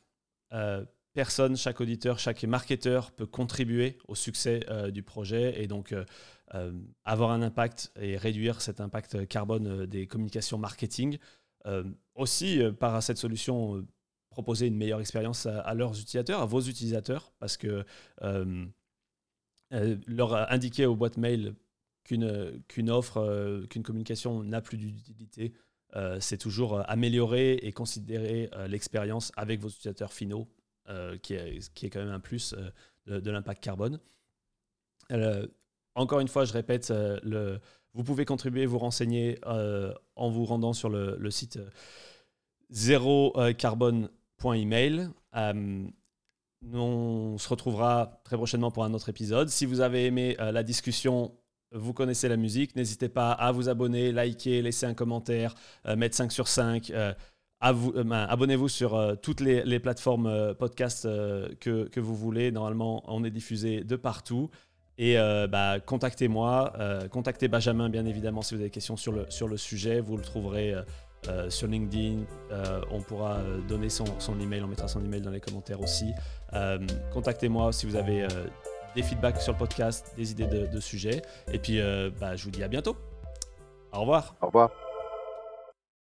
euh, 0.54 0.86
personne, 1.14 1.58
chaque 1.58 1.82
auditeur, 1.82 2.20
chaque 2.20 2.44
marketeur 2.44 3.12
peut 3.12 3.26
contribuer 3.26 3.98
au 4.08 4.14
succès 4.14 4.64
euh, 4.70 4.92
du 4.92 5.02
projet 5.02 5.62
et 5.62 5.68
donc 5.68 5.94
avoir 7.04 7.32
un 7.32 7.42
impact 7.42 7.92
et 8.00 8.16
réduire 8.16 8.62
cet 8.62 8.80
impact 8.80 9.28
carbone 9.28 9.88
des 9.88 10.06
communications 10.06 10.60
marketing. 10.60 11.18
aussi, 12.14 12.62
par 12.80 13.02
cette 13.02 13.18
solution, 13.18 13.84
proposer 14.30 14.68
une 14.68 14.78
meilleure 14.78 15.02
expérience 15.02 15.48
à, 15.48 15.74
leurs 15.74 16.00
utilisateurs, 16.00 16.42
à 16.42 16.46
vos 16.46 16.62
utilisateurs, 16.62 17.34
parce 17.40 17.58
que 17.58 17.84
leur 19.72 20.52
indiquer 20.52 20.86
aux 20.86 20.96
boîtes 20.96 21.18
mail 21.18 21.56
qu'une 22.04 22.90
offre, 22.90 23.18
euh, 23.18 23.66
qu'une 23.68 23.84
communication 23.84 24.44
n'a 24.44 24.62
plus 24.62 24.78
d'utilité. 24.78 25.54
Euh, 25.96 26.20
c'est 26.20 26.38
toujours 26.38 26.76
euh, 26.76 26.84
améliorer 26.88 27.54
et 27.56 27.72
considérer 27.72 28.50
l'expérience 28.68 29.32
avec 29.36 29.60
vos 29.60 29.70
utilisateurs 29.70 30.14
finaux, 30.14 30.48
qui, 31.22 31.36
est, 31.36 31.74
qui 31.74 31.86
est 31.86 31.90
quand 31.90 32.02
même 32.02 32.10
un 32.10 32.20
plus 32.20 32.54
de, 33.06 33.32
l'impact 33.32 33.64
carbone. 33.64 34.02
encore 35.96 36.20
une 36.20 36.28
fois, 36.28 36.44
je 36.44 36.52
répète, 36.52 36.90
le, 36.90 37.62
vous 37.94 38.04
pouvez 38.04 38.26
contribuer, 38.26 38.66
vous 38.66 38.80
renseigner 38.80 39.40
en 39.46 40.30
vous 40.30 40.44
rendant 40.44 40.74
sur 40.74 40.90
le, 40.90 41.16
le 41.18 41.32
site 41.32 41.58
zérocarbone.email. 42.74 45.10
Euh, 45.36 45.88
on 46.74 47.38
se 47.38 47.50
retrouvera 47.50 48.22
très 48.24 48.38
prochainement 48.38 48.72
pour 48.72 48.84
un 48.84 48.94
autre 48.94 49.10
épisode. 49.10 49.50
Si 49.50 49.66
vous 49.66 49.82
avez 49.82 50.06
aimé 50.06 50.38
la 50.40 50.64
discussion, 50.64 51.36
vous 51.74 51.94
connaissez 51.94 52.28
la 52.30 52.38
musique, 52.38 52.76
n'hésitez 52.76 53.10
pas 53.10 53.32
à 53.32 53.52
vous 53.52 53.70
abonner, 53.70 54.12
liker, 54.12 54.62
laisser 54.62 54.86
un 54.86 54.94
commentaire, 54.94 55.56
euh, 55.88 55.96
mettre 55.96 56.16
5 56.16 56.32
sur 56.32 56.48
5. 56.48 56.92
Ben, 57.62 58.28
abonnez-vous 58.30 58.68
sur 58.68 59.18
toutes 59.22 59.40
les, 59.40 59.80
plateformes 59.80 60.54
podcast 60.56 61.04
que, 61.62 62.00
vous 62.00 62.16
voulez. 62.16 62.52
Normalement, 62.52 63.04
on 63.08 63.24
est 63.24 63.32
diffusé 63.32 63.86
de 63.86 63.96
partout. 63.96 64.50
Et 64.98 65.16
bah, 65.16 65.80
contactez-moi, 65.80 66.74
contactez 67.10 67.48
Benjamin 67.48 67.88
bien 67.88 68.06
évidemment 68.06 68.42
si 68.42 68.54
vous 68.54 68.60
avez 68.60 68.68
des 68.68 68.74
questions 68.74 68.98
sur 68.98 69.14
le, 69.14 69.58
sujet. 69.58 70.02
Vous 70.02 70.18
le 70.18 70.24
trouverez 70.24 70.76
euh, 71.30 71.50
sur 71.50 71.68
LinkedIn. 71.68 72.24
Euh, 72.52 72.82
on 72.92 73.02
pourra 73.02 73.36
euh, 73.36 73.62
donner 73.62 73.90
son, 73.90 74.06
son, 74.20 74.38
email, 74.40 74.62
on 74.62 74.68
mettra 74.68 74.90
son 74.90 75.04
email 75.06 75.22
dans 75.22 75.32
les 75.32 75.40
commentaires 75.40 75.80
aussi. 75.82 76.12
Contactez-moi 77.14 77.72
si 77.72 77.86
vous 77.86 77.96
avez 77.96 78.28
des 78.96 79.04
feedbacks 79.04 79.42
sur 79.42 79.54
le 79.54 79.58
podcast, 79.58 80.14
des 80.18 80.32
idées 80.32 80.48
de, 80.48 80.68
de 80.68 80.80
sujets. 80.80 81.22
Et 81.52 81.60
puis, 81.60 81.80
bah, 82.20 82.36
je 82.36 82.44
vous 82.44 82.52
dis 82.52 82.64
à 82.64 82.68
bientôt. 82.68 82.96
Au 83.92 84.02
revoir. 84.02 84.36
Au 84.42 84.48
revoir. 84.48 84.72